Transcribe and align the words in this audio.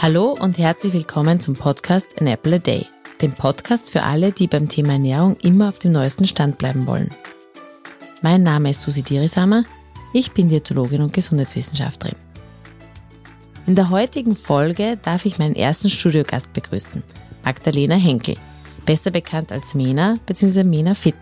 Hallo 0.00 0.36
und 0.38 0.58
herzlich 0.58 0.92
willkommen 0.92 1.40
zum 1.40 1.56
Podcast 1.56 2.20
An 2.20 2.28
Apple 2.28 2.54
a 2.54 2.58
Day, 2.58 2.86
dem 3.20 3.32
Podcast 3.32 3.90
für 3.90 4.04
alle, 4.04 4.30
die 4.30 4.46
beim 4.46 4.68
Thema 4.68 4.92
Ernährung 4.92 5.34
immer 5.42 5.68
auf 5.68 5.80
dem 5.80 5.90
neuesten 5.90 6.24
Stand 6.24 6.56
bleiben 6.56 6.86
wollen. 6.86 7.10
Mein 8.22 8.44
Name 8.44 8.70
ist 8.70 8.82
Susi 8.82 9.02
Dirisamer, 9.02 9.64
ich 10.12 10.30
bin 10.30 10.50
Diätologin 10.50 11.02
und 11.02 11.12
Gesundheitswissenschaftlerin. 11.12 12.16
In 13.66 13.74
der 13.74 13.90
heutigen 13.90 14.36
Folge 14.36 15.00
darf 15.02 15.26
ich 15.26 15.40
meinen 15.40 15.56
ersten 15.56 15.90
Studiogast 15.90 16.52
begrüßen, 16.52 17.02
Magdalena 17.44 17.96
Henkel, 17.96 18.36
besser 18.86 19.10
bekannt 19.10 19.50
als 19.50 19.74
Mena 19.74 20.16
bzw. 20.26 20.62
Mena 20.62 20.94
Fit. 20.94 21.16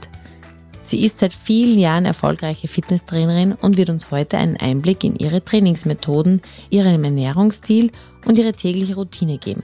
Sie 0.83 1.05
ist 1.05 1.19
seit 1.19 1.33
vielen 1.33 1.81
Jahren 1.81 2.05
erfolgreiche 2.05 2.69
Fitnesstrainerin 2.69 3.55
und 3.55 3.77
wird 3.77 3.91
uns 3.91 4.13
heute 4.13 4.37
einen 4.37 4.57
Einblick 4.57 5.03
in 5.03 5.17
ihre 5.17 5.45
Trainingsmethoden, 5.45 6.43
ihren 6.71 7.03
Ernährungsstil 7.03 7.91
und 8.27 8.37
ihre 8.39 8.53
tägliche 8.53 8.95
Routine 8.95 9.39
geben. 9.39 9.63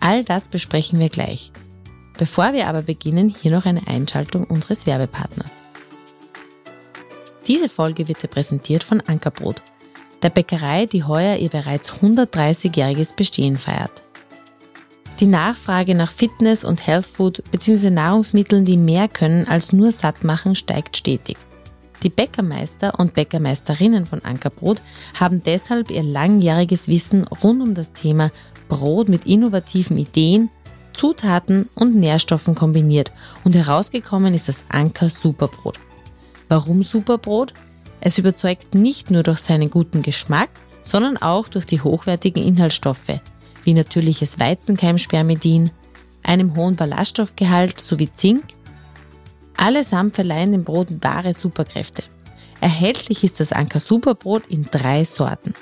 All 0.00 0.24
das 0.24 0.48
besprechen 0.48 0.98
wir 1.00 1.08
gleich. 1.08 1.52
Bevor 2.18 2.52
wir 2.52 2.66
aber 2.66 2.82
beginnen, 2.82 3.34
hier 3.40 3.50
noch 3.50 3.64
eine 3.64 3.86
Einschaltung 3.86 4.44
unseres 4.44 4.86
Werbepartners. 4.86 5.62
Diese 7.46 7.68
Folge 7.68 8.08
wird 8.08 8.22
dir 8.22 8.28
präsentiert 8.28 8.84
von 8.84 9.00
Ankerbrot, 9.00 9.62
der 10.22 10.30
Bäckerei, 10.30 10.86
die 10.86 11.04
heuer 11.04 11.36
ihr 11.36 11.48
bereits 11.48 11.92
130-jähriges 11.92 13.14
Bestehen 13.14 13.56
feiert. 13.56 14.02
Die 15.20 15.26
Nachfrage 15.26 15.94
nach 15.94 16.12
Fitness 16.12 16.64
und 16.64 16.86
Health 16.86 17.06
Food 17.06 17.42
bzw. 17.50 17.90
Nahrungsmitteln, 17.90 18.64
die 18.64 18.76
mehr 18.76 19.08
können 19.08 19.48
als 19.48 19.72
nur 19.72 19.92
satt 19.92 20.24
machen, 20.24 20.54
steigt 20.54 20.96
stetig. 20.96 21.36
Die 22.02 22.10
Bäckermeister 22.10 22.98
und 22.98 23.14
Bäckermeisterinnen 23.14 24.06
von 24.06 24.24
Ankerbrot 24.24 24.82
haben 25.18 25.42
deshalb 25.42 25.90
ihr 25.90 26.02
langjähriges 26.02 26.88
Wissen 26.88 27.24
rund 27.24 27.60
um 27.60 27.74
das 27.74 27.92
Thema 27.92 28.30
Brot 28.68 29.08
mit 29.08 29.26
innovativen 29.26 29.98
Ideen, 29.98 30.50
Zutaten 30.92 31.68
und 31.74 31.94
Nährstoffen 31.96 32.54
kombiniert 32.54 33.12
und 33.44 33.54
herausgekommen 33.54 34.34
ist 34.34 34.48
das 34.48 34.62
Anker 34.68 35.10
Superbrot. 35.10 35.78
Warum 36.48 36.82
Superbrot? 36.82 37.54
Es 38.00 38.18
überzeugt 38.18 38.74
nicht 38.74 39.10
nur 39.10 39.22
durch 39.22 39.38
seinen 39.38 39.70
guten 39.70 40.02
Geschmack, 40.02 40.50
sondern 40.80 41.16
auch 41.16 41.48
durch 41.48 41.66
die 41.66 41.80
hochwertigen 41.80 42.42
Inhaltsstoffe, 42.42 43.20
wie 43.64 43.74
natürliches 43.74 44.38
Weizenkeimspermidin, 44.38 45.70
einem 46.22 46.56
hohen 46.56 46.76
Ballaststoffgehalt 46.76 47.80
sowie 47.80 48.10
Zink. 48.12 48.44
Allesamt 49.58 50.14
verleihen 50.14 50.52
dem 50.52 50.62
Brot 50.62 50.86
wahre 51.02 51.34
Superkräfte. 51.34 52.04
Erhältlich 52.60 53.24
ist 53.24 53.40
das 53.40 53.52
Anker 53.52 53.80
Superbrot 53.80 54.46
in 54.46 54.62
drei 54.62 55.02
Sorten. 55.02 55.52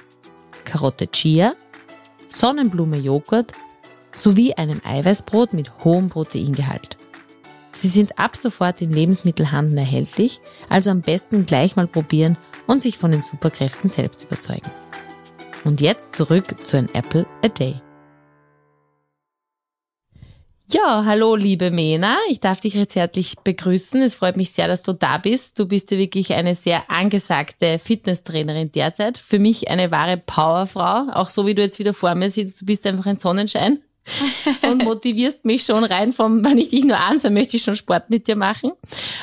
Karotte 0.65 1.09
Chia, 1.11 1.55
Sonnenblume 2.29 2.99
Joghurt 2.99 3.53
sowie 4.13 4.53
einem 4.53 4.83
Eiweißbrot 4.85 5.55
mit 5.55 5.73
hohem 5.83 6.11
Proteingehalt. 6.11 6.99
Sie 7.73 7.89
sind 7.89 8.19
ab 8.19 8.37
sofort 8.37 8.83
in 8.83 8.93
Lebensmittelhandel 8.93 9.79
erhältlich, 9.79 10.41
also 10.69 10.91
am 10.91 11.01
besten 11.01 11.47
gleich 11.47 11.77
mal 11.77 11.87
probieren 11.87 12.37
und 12.67 12.83
sich 12.83 12.99
von 12.99 13.13
den 13.13 13.23
Superkräften 13.23 13.89
selbst 13.89 14.25
überzeugen. 14.25 14.71
Und 15.65 15.81
jetzt 15.81 16.17
zurück 16.17 16.55
zu 16.67 16.77
ein 16.77 16.95
Apple 16.95 17.27
a 17.43 17.49
Day. 17.49 17.81
Ja, 20.69 21.05
hallo 21.05 21.37
liebe 21.37 21.71
Mena, 21.71 22.19
ich 22.29 22.41
darf 22.41 22.61
dich 22.61 22.77
recht 22.77 22.97
herzlich 22.97 23.37
begrüßen. 23.45 24.03
Es 24.03 24.17
freut 24.17 24.37
mich 24.37 24.51
sehr, 24.51 24.67
dass 24.67 24.83
du 24.83 24.95
da 24.95 25.17
bist. 25.17 25.61
Du 25.61 25.67
bist 25.67 25.93
ja 25.93 25.97
wirklich 25.97 26.35
eine 26.35 26.57
sehr 26.57 26.91
angesagte 26.91 27.79
Fitnesstrainerin 27.79 28.73
derzeit. 28.73 29.17
Für 29.17 29.39
mich 29.39 29.69
eine 29.71 29.93
wahre 29.93 30.17
Powerfrau, 30.17 31.13
auch 31.13 31.31
so 31.31 31.47
wie 31.47 31.55
du 31.55 31.63
jetzt 31.63 31.79
wieder 31.79 31.95
vor 31.95 32.17
mir 32.17 32.31
sitzt. 32.31 32.61
Du 32.61 32.67
bist 32.67 32.85
einfach 32.85 33.07
ein 33.07 33.17
Sonnenschein 33.17 33.79
und 34.69 34.83
motivierst 34.83 35.45
mich 35.45 35.63
schon 35.63 35.85
rein 35.85 36.11
vom, 36.13 36.45
wenn 36.45 36.59
ich 36.59 36.71
dich 36.71 36.85
nur 36.85 36.99
ansehe, 36.99 37.31
möchte 37.31 37.59
ich 37.59 37.63
schon 37.63 37.77
Sport 37.77 38.11
mit 38.11 38.27
dir 38.27 38.37
machen. 38.37 38.73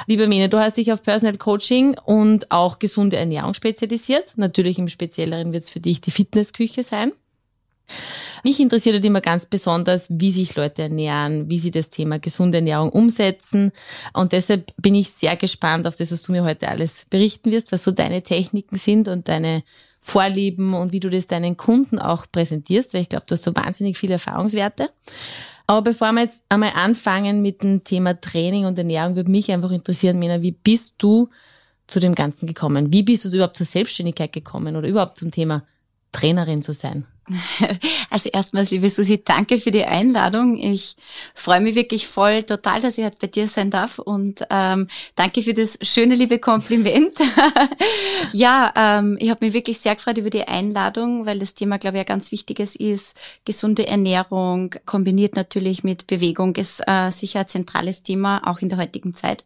Liebe 0.08 0.28
Mena, 0.28 0.48
du 0.48 0.60
hast 0.60 0.78
dich 0.78 0.94
auf 0.94 1.04
Personal 1.04 1.38
Coaching 1.38 1.98
und 2.06 2.52
auch 2.52 2.80
gesunde 2.80 3.18
Ernährung 3.18 3.54
spezialisiert. 3.54 4.38
Natürlich 4.38 4.80
im 4.80 4.88
Spezielleren 4.88 5.52
wird 5.52 5.64
es 5.64 5.70
für 5.70 5.82
dich 5.82 6.00
die 6.00 6.12
Fitnessküche 6.12 6.84
sein. 6.84 7.12
Mich 8.44 8.60
interessiert 8.60 8.96
halt 8.96 9.06
immer 9.06 9.22
ganz 9.22 9.46
besonders, 9.46 10.08
wie 10.10 10.32
sich 10.32 10.56
Leute 10.56 10.84
ernähren, 10.84 11.50
wie 11.50 11.58
sie 11.58 11.72
das 11.72 11.90
Thema 11.90 12.20
gesunde 12.20 12.58
Ernährung 12.58 12.90
umsetzen. 12.90 13.72
Und 14.14 14.34
deshalb 14.34 14.74
bin 14.78 14.96
ich 14.96 15.10
sehr 15.10 15.38
gespannt 15.38 15.88
auf 15.88 15.96
das, 15.96 16.12
was 16.12 16.24
du 16.24 16.34
mir 16.34 16.44
heute 16.44 16.68
alles 16.68 17.06
berichten 17.10 17.52
wirst, 17.52 17.72
was 17.72 17.84
so 17.84 17.92
deine 17.92 18.22
Techniken 18.22 18.76
sind 18.76 19.08
und 19.08 19.30
deine 19.30 19.64
Vorlieben 20.02 20.74
und 20.74 20.92
wie 20.92 21.00
du 21.00 21.10
das 21.10 21.28
deinen 21.28 21.56
Kunden 21.56 21.98
auch 21.98 22.26
präsentierst, 22.30 22.94
weil 22.94 23.04
ich 23.04 23.10
glaube, 23.10 23.24
du 23.26 23.34
hast 23.36 23.44
so 23.44 23.56
wahnsinnig 23.56 23.98
viele 23.98 24.14
Erfahrungswerte. 24.14 24.90
Aber 25.66 25.82
bevor 25.82 26.12
wir 26.12 26.24
jetzt 26.24 26.44
einmal 26.50 26.74
anfangen 26.76 27.42
mit 27.42 27.64
dem 27.64 27.86
Thema 27.86 28.20
Training 28.20 28.66
und 28.66 28.78
Ernährung, 28.78 29.16
würde 29.16 29.32
mich 29.32 29.50
einfach 29.50 29.72
interessieren, 29.72 30.20
Mena, 30.20 30.42
wie 30.42 30.52
bist 30.52 30.96
du 30.98 31.30
zu 31.88 32.02
dem 32.02 32.16
Ganzen 32.16 32.48
gekommen? 32.48 32.92
Wie 32.92 33.04
bist 33.04 33.24
du 33.24 33.30
überhaupt 33.30 33.56
zur 33.56 33.66
Selbstständigkeit 33.66 34.34
gekommen 34.34 34.76
oder 34.76 34.90
überhaupt 34.90 35.18
zum 35.18 35.32
Thema 35.32 35.64
Trainerin 36.12 36.62
zu 36.62 36.74
sein? 36.74 37.06
Also 38.10 38.30
erstmals, 38.30 38.72
liebe 38.72 38.90
Susi, 38.90 39.24
danke 39.24 39.58
für 39.58 39.72
die 39.72 39.86
Einladung. 39.86 40.58
Ich 40.58 40.96
freue 41.34 41.62
mich 41.62 41.76
wirklich 41.76 42.08
voll 42.08 42.44
total, 42.44 42.82
dass 42.82 42.98
ich 42.98 43.06
heute 43.06 43.18
bei 43.20 43.28
dir 43.28 43.48
sein 43.48 43.72
darf 43.72 44.00
und 44.00 44.46
ähm, 44.50 44.88
danke 45.16 45.42
für 45.42 45.54
das 45.54 45.78
schöne, 45.82 46.16
liebe 46.16 46.40
Kompliment. 46.40 47.18
ja, 48.34 48.72
ähm, 48.76 49.18
ich 49.20 49.30
habe 49.30 49.46
mich 49.46 49.54
wirklich 49.54 49.80
sehr 49.80 49.96
gefreut 49.96 50.18
über 50.18 50.30
die 50.30 50.48
Einladung, 50.48 51.26
weil 51.26 51.40
das 51.40 51.54
Thema, 51.54 51.78
glaube 51.78 51.98
ich, 51.98 52.02
ein 52.02 52.08
ganz 52.08 52.32
wichtiges 52.32 52.76
ist. 52.76 53.18
Gesunde 53.46 53.88
Ernährung 53.88 54.76
kombiniert 54.86 55.36
natürlich 55.36 55.84
mit 55.84 56.08
Bewegung 56.08 56.56
ist 56.56 56.82
äh, 56.88 57.10
sicher 57.12 57.42
ein 57.42 57.48
zentrales 57.48 58.04
Thema, 58.04 58.42
auch 58.46 58.60
in 58.60 58.70
der 58.70 58.78
heutigen 58.78 59.16
Zeit. 59.16 59.44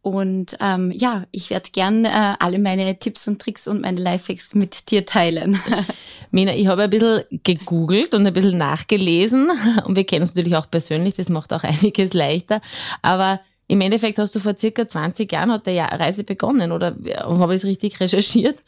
Und 0.00 0.56
ähm, 0.60 0.92
ja, 0.92 1.24
ich 1.32 1.50
werde 1.50 1.70
gern 1.72 2.04
äh, 2.04 2.34
alle 2.38 2.58
meine 2.58 2.98
Tipps 2.98 3.26
und 3.26 3.42
Tricks 3.42 3.66
und 3.66 3.82
meine 3.82 4.00
Lifehacks 4.00 4.54
mit 4.54 4.90
dir 4.90 5.04
teilen. 5.04 5.60
Mina, 6.30 6.54
ich 6.54 6.66
habe 6.66 6.84
ein 6.84 6.90
bisschen 6.90 7.24
gegoogelt 7.42 8.14
und 8.14 8.26
ein 8.26 8.32
bisschen 8.32 8.58
nachgelesen 8.58 9.50
und 9.84 9.96
wir 9.96 10.04
kennen 10.04 10.22
uns 10.22 10.34
natürlich 10.34 10.56
auch 10.56 10.70
persönlich, 10.70 11.14
das 11.14 11.28
macht 11.28 11.52
auch 11.52 11.62
einiges 11.64 12.14
leichter. 12.14 12.60
Aber 13.02 13.40
im 13.66 13.80
Endeffekt 13.82 14.18
hast 14.18 14.34
du 14.34 14.40
vor 14.40 14.56
circa 14.56 14.88
20 14.88 15.30
Jahren 15.30 15.52
hat 15.52 15.66
der 15.66 15.84
Reise 15.84 16.24
begonnen 16.24 16.72
oder 16.72 16.96
habe 17.16 17.54
ich 17.54 17.62
es 17.62 17.66
richtig 17.66 18.00
recherchiert? 18.00 18.58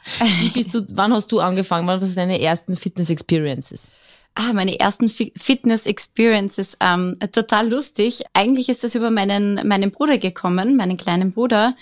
Wie 0.41 0.51
bist 0.51 0.75
du, 0.75 0.85
wann 0.93 1.15
hast 1.15 1.33
du 1.33 1.41
angefangen? 1.41 1.87
Wann 1.89 2.03
waren 2.03 2.15
deine 2.15 2.41
ersten 2.41 2.77
Fitness 2.77 3.09
Experiences? 3.09 3.91
Ah, 4.37 4.53
meine 4.53 4.79
ersten 4.79 5.09
Fitness-Experiences. 5.09 6.77
Ähm, 6.81 7.17
total 7.33 7.69
lustig. 7.69 8.23
Eigentlich 8.33 8.69
ist 8.69 8.85
das 8.85 8.95
über 8.95 9.11
meinen, 9.11 9.67
meinen 9.67 9.91
Bruder 9.91 10.19
gekommen, 10.19 10.77
meinen 10.77 10.97
kleinen 10.97 11.33
Bruder, 11.33 11.75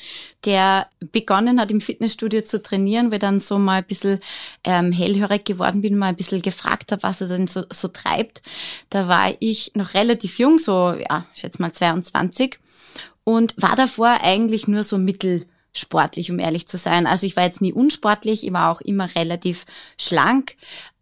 der 0.47 0.89
begonnen 1.13 1.61
hat, 1.61 1.71
im 1.71 1.83
Fitnessstudio 1.83 2.41
zu 2.43 2.63
trainieren, 2.63 3.13
weil 3.13 3.19
dann 3.19 3.41
so 3.41 3.59
mal 3.59 3.79
ein 3.79 3.85
bisschen 3.85 4.21
ähm, 4.65 4.93
hellhörig 4.93 5.45
geworden 5.45 5.83
bin, 5.83 5.99
mal 5.99 6.09
ein 6.09 6.17
bisschen 6.17 6.41
gefragt 6.41 6.91
habe, 6.91 7.03
was 7.03 7.21
er 7.21 7.29
denn 7.29 7.49
so, 7.49 7.65
so 7.71 7.89
treibt. 7.89 8.41
Da 8.89 9.09
war 9.09 9.31
ich 9.41 9.73
noch 9.75 9.93
relativ 9.93 10.39
jung, 10.39 10.59
so, 10.59 10.95
ja, 10.95 11.27
ich 11.35 11.43
schätze 11.43 11.61
mal 11.61 11.73
22, 11.73 12.59
und 13.25 13.55
war 13.59 13.77
davor 13.77 14.21
eigentlich 14.23 14.69
nur 14.69 14.85
so 14.85 14.97
mittel 14.97 15.47
sportlich, 15.75 16.31
um 16.31 16.39
ehrlich 16.39 16.67
zu 16.67 16.79
sein. 16.79 17.07
Also 17.07 17.27
ich 17.27 17.37
war 17.37 17.45
jetzt 17.45 17.61
nie 17.61 17.73
unsportlich, 17.73 18.45
ich 18.45 18.53
war 18.53 18.71
auch 18.71 18.81
immer 18.81 19.15
relativ 19.15 19.67
schlank, 19.99 20.57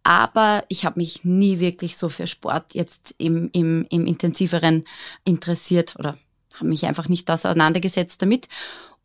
aber 0.07 0.63
ich 0.69 0.85
habe 0.85 1.01
mich 1.01 1.25
nie 1.25 1.59
wirklich 1.59 1.97
so 1.97 2.09
für 2.09 2.29
Sport 2.29 2.75
jetzt 2.75 3.17
im, 3.19 3.51
im, 3.53 3.87
im 3.91 4.07
intensiveren 4.07 4.85
interessiert 5.25 5.97
oder 5.99 6.17
habe 6.55 6.69
mich 6.69 6.87
einfach 6.87 7.09
nicht 7.09 7.29
auseinandergesetzt 7.29 8.23
damit. 8.23 8.47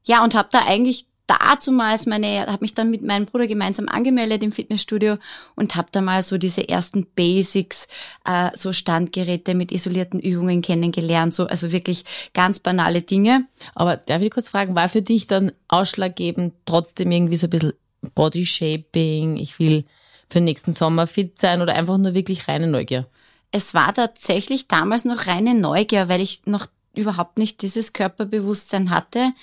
Ja, 0.03 0.23
und 0.23 0.35
habe 0.35 0.49
da 0.51 0.59
eigentlich 0.67 1.07
dazumals 1.25 2.05
meine, 2.05 2.45
habe 2.45 2.59
mich 2.61 2.75
dann 2.75 2.91
mit 2.91 3.01
meinem 3.01 3.25
Bruder 3.25 3.47
gemeinsam 3.47 3.89
angemeldet 3.89 4.43
im 4.43 4.51
Fitnessstudio 4.51 5.17
und 5.55 5.75
habe 5.75 5.87
da 5.91 6.01
mal 6.01 6.21
so 6.21 6.37
diese 6.37 6.69
ersten 6.69 7.07
Basics, 7.15 7.87
äh, 8.25 8.51
so 8.55 8.71
Standgeräte 8.71 9.55
mit 9.55 9.71
isolierten 9.71 10.19
Übungen 10.19 10.61
kennengelernt, 10.61 11.33
so 11.33 11.47
also 11.47 11.71
wirklich 11.71 12.05
ganz 12.35 12.59
banale 12.59 13.01
Dinge. 13.01 13.47
Aber 13.73 13.97
darf 13.97 14.21
ich 14.21 14.29
kurz 14.29 14.49
fragen, 14.49 14.75
war 14.75 14.87
für 14.87 15.01
dich 15.01 15.25
dann 15.25 15.51
ausschlaggebend 15.67 16.53
trotzdem 16.67 17.11
irgendwie 17.11 17.37
so 17.37 17.47
ein 17.47 17.51
bisschen 17.51 17.73
Body 18.13 18.45
Shaping, 18.45 19.37
ich 19.37 19.57
will 19.57 19.85
für 20.31 20.39
den 20.39 20.45
nächsten 20.45 20.73
Sommer 20.73 21.07
fit 21.07 21.39
sein 21.39 21.61
oder 21.61 21.75
einfach 21.75 21.97
nur 21.97 22.13
wirklich 22.13 22.47
reine 22.47 22.67
Neugier? 22.67 23.07
Es 23.51 23.73
war 23.73 23.93
tatsächlich 23.93 24.67
damals 24.67 25.03
noch 25.03 25.27
reine 25.27 25.53
Neugier, 25.53 26.07
weil 26.07 26.21
ich 26.21 26.45
noch 26.45 26.67
überhaupt 26.95 27.37
nicht 27.37 27.61
dieses 27.61 27.93
Körperbewusstsein 27.93 28.89
hatte. 28.89 29.33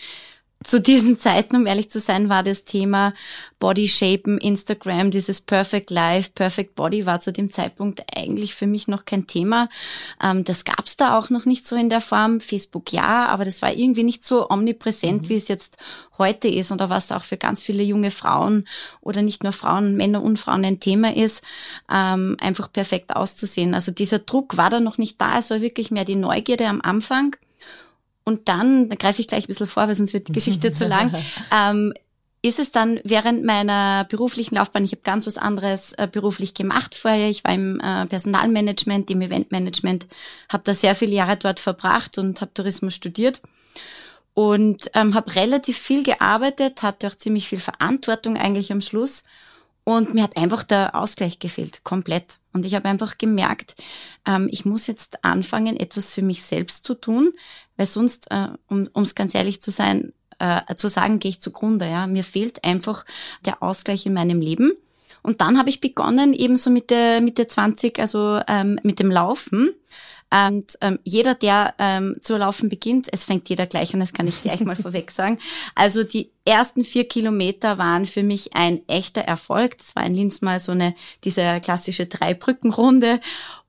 Zu 0.64 0.80
diesen 0.80 1.20
Zeiten, 1.20 1.54
um 1.54 1.66
ehrlich 1.66 1.88
zu 1.88 2.00
sein, 2.00 2.28
war 2.28 2.42
das 2.42 2.64
Thema 2.64 3.14
Body 3.60 3.86
Shapen, 3.86 4.38
Instagram, 4.38 5.12
dieses 5.12 5.40
Perfect 5.40 5.90
Life, 5.90 6.30
Perfect 6.34 6.74
Body 6.74 7.06
war 7.06 7.20
zu 7.20 7.32
dem 7.32 7.52
Zeitpunkt 7.52 8.02
eigentlich 8.16 8.56
für 8.56 8.66
mich 8.66 8.88
noch 8.88 9.04
kein 9.04 9.28
Thema. 9.28 9.68
Ähm, 10.22 10.42
das 10.42 10.64
gab's 10.64 10.96
da 10.96 11.16
auch 11.16 11.30
noch 11.30 11.44
nicht 11.44 11.64
so 11.64 11.76
in 11.76 11.88
der 11.88 12.00
Form. 12.00 12.40
Facebook 12.40 12.92
ja, 12.92 13.26
aber 13.26 13.44
das 13.44 13.62
war 13.62 13.72
irgendwie 13.72 14.02
nicht 14.02 14.24
so 14.24 14.50
omnipräsent, 14.50 15.22
mhm. 15.22 15.28
wie 15.28 15.36
es 15.36 15.46
jetzt 15.46 15.76
heute 16.18 16.48
ist 16.48 16.72
oder 16.72 16.90
was 16.90 17.12
auch 17.12 17.22
für 17.22 17.36
ganz 17.36 17.62
viele 17.62 17.84
junge 17.84 18.10
Frauen 18.10 18.66
oder 19.00 19.22
nicht 19.22 19.44
nur 19.44 19.52
Frauen, 19.52 19.96
Männer 19.96 20.22
und 20.22 20.40
Frauen 20.40 20.64
ein 20.64 20.80
Thema 20.80 21.14
ist, 21.14 21.44
ähm, 21.92 22.36
einfach 22.40 22.72
perfekt 22.72 23.14
auszusehen. 23.14 23.74
Also 23.74 23.92
dieser 23.92 24.18
Druck 24.18 24.56
war 24.56 24.70
da 24.70 24.80
noch 24.80 24.98
nicht 24.98 25.20
da. 25.20 25.38
Es 25.38 25.50
war 25.50 25.60
wirklich 25.60 25.92
mehr 25.92 26.04
die 26.04 26.16
Neugierde 26.16 26.66
am 26.66 26.80
Anfang. 26.80 27.36
Und 28.28 28.46
dann, 28.50 28.90
da 28.90 28.94
greife 28.94 29.22
ich 29.22 29.26
gleich 29.26 29.44
ein 29.44 29.46
bisschen 29.46 29.66
vor, 29.66 29.88
weil 29.88 29.94
sonst 29.94 30.12
wird 30.12 30.28
die 30.28 30.32
Geschichte 30.32 30.70
zu 30.70 30.86
lang, 30.86 31.14
ähm, 31.50 31.94
ist 32.42 32.58
es 32.58 32.70
dann 32.70 33.00
während 33.02 33.42
meiner 33.42 34.04
beruflichen 34.04 34.56
Laufbahn, 34.56 34.84
ich 34.84 34.92
habe 34.92 35.00
ganz 35.00 35.26
was 35.26 35.38
anderes 35.38 35.94
äh, 35.94 36.06
beruflich 36.12 36.52
gemacht 36.52 36.94
vorher. 36.94 37.30
Ich 37.30 37.42
war 37.42 37.54
im 37.54 37.80
äh, 37.80 38.04
Personalmanagement, 38.04 39.10
im 39.10 39.22
Eventmanagement, 39.22 40.08
habe 40.52 40.62
da 40.62 40.74
sehr 40.74 40.94
viele 40.94 41.12
Jahre 41.12 41.38
dort 41.38 41.58
verbracht 41.58 42.18
und 42.18 42.42
habe 42.42 42.52
Tourismus 42.52 42.94
studiert. 42.94 43.40
Und 44.34 44.90
ähm, 44.92 45.14
habe 45.14 45.34
relativ 45.34 45.78
viel 45.78 46.02
gearbeitet, 46.02 46.82
hatte 46.82 47.08
auch 47.08 47.14
ziemlich 47.14 47.48
viel 47.48 47.60
Verantwortung 47.60 48.36
eigentlich 48.36 48.70
am 48.70 48.82
Schluss 48.82 49.24
und 49.88 50.12
mir 50.12 50.22
hat 50.22 50.36
einfach 50.36 50.64
der 50.64 50.94
Ausgleich 50.94 51.38
gefehlt, 51.38 51.82
komplett. 51.82 52.40
Und 52.52 52.66
ich 52.66 52.74
habe 52.74 52.86
einfach 52.90 53.16
gemerkt, 53.16 53.74
ähm, 54.26 54.46
ich 54.52 54.66
muss 54.66 54.86
jetzt 54.86 55.24
anfangen, 55.24 55.80
etwas 55.80 56.12
für 56.12 56.20
mich 56.20 56.42
selbst 56.42 56.84
zu 56.84 56.92
tun, 56.92 57.32
weil 57.78 57.86
sonst, 57.86 58.30
äh, 58.30 58.48
um 58.68 58.90
es 58.96 59.14
ganz 59.14 59.34
ehrlich 59.34 59.62
zu 59.62 59.70
sein, 59.70 60.12
äh, 60.40 60.74
zu 60.74 60.90
sagen, 60.90 61.20
gehe 61.20 61.30
ich 61.30 61.40
zugrunde. 61.40 61.88
Ja, 61.88 62.06
mir 62.06 62.22
fehlt 62.22 62.64
einfach 62.64 63.06
der 63.46 63.62
Ausgleich 63.62 64.04
in 64.04 64.12
meinem 64.12 64.42
Leben. 64.42 64.72
Und 65.22 65.40
dann 65.40 65.56
habe 65.56 65.70
ich 65.70 65.80
begonnen, 65.80 66.34
ebenso 66.34 66.68
mit 66.68 66.90
der 66.90 67.22
Mitte 67.22 67.46
20, 67.46 67.98
also 67.98 68.42
ähm, 68.46 68.78
mit 68.82 68.98
dem 68.98 69.10
Laufen. 69.10 69.70
Und 70.30 70.76
ähm, 70.82 70.98
jeder, 71.04 71.34
der 71.34 71.74
ähm, 71.78 72.16
zu 72.20 72.36
laufen 72.36 72.68
beginnt, 72.68 73.08
es 73.10 73.24
fängt 73.24 73.48
jeder 73.48 73.66
gleich 73.66 73.94
an, 73.94 74.00
das 74.00 74.12
kann 74.12 74.28
ich 74.28 74.42
gleich 74.42 74.60
mal 74.60 74.76
vorweg 74.82 75.10
sagen. 75.10 75.38
Also 75.74 76.04
die 76.04 76.30
ersten 76.44 76.84
vier 76.84 77.08
Kilometer 77.08 77.78
waren 77.78 78.06
für 78.06 78.22
mich 78.22 78.54
ein 78.54 78.86
echter 78.88 79.22
Erfolg. 79.22 79.78
Das 79.78 79.96
war 79.96 80.04
in 80.04 80.14
Linz 80.14 80.42
mal 80.42 80.60
so 80.60 80.72
eine, 80.72 80.94
diese 81.24 81.60
klassische 81.60 82.06
Dreibrückenrunde. 82.06 83.20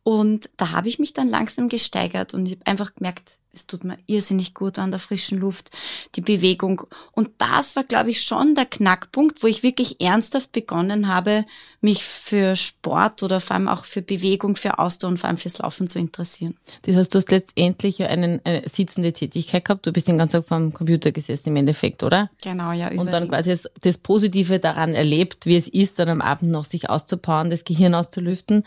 Und 0.04 0.50
da 0.58 0.72
habe 0.72 0.90
ich 0.90 1.00
mich 1.00 1.14
dann 1.14 1.30
langsam 1.30 1.70
gesteigert 1.70 2.34
und 2.34 2.46
ich 2.46 2.54
habe 2.54 2.68
einfach 2.68 2.96
gemerkt, 2.96 3.39
es 3.54 3.66
tut 3.66 3.84
mir 3.84 3.98
irrsinnig 4.06 4.54
gut 4.54 4.78
an 4.78 4.92
der 4.92 5.00
frischen 5.00 5.40
Luft, 5.40 5.72
die 6.16 6.22
Bewegung. 6.22 6.84
Und 7.12 7.30
das 7.40 7.76
war, 7.76 7.84
glaube 7.84 8.12
ich, 8.12 8.22
schon 8.22 8.54
der 8.54 8.66
Knackpunkt, 8.66 9.42
wo 9.42 9.48
ich 9.48 9.64
wirklich 9.64 10.00
ernsthaft 10.00 10.52
begonnen 10.52 11.08
habe, 11.08 11.46
mich 11.82 12.04
für 12.04 12.56
Sport 12.56 13.24
oder 13.24 13.40
vor 13.40 13.56
allem 13.56 13.68
auch 13.68 13.86
für 13.86 14.02
Bewegung, 14.02 14.56
für 14.56 14.80
Ausdauer 14.80 15.12
und 15.12 15.18
vor 15.18 15.30
allem 15.30 15.38
fürs 15.38 15.58
Laufen 15.58 15.88
zu 15.88 15.98
interessieren. 15.98 16.56
Das 16.84 16.96
heißt, 16.96 17.14
du 17.14 17.18
hast 17.18 17.32
letztendlich 17.32 18.04
einen, 18.04 18.40
eine 18.44 18.68
sitzende 18.68 19.14
Tätigkeit 19.14 19.66
gehabt. 19.66 19.86
Du 19.86 19.92
bist 19.92 20.08
den 20.08 20.18
ganzen 20.18 20.38
Tag 20.38 20.48
vom 20.48 20.74
Computer 20.74 21.12
gesessen 21.12 21.50
im 21.50 21.56
Endeffekt, 21.56 22.04
oder? 22.04 22.30
Genau, 22.44 22.72
ja. 22.72 22.90
Und 22.92 23.12
dann 23.12 23.30
quasi 23.30 23.58
das 23.82 23.98
Positive 23.98 24.60
daran 24.60 24.94
erlebt, 24.94 25.46
wie 25.46 25.56
es 25.56 25.68
ist, 25.68 26.00
dann 26.00 26.10
am 26.10 26.22
Abend 26.22 26.52
noch 26.52 26.66
sich 26.66 26.90
auszupowern, 26.90 27.50
das 27.50 27.64
Gehirn 27.64 27.96
auszulüften. 27.96 28.64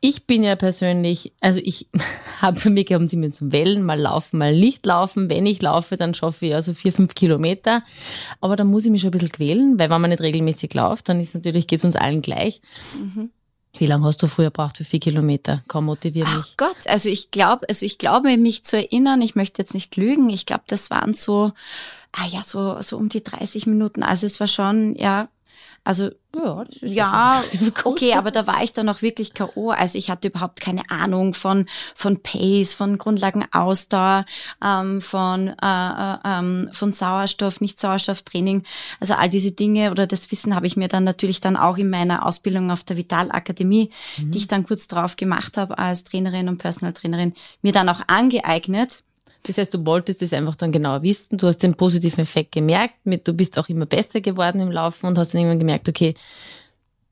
Ich 0.00 0.26
bin 0.26 0.42
ja 0.42 0.56
persönlich, 0.56 1.32
also 1.40 1.60
ich 1.62 1.88
habe 2.40 2.60
für 2.60 2.70
mich 2.70 2.92
haben 2.92 3.08
sie 3.08 3.16
mir 3.16 3.30
zum 3.30 3.52
Wellen 3.52 3.82
mal 3.82 3.98
laufen 3.98 4.35
laufen, 4.36 4.38
mal 4.38 4.54
nicht 4.54 4.86
laufen. 4.86 5.30
Wenn 5.30 5.46
ich 5.46 5.62
laufe, 5.62 5.96
dann 5.96 6.14
schaffe 6.14 6.46
ich 6.46 6.54
also 6.54 6.74
vier, 6.74 6.92
fünf 6.92 7.14
Kilometer. 7.14 7.82
Aber 8.40 8.56
da 8.56 8.64
muss 8.64 8.84
ich 8.84 8.90
mich 8.90 9.02
schon 9.02 9.08
ein 9.08 9.12
bisschen 9.12 9.32
quälen, 9.32 9.78
weil 9.78 9.90
wenn 9.90 10.00
man 10.00 10.10
nicht 10.10 10.22
regelmäßig 10.22 10.74
läuft, 10.74 11.08
dann 11.08 11.20
ist 11.20 11.34
natürlich, 11.34 11.66
geht 11.66 11.78
es 11.78 11.84
uns 11.84 11.96
allen 11.96 12.22
gleich. 12.22 12.60
Mhm. 12.98 13.30
Wie 13.78 13.86
lange 13.86 14.06
hast 14.06 14.22
du 14.22 14.26
früher 14.26 14.50
braucht 14.50 14.78
für 14.78 14.84
vier 14.84 15.00
Kilometer? 15.00 15.62
Komm, 15.68 15.84
motivier 15.86 16.24
mich. 16.24 16.34
Ach 16.34 16.48
Gott, 16.56 16.86
also 16.86 17.10
ich 17.10 17.30
glaube, 17.30 17.68
also 17.68 17.84
ich 17.84 17.98
glaube, 17.98 18.34
mich 18.38 18.64
zu 18.64 18.76
erinnern, 18.76 19.20
ich 19.20 19.34
möchte 19.34 19.60
jetzt 19.60 19.74
nicht 19.74 19.96
lügen, 19.96 20.30
ich 20.30 20.46
glaube, 20.46 20.64
das 20.66 20.88
waren 20.88 21.12
so, 21.12 21.52
ah 22.12 22.26
ja, 22.26 22.42
so, 22.42 22.80
so 22.80 22.96
um 22.96 23.10
die 23.10 23.22
30 23.22 23.66
Minuten. 23.66 24.02
Also 24.02 24.24
es 24.24 24.40
war 24.40 24.46
schon, 24.46 24.96
ja, 24.96 25.28
also 25.86 26.10
ja, 26.34 26.64
ja, 26.82 27.44
okay, 27.84 28.14
aber 28.14 28.32
da 28.32 28.46
war 28.48 28.62
ich 28.62 28.72
dann 28.72 28.88
auch 28.88 29.02
wirklich 29.02 29.34
K.O. 29.34 29.70
Also 29.70 29.96
ich 29.96 30.10
hatte 30.10 30.28
überhaupt 30.28 30.60
keine 30.60 30.82
Ahnung 30.90 31.32
von, 31.32 31.66
von 31.94 32.22
Pace, 32.22 32.74
von 32.74 32.98
Grundlagenausdauer, 32.98 34.26
ähm, 34.62 35.00
von, 35.00 35.48
äh, 35.48 35.52
äh, 35.62 36.16
ähm, 36.24 36.68
von 36.72 36.92
Sauerstoff, 36.92 37.60
Nicht-Sauerstofftraining. 37.60 38.64
Also 38.98 39.14
all 39.14 39.30
diese 39.30 39.52
Dinge 39.52 39.92
oder 39.92 40.08
das 40.08 40.30
Wissen 40.32 40.56
habe 40.56 40.66
ich 40.66 40.76
mir 40.76 40.88
dann 40.88 41.04
natürlich 41.04 41.40
dann 41.40 41.56
auch 41.56 41.78
in 41.78 41.88
meiner 41.88 42.26
Ausbildung 42.26 42.72
auf 42.72 42.82
der 42.82 42.96
Vitalakademie, 42.96 43.90
mhm. 44.18 44.30
die 44.32 44.38
ich 44.38 44.48
dann 44.48 44.66
kurz 44.66 44.88
drauf 44.88 45.14
gemacht 45.14 45.56
habe 45.56 45.78
als 45.78 46.02
Trainerin 46.02 46.48
und 46.48 46.58
Personal 46.58 46.94
Trainerin, 46.94 47.32
mir 47.62 47.72
dann 47.72 47.88
auch 47.88 48.00
angeeignet. 48.08 49.04
Das 49.46 49.58
heißt, 49.58 49.72
du 49.74 49.86
wolltest 49.86 50.22
es 50.22 50.32
einfach 50.32 50.56
dann 50.56 50.72
genauer 50.72 51.02
wissen, 51.02 51.38
du 51.38 51.46
hast 51.46 51.58
den 51.58 51.76
positiven 51.76 52.20
Effekt 52.20 52.52
gemerkt, 52.52 52.94
du 53.04 53.32
bist 53.32 53.58
auch 53.58 53.68
immer 53.68 53.86
besser 53.86 54.20
geworden 54.20 54.60
im 54.60 54.72
Laufen 54.72 55.06
und 55.06 55.18
hast 55.18 55.34
dann 55.34 55.40
irgendwann 55.40 55.60
gemerkt, 55.60 55.88
okay, 55.88 56.14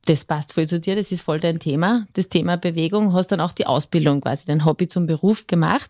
das 0.05 0.25
passt 0.25 0.53
voll 0.53 0.67
zu 0.67 0.79
dir, 0.79 0.95
das 0.95 1.11
ist 1.11 1.21
voll 1.21 1.39
dein 1.39 1.59
Thema, 1.59 2.07
das 2.13 2.27
Thema 2.27 2.57
Bewegung, 2.57 3.13
hast 3.13 3.31
dann 3.31 3.39
auch 3.39 3.53
die 3.53 3.65
Ausbildung 3.65 4.21
quasi, 4.21 4.45
dein 4.45 4.65
Hobby 4.65 4.87
zum 4.87 5.07
Beruf 5.07 5.47
gemacht. 5.47 5.89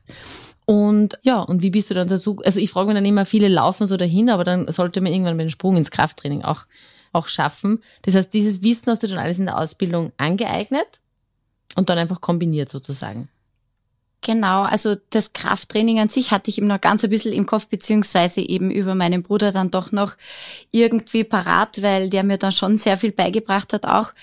Und 0.66 1.20
ja, 1.24 1.42
und 1.42 1.62
wie 1.62 1.70
bist 1.70 1.90
du 1.90 1.94
dann 1.94 2.08
dazu? 2.08 2.42
Also 2.46 2.60
ich 2.60 2.72
frage 2.72 2.88
mich 2.88 2.96
dann 2.96 3.06
immer, 3.06 3.26
viele 3.26 3.48
laufen 3.48 3.88
so 3.88 3.98
dahin, 3.98 4.30
aber 4.30 4.44
dann 4.44 4.72
sollte 4.72 5.02
man 5.02 5.12
irgendwann 5.12 5.38
den 5.38 5.50
Sprung 5.50 5.78
ins 5.78 5.92
Krafttraining 5.92 6.44
auch, 6.44 6.66
auch 7.12 7.28
schaffen. 7.28 7.84
Das 8.04 8.16
heißt, 8.16 8.34
dieses 8.34 8.64
Wissen 8.64 8.88
hast 8.88 9.04
du 9.04 9.08
dann 9.08 9.20
alles 9.20 9.40
in 9.40 9.46
der 9.46 9.58
Ausbildung 9.58 10.12
angeeignet 10.18 11.02
und 11.76 11.90
dann 11.90 11.98
einfach 11.98 12.22
kombiniert 12.22 12.70
sozusagen. 12.70 13.30
Genau, 14.26 14.64
also 14.64 14.96
das 15.12 15.34
Krafttraining 15.34 16.00
an 16.00 16.10
sich 16.10 16.32
hatte 16.32 16.50
ich 16.50 16.58
eben 16.58 16.66
noch 16.66 16.82
ganz 16.82 17.04
ein 17.04 17.12
bisschen 17.12 17.32
im 17.32 17.46
Kopf, 17.46 17.68
beziehungsweise 17.68 18.42
eben 18.42 18.72
über 18.72 18.96
meinen 18.96 19.22
Bruder 19.22 19.52
dann 19.52 19.70
doch 19.70 19.92
noch 19.92 20.16
irgendwie 20.72 21.24
parat, 21.24 21.84
weil 21.84 22.10
der 22.10 22.24
mir 22.24 22.40
dann 22.40 22.52
schon 22.52 22.80
sehr 22.80 22.98
viel 22.98 23.12
beigebracht 23.12 23.72
hat 23.72 23.86
auch. 23.86 24.14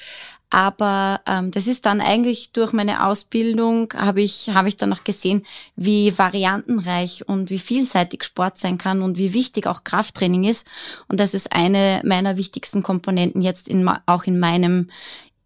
Aber 0.50 1.20
ähm, 1.24 1.52
das 1.52 1.68
ist 1.68 1.86
dann 1.86 2.00
eigentlich 2.00 2.50
durch 2.50 2.72
meine 2.72 3.06
Ausbildung, 3.06 3.94
habe 3.94 4.22
ich, 4.22 4.50
habe 4.52 4.66
ich 4.66 4.76
dann 4.76 4.88
noch 4.88 5.04
gesehen, 5.04 5.46
wie 5.76 6.18
variantenreich 6.18 7.28
und 7.28 7.48
wie 7.48 7.60
vielseitig 7.60 8.24
Sport 8.24 8.58
sein 8.58 8.78
kann 8.78 9.02
und 9.02 9.18
wie 9.18 9.32
wichtig 9.34 9.68
auch 9.68 9.84
Krafttraining 9.84 10.42
ist. 10.42 10.66
Und 11.06 11.20
das 11.20 11.32
ist 11.32 11.52
eine 11.52 12.02
meiner 12.04 12.36
wichtigsten 12.36 12.82
Komponenten 12.82 13.40
jetzt 13.40 13.68
in, 13.68 13.88
auch 14.06 14.24
in 14.24 14.40
meinem, 14.40 14.90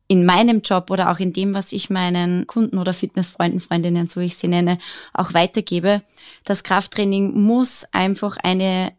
in 0.08 0.24
meinem 0.24 0.60
Job 0.60 0.90
oder 0.90 1.10
auch 1.10 1.18
in 1.18 1.32
dem, 1.32 1.54
was 1.54 1.72
ich 1.72 1.90
meinen 1.90 2.46
Kunden 2.46 2.78
oder 2.78 2.92
Fitnessfreunden, 2.92 3.60
Freundinnen, 3.60 4.08
so 4.08 4.20
ich 4.20 4.36
sie 4.36 4.48
nenne, 4.48 4.78
auch 5.12 5.34
weitergebe. 5.34 6.02
Das 6.44 6.62
Krafttraining 6.62 7.40
muss 7.40 7.86
einfach 7.92 8.36
eine, 8.36 8.92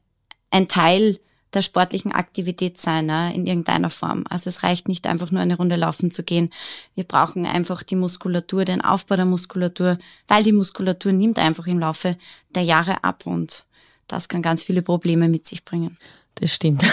ein 0.51 0.67
Teil 0.67 1.19
der 1.53 1.61
sportlichen 1.61 2.11
Aktivität 2.11 2.79
sein, 2.79 3.05
ne, 3.05 3.33
in 3.33 3.47
irgendeiner 3.47 3.89
Form. 3.89 4.25
Also 4.29 4.49
es 4.49 4.63
reicht 4.63 4.89
nicht 4.89 5.07
einfach 5.07 5.31
nur 5.31 5.41
eine 5.41 5.55
Runde 5.55 5.77
laufen 5.77 6.11
zu 6.11 6.23
gehen. 6.23 6.51
Wir 6.93 7.05
brauchen 7.05 7.45
einfach 7.45 7.83
die 7.83 7.95
Muskulatur, 7.95 8.65
den 8.65 8.81
Aufbau 8.81 9.15
der 9.15 9.25
Muskulatur, 9.25 9.97
weil 10.27 10.43
die 10.43 10.51
Muskulatur 10.51 11.13
nimmt 11.13 11.39
einfach 11.39 11.67
im 11.67 11.79
Laufe 11.79 12.17
der 12.53 12.63
Jahre 12.63 13.03
ab 13.03 13.25
und 13.25 13.65
das 14.07 14.27
kann 14.27 14.41
ganz 14.41 14.61
viele 14.61 14.81
Probleme 14.81 15.29
mit 15.29 15.45
sich 15.47 15.63
bringen. 15.63 15.97
Das 16.35 16.53
stimmt. 16.53 16.83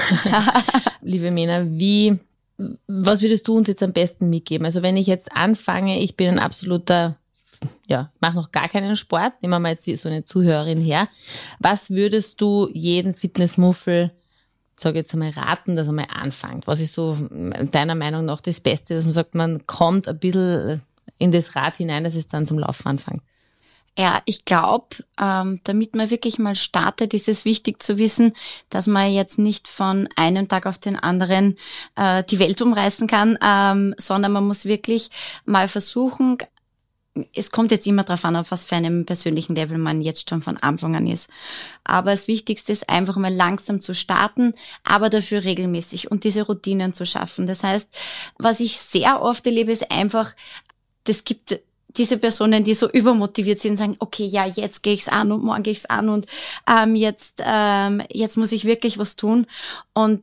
Liebe 1.02 1.30
Mena, 1.30 1.64
wie 1.66 2.18
was 2.87 3.23
würdest 3.23 3.49
du 3.49 3.56
uns 3.56 3.68
jetzt 3.68 3.82
am 3.82 3.92
besten 3.92 4.30
mitgeben? 4.30 4.64
Also 4.64 4.82
wenn 4.82 4.96
ich 4.96 5.06
jetzt 5.06 5.37
anfange, 5.37 6.00
ich 6.00 6.16
bin 6.16 6.28
ein 6.28 6.38
absoluter, 6.38 7.16
ja, 7.88 8.12
mache 8.20 8.37
noch 8.37 8.52
gar 8.52 8.68
keinen 8.68 8.96
Sport, 8.96 9.42
nehmen 9.42 9.52
wir 9.52 9.58
mal 9.58 9.70
jetzt 9.70 9.84
so 9.84 10.08
eine 10.08 10.25
Zuhörerin 10.25 10.80
her. 10.80 11.08
Was 11.58 11.90
würdest 11.90 12.40
du 12.40 12.68
jeden 12.73 13.14
Fitnessmuffel, 13.14 14.12
sage 14.78 14.99
jetzt 14.99 15.12
einmal, 15.12 15.30
raten, 15.30 15.76
dass 15.76 15.88
er 15.88 15.94
mal 15.94 16.06
anfängt? 16.12 16.66
Was 16.66 16.80
ist 16.80 16.94
so 16.94 17.16
deiner 17.73 17.94
Meinung 17.94 18.25
nach 18.25 18.40
das 18.40 18.61
Beste, 18.61 18.94
dass 18.94 19.04
man 19.04 19.12
sagt, 19.12 19.34
man 19.34 19.66
kommt 19.66 20.06
ein 20.08 20.18
bisschen 20.18 20.82
in 21.18 21.32
das 21.32 21.56
Rad 21.56 21.76
hinein, 21.76 22.04
dass 22.04 22.14
es 22.14 22.28
dann 22.28 22.46
zum 22.46 22.58
Laufen 22.58 22.88
anfängt? 22.88 23.23
Ja, 23.96 24.20
ich 24.24 24.44
glaube, 24.44 24.96
ähm, 25.20 25.60
damit 25.62 25.94
man 25.94 26.10
wirklich 26.10 26.38
mal 26.40 26.56
startet, 26.56 27.14
ist 27.14 27.28
es 27.28 27.44
wichtig 27.44 27.80
zu 27.80 27.96
wissen, 27.96 28.32
dass 28.68 28.88
man 28.88 29.12
jetzt 29.12 29.38
nicht 29.38 29.68
von 29.68 30.08
einem 30.16 30.48
Tag 30.48 30.66
auf 30.66 30.78
den 30.78 30.96
anderen 30.96 31.56
äh, 31.94 32.24
die 32.24 32.40
Welt 32.40 32.60
umreißen 32.60 33.06
kann, 33.06 33.38
ähm, 33.40 33.94
sondern 33.96 34.32
man 34.32 34.48
muss 34.48 34.64
wirklich 34.64 35.10
mal 35.44 35.68
versuchen, 35.68 36.38
es 37.32 37.52
kommt 37.52 37.70
jetzt 37.70 37.86
immer 37.86 38.02
darauf 38.02 38.24
an, 38.24 38.34
auf 38.34 38.50
was 38.50 38.64
für 38.64 38.74
einem 38.74 39.06
persönlichen 39.06 39.54
Level 39.54 39.78
man 39.78 40.02
jetzt 40.02 40.28
schon 40.28 40.42
von 40.42 40.56
Anfang 40.56 40.96
an 40.96 41.06
ist. 41.06 41.30
Aber 41.84 42.10
das 42.10 42.26
Wichtigste 42.26 42.72
ist 42.72 42.88
einfach 42.88 43.16
mal 43.16 43.32
langsam 43.32 43.80
zu 43.80 43.94
starten, 43.94 44.54
aber 44.82 45.10
dafür 45.10 45.44
regelmäßig 45.44 46.10
und 46.10 46.24
diese 46.24 46.42
Routinen 46.42 46.92
zu 46.92 47.06
schaffen. 47.06 47.46
Das 47.46 47.62
heißt, 47.62 47.96
was 48.38 48.58
ich 48.58 48.78
sehr 48.78 49.22
oft 49.22 49.46
erlebe, 49.46 49.70
ist 49.70 49.92
einfach, 49.92 50.34
das 51.04 51.22
gibt 51.22 51.60
diese 51.96 52.18
Personen, 52.18 52.64
die 52.64 52.74
so 52.74 52.90
übermotiviert 52.90 53.60
sind, 53.60 53.76
sagen, 53.76 53.96
okay, 53.98 54.24
ja, 54.24 54.46
jetzt 54.46 54.82
gehe 54.82 54.94
ich's 54.94 55.08
an 55.08 55.32
und 55.32 55.44
morgen 55.44 55.62
gehe 55.62 55.72
ich's 55.72 55.86
an 55.86 56.08
und 56.08 56.26
ähm, 56.68 56.96
jetzt, 56.96 57.42
ähm, 57.44 58.02
jetzt 58.10 58.36
muss 58.36 58.52
ich 58.52 58.64
wirklich 58.64 58.98
was 58.98 59.16
tun. 59.16 59.46
Und 59.92 60.22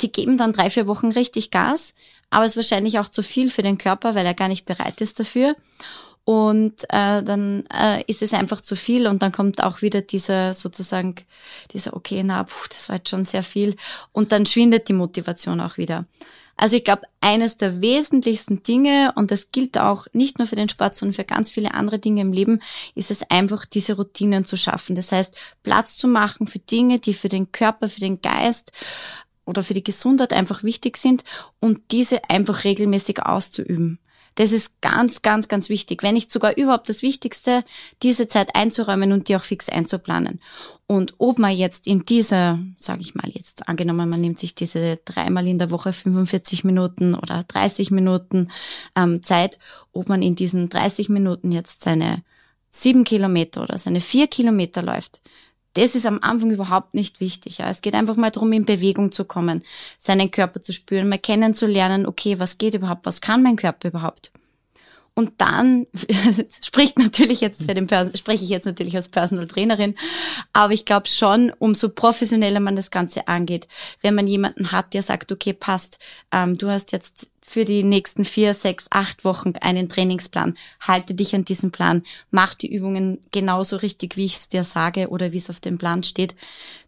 die 0.00 0.12
geben 0.12 0.38
dann 0.38 0.52
drei, 0.52 0.70
vier 0.70 0.86
Wochen 0.86 1.12
richtig 1.12 1.50
Gas, 1.50 1.94
aber 2.30 2.44
es 2.44 2.52
ist 2.52 2.56
wahrscheinlich 2.56 2.98
auch 2.98 3.08
zu 3.08 3.22
viel 3.22 3.50
für 3.50 3.62
den 3.62 3.78
Körper, 3.78 4.14
weil 4.14 4.26
er 4.26 4.34
gar 4.34 4.48
nicht 4.48 4.64
bereit 4.64 5.00
ist 5.00 5.20
dafür. 5.20 5.56
Und 6.24 6.84
äh, 6.90 7.22
dann 7.22 7.64
äh, 7.66 8.04
ist 8.06 8.22
es 8.22 8.34
einfach 8.34 8.60
zu 8.60 8.76
viel 8.76 9.06
und 9.06 9.22
dann 9.22 9.32
kommt 9.32 9.62
auch 9.64 9.82
wieder 9.82 10.02
dieser 10.02 10.54
sozusagen, 10.54 11.16
dieser, 11.72 11.94
okay, 11.94 12.22
na, 12.22 12.44
puh, 12.44 12.68
das 12.68 12.88
war 12.88 12.96
jetzt 12.96 13.08
schon 13.08 13.24
sehr 13.24 13.42
viel. 13.42 13.74
Und 14.12 14.30
dann 14.30 14.46
schwindet 14.46 14.88
die 14.88 14.92
Motivation 14.92 15.60
auch 15.60 15.76
wieder. 15.76 16.06
Also 16.60 16.76
ich 16.76 16.84
glaube, 16.84 17.04
eines 17.22 17.56
der 17.56 17.80
wesentlichsten 17.80 18.62
Dinge, 18.62 19.14
und 19.16 19.30
das 19.30 19.50
gilt 19.50 19.78
auch 19.78 20.06
nicht 20.12 20.38
nur 20.38 20.46
für 20.46 20.56
den 20.56 20.68
Sport, 20.68 20.94
sondern 20.94 21.14
für 21.14 21.24
ganz 21.24 21.50
viele 21.50 21.72
andere 21.72 21.98
Dinge 21.98 22.20
im 22.20 22.34
Leben, 22.34 22.60
ist 22.94 23.10
es 23.10 23.22
einfach, 23.30 23.64
diese 23.64 23.94
Routinen 23.94 24.44
zu 24.44 24.58
schaffen. 24.58 24.94
Das 24.94 25.10
heißt, 25.10 25.34
Platz 25.62 25.96
zu 25.96 26.06
machen 26.06 26.46
für 26.46 26.58
Dinge, 26.58 26.98
die 26.98 27.14
für 27.14 27.28
den 27.28 27.50
Körper, 27.50 27.88
für 27.88 28.00
den 28.00 28.20
Geist 28.20 28.72
oder 29.46 29.62
für 29.62 29.72
die 29.72 29.82
Gesundheit 29.82 30.34
einfach 30.34 30.62
wichtig 30.62 30.98
sind 30.98 31.24
und 31.60 31.80
diese 31.92 32.28
einfach 32.28 32.64
regelmäßig 32.64 33.22
auszuüben. 33.22 33.98
Das 34.34 34.52
ist 34.52 34.80
ganz, 34.80 35.22
ganz, 35.22 35.48
ganz 35.48 35.68
wichtig. 35.68 36.02
Wenn 36.02 36.14
nicht 36.14 36.30
sogar 36.30 36.56
überhaupt 36.56 36.88
das 36.88 37.02
Wichtigste, 37.02 37.64
diese 38.02 38.28
Zeit 38.28 38.54
einzuräumen 38.54 39.12
und 39.12 39.28
die 39.28 39.36
auch 39.36 39.42
fix 39.42 39.68
einzuplanen. 39.68 40.40
Und 40.86 41.14
ob 41.18 41.38
man 41.38 41.54
jetzt 41.54 41.86
in 41.86 42.04
dieser, 42.04 42.58
sage 42.76 43.02
ich 43.02 43.14
mal 43.14 43.28
jetzt, 43.28 43.68
angenommen, 43.68 44.08
man 44.08 44.20
nimmt 44.20 44.38
sich 44.38 44.54
diese 44.54 44.98
dreimal 45.04 45.46
in 45.46 45.58
der 45.58 45.70
Woche 45.70 45.92
45 45.92 46.64
Minuten 46.64 47.14
oder 47.14 47.44
30 47.46 47.90
Minuten 47.90 48.50
ähm, 48.96 49.22
Zeit, 49.22 49.58
ob 49.92 50.08
man 50.08 50.22
in 50.22 50.34
diesen 50.34 50.68
30 50.68 51.08
Minuten 51.08 51.52
jetzt 51.52 51.82
seine 51.82 52.22
sieben 52.70 53.04
Kilometer 53.04 53.62
oder 53.62 53.78
seine 53.78 54.00
vier 54.00 54.26
Kilometer 54.26 54.82
läuft, 54.82 55.20
das 55.74 55.94
ist 55.94 56.06
am 56.06 56.18
Anfang 56.22 56.50
überhaupt 56.50 56.94
nicht 56.94 57.20
wichtig. 57.20 57.58
Ja. 57.58 57.70
Es 57.70 57.82
geht 57.82 57.94
einfach 57.94 58.16
mal 58.16 58.30
darum, 58.30 58.52
in 58.52 58.64
Bewegung 58.64 59.12
zu 59.12 59.24
kommen, 59.24 59.62
seinen 59.98 60.30
Körper 60.30 60.62
zu 60.62 60.72
spüren, 60.72 61.08
mal 61.08 61.18
kennenzulernen, 61.18 62.06
okay, 62.06 62.38
was 62.38 62.58
geht 62.58 62.74
überhaupt, 62.74 63.06
was 63.06 63.20
kann 63.20 63.42
mein 63.42 63.56
Körper 63.56 63.88
überhaupt? 63.88 64.32
Und 65.14 65.32
dann 65.38 65.86
spricht 66.64 66.98
natürlich 66.98 67.40
jetzt 67.40 67.64
für 67.64 67.74
den 67.74 67.86
Person, 67.86 68.16
spreche 68.16 68.44
ich 68.44 68.50
jetzt 68.50 68.66
natürlich 68.66 68.96
als 68.96 69.08
Personal 69.08 69.46
Trainerin, 69.46 69.94
aber 70.52 70.72
ich 70.72 70.84
glaube 70.84 71.08
schon, 71.08 71.52
umso 71.58 71.88
professioneller 71.88 72.60
man 72.60 72.76
das 72.76 72.90
Ganze 72.90 73.28
angeht, 73.28 73.68
wenn 74.00 74.14
man 74.14 74.26
jemanden 74.26 74.72
hat, 74.72 74.94
der 74.94 75.02
sagt, 75.02 75.32
okay, 75.32 75.52
passt, 75.52 75.98
ähm, 76.32 76.56
du 76.56 76.68
hast 76.68 76.92
jetzt 76.92 77.30
für 77.50 77.64
die 77.64 77.82
nächsten 77.82 78.24
vier, 78.24 78.54
sechs, 78.54 78.86
acht 78.90 79.24
Wochen 79.24 79.54
einen 79.60 79.88
Trainingsplan. 79.88 80.56
Halte 80.78 81.14
dich 81.14 81.34
an 81.34 81.44
diesen 81.44 81.72
Plan. 81.72 82.04
Mach 82.30 82.54
die 82.54 82.72
Übungen 82.72 83.18
genauso 83.32 83.74
richtig, 83.74 84.16
wie 84.16 84.26
ich 84.26 84.36
es 84.36 84.48
dir 84.48 84.62
sage 84.62 85.08
oder 85.08 85.32
wie 85.32 85.38
es 85.38 85.50
auf 85.50 85.58
dem 85.58 85.76
Plan 85.76 86.04
steht. 86.04 86.36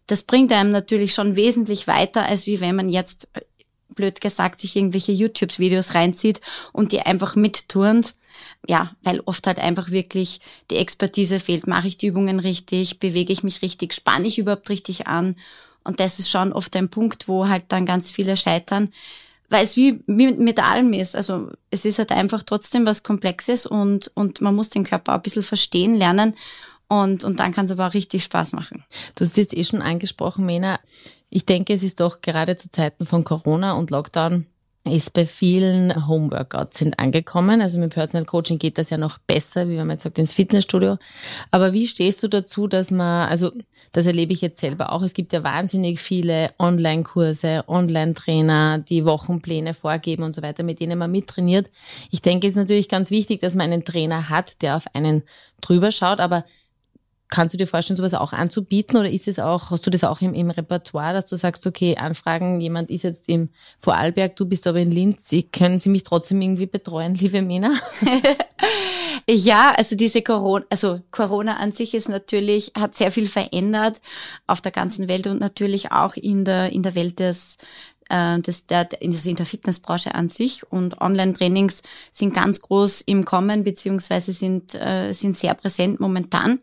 Das 0.07 0.23
bringt 0.23 0.53
einem 0.53 0.71
natürlich 0.71 1.13
schon 1.13 1.35
wesentlich 1.35 1.85
weiter, 1.87 2.25
als 2.25 2.47
wie 2.47 2.61
wenn 2.61 2.77
man 2.77 2.87
jetzt, 2.87 3.27
blöd 3.95 4.21
gesagt, 4.21 4.61
sich 4.61 4.75
irgendwelche 4.75 5.11
YouTube-Videos 5.11 5.93
reinzieht 5.93 6.41
und 6.71 6.91
die 6.91 7.01
einfach 7.01 7.35
mitturnt. 7.35 8.15
Ja, 8.67 8.91
weil 9.03 9.21
oft 9.25 9.45
halt 9.45 9.59
einfach 9.59 9.91
wirklich 9.91 10.39
die 10.71 10.77
Expertise 10.77 11.39
fehlt. 11.39 11.67
Mache 11.67 11.87
ich 11.87 11.97
die 11.97 12.07
Übungen 12.07 12.39
richtig? 12.39 12.99
Bewege 12.99 13.31
ich 13.31 13.43
mich 13.43 13.61
richtig? 13.61 13.93
Spanne 13.93 14.27
ich 14.27 14.39
überhaupt 14.39 14.69
richtig 14.69 15.07
an? 15.07 15.35
Und 15.83 15.99
das 15.99 16.19
ist 16.19 16.29
schon 16.29 16.53
oft 16.53 16.75
ein 16.75 16.89
Punkt, 16.89 17.27
wo 17.27 17.47
halt 17.47 17.65
dann 17.67 17.85
ganz 17.85 18.11
viele 18.11 18.37
scheitern, 18.37 18.93
weil 19.49 19.65
es 19.65 19.75
wie, 19.75 20.01
wie 20.07 20.33
mit 20.33 20.63
allem 20.63 20.93
ist. 20.93 21.15
Also 21.15 21.49
es 21.69 21.85
ist 21.85 21.99
halt 21.99 22.11
einfach 22.11 22.43
trotzdem 22.43 22.85
was 22.85 23.03
Komplexes 23.03 23.65
und, 23.65 24.11
und 24.15 24.41
man 24.41 24.55
muss 24.55 24.69
den 24.69 24.85
Körper 24.85 25.11
auch 25.11 25.17
ein 25.17 25.23
bisschen 25.23 25.43
verstehen 25.43 25.95
lernen. 25.95 26.35
Und, 26.87 27.23
und 27.23 27.39
dann 27.39 27.53
kann 27.53 27.65
es 27.65 27.71
aber 27.71 27.87
auch 27.87 27.93
richtig 27.93 28.23
Spaß 28.23 28.51
machen. 28.53 28.83
Du 29.15 29.25
hast 29.25 29.37
jetzt 29.37 29.55
eh 29.55 29.63
schon 29.63 29.81
angesprochen, 29.81 30.45
Mena. 30.45 30.79
Ich 31.35 31.47
denke, 31.47 31.73
es 31.73 31.81
ist 31.81 31.99
doch 31.99 32.21
gerade 32.21 32.57
zu 32.57 32.69
Zeiten 32.69 33.07
von 33.07 33.23
Corona 33.23 33.73
und 33.73 33.89
Lockdown 33.89 34.45
ist 34.83 35.13
bei 35.13 35.25
vielen 35.25 36.07
Homeworkouts 36.07 36.77
sind 36.77 36.99
angekommen. 36.99 37.59
Also 37.59 37.79
mit 37.79 37.91
Personal 37.91 38.25
Coaching 38.25 38.59
geht 38.59 38.77
das 38.77 38.91
ja 38.91 38.97
noch 38.97 39.17
besser, 39.17 39.67
wie 39.67 39.77
man 39.77 39.89
jetzt 39.89 40.03
sagt, 40.03 40.19
ins 40.19 40.31
Fitnessstudio. 40.31 40.99
Aber 41.49 41.73
wie 41.73 41.87
stehst 41.87 42.21
du 42.21 42.27
dazu, 42.27 42.67
dass 42.67 42.91
man, 42.91 43.29
also 43.29 43.51
das 43.93 44.05
erlebe 44.05 44.31
ich 44.31 44.41
jetzt 44.41 44.59
selber 44.59 44.91
auch, 44.91 45.01
es 45.01 45.15
gibt 45.15 45.33
ja 45.33 45.43
wahnsinnig 45.43 45.99
viele 45.99 46.51
Online-Kurse, 46.59 47.63
Online-Trainer, 47.67 48.77
die 48.77 49.03
Wochenpläne 49.03 49.73
vorgeben 49.73 50.21
und 50.21 50.35
so 50.35 50.43
weiter, 50.43 50.61
mit 50.61 50.81
denen 50.81 50.99
man 50.99 51.09
mittrainiert. 51.09 51.71
Ich 52.11 52.21
denke, 52.21 52.45
es 52.45 52.53
ist 52.53 52.57
natürlich 52.57 52.89
ganz 52.89 53.09
wichtig, 53.09 53.41
dass 53.41 53.55
man 53.55 53.71
einen 53.71 53.85
Trainer 53.85 54.29
hat, 54.29 54.61
der 54.61 54.77
auf 54.77 54.85
einen 54.93 55.23
drüber 55.61 55.91
schaut, 55.91 56.19
aber 56.19 56.45
Kannst 57.33 57.55
du 57.55 57.57
dir 57.57 57.65
vorstellen, 57.65 57.97
sowas 57.97 58.13
auch 58.13 58.31
anzubieten 58.31 58.95
oder 58.95 59.09
ist 59.09 59.27
es 59.27 59.39
auch, 59.39 59.71
hast 59.71 59.87
du 59.87 59.89
das 59.89 60.03
auch 60.03 60.21
im, 60.21 60.35
im 60.35 60.51
Repertoire, 60.51 61.13
dass 61.13 61.25
du 61.25 61.35
sagst, 61.35 61.65
okay, 61.65 61.97
Anfragen, 61.97 62.61
jemand 62.61 62.91
ist 62.91 63.01
jetzt 63.01 63.27
im 63.27 63.49
Vorarlberg, 63.79 64.35
du 64.35 64.45
bist 64.45 64.67
aber 64.67 64.77
in 64.77 64.91
Linz, 64.91 65.29
Sie, 65.29 65.41
können 65.41 65.79
Sie 65.79 65.89
mich 65.89 66.03
trotzdem 66.03 66.39
irgendwie 66.43 66.67
betreuen, 66.67 67.15
liebe 67.15 67.41
Mena? 67.41 67.73
ja, 69.27 69.73
also 69.75 69.95
diese 69.95 70.21
Corona, 70.21 70.63
also 70.69 70.99
Corona 71.09 71.57
an 71.57 71.71
sich 71.71 71.95
ist 71.95 72.07
natürlich, 72.07 72.71
hat 72.77 72.93
sehr 72.93 73.11
viel 73.11 73.27
verändert 73.27 73.99
auf 74.45 74.61
der 74.61 74.71
ganzen 74.71 75.07
Welt 75.07 75.25
und 75.25 75.39
natürlich 75.39 75.91
auch 75.91 76.15
in 76.15 76.45
der, 76.45 76.71
in 76.71 76.83
der 76.83 76.93
Welt 76.93 77.17
des, 77.17 77.57
äh, 78.09 78.37
das, 78.41 78.67
der, 78.67 78.89
also 79.01 79.27
in 79.27 79.37
der 79.37 79.47
Fitnessbranche 79.47 80.13
an 80.13 80.29
sich 80.29 80.71
und 80.71 81.01
Online-Trainings 81.01 81.81
sind 82.11 82.35
ganz 82.35 82.61
groß 82.61 83.01
im 83.01 83.25
Kommen 83.25 83.63
beziehungsweise 83.63 84.33
sind, 84.33 84.75
äh, 84.75 85.13
sind 85.13 85.35
sehr 85.35 85.55
präsent 85.55 85.99
momentan. 85.99 86.59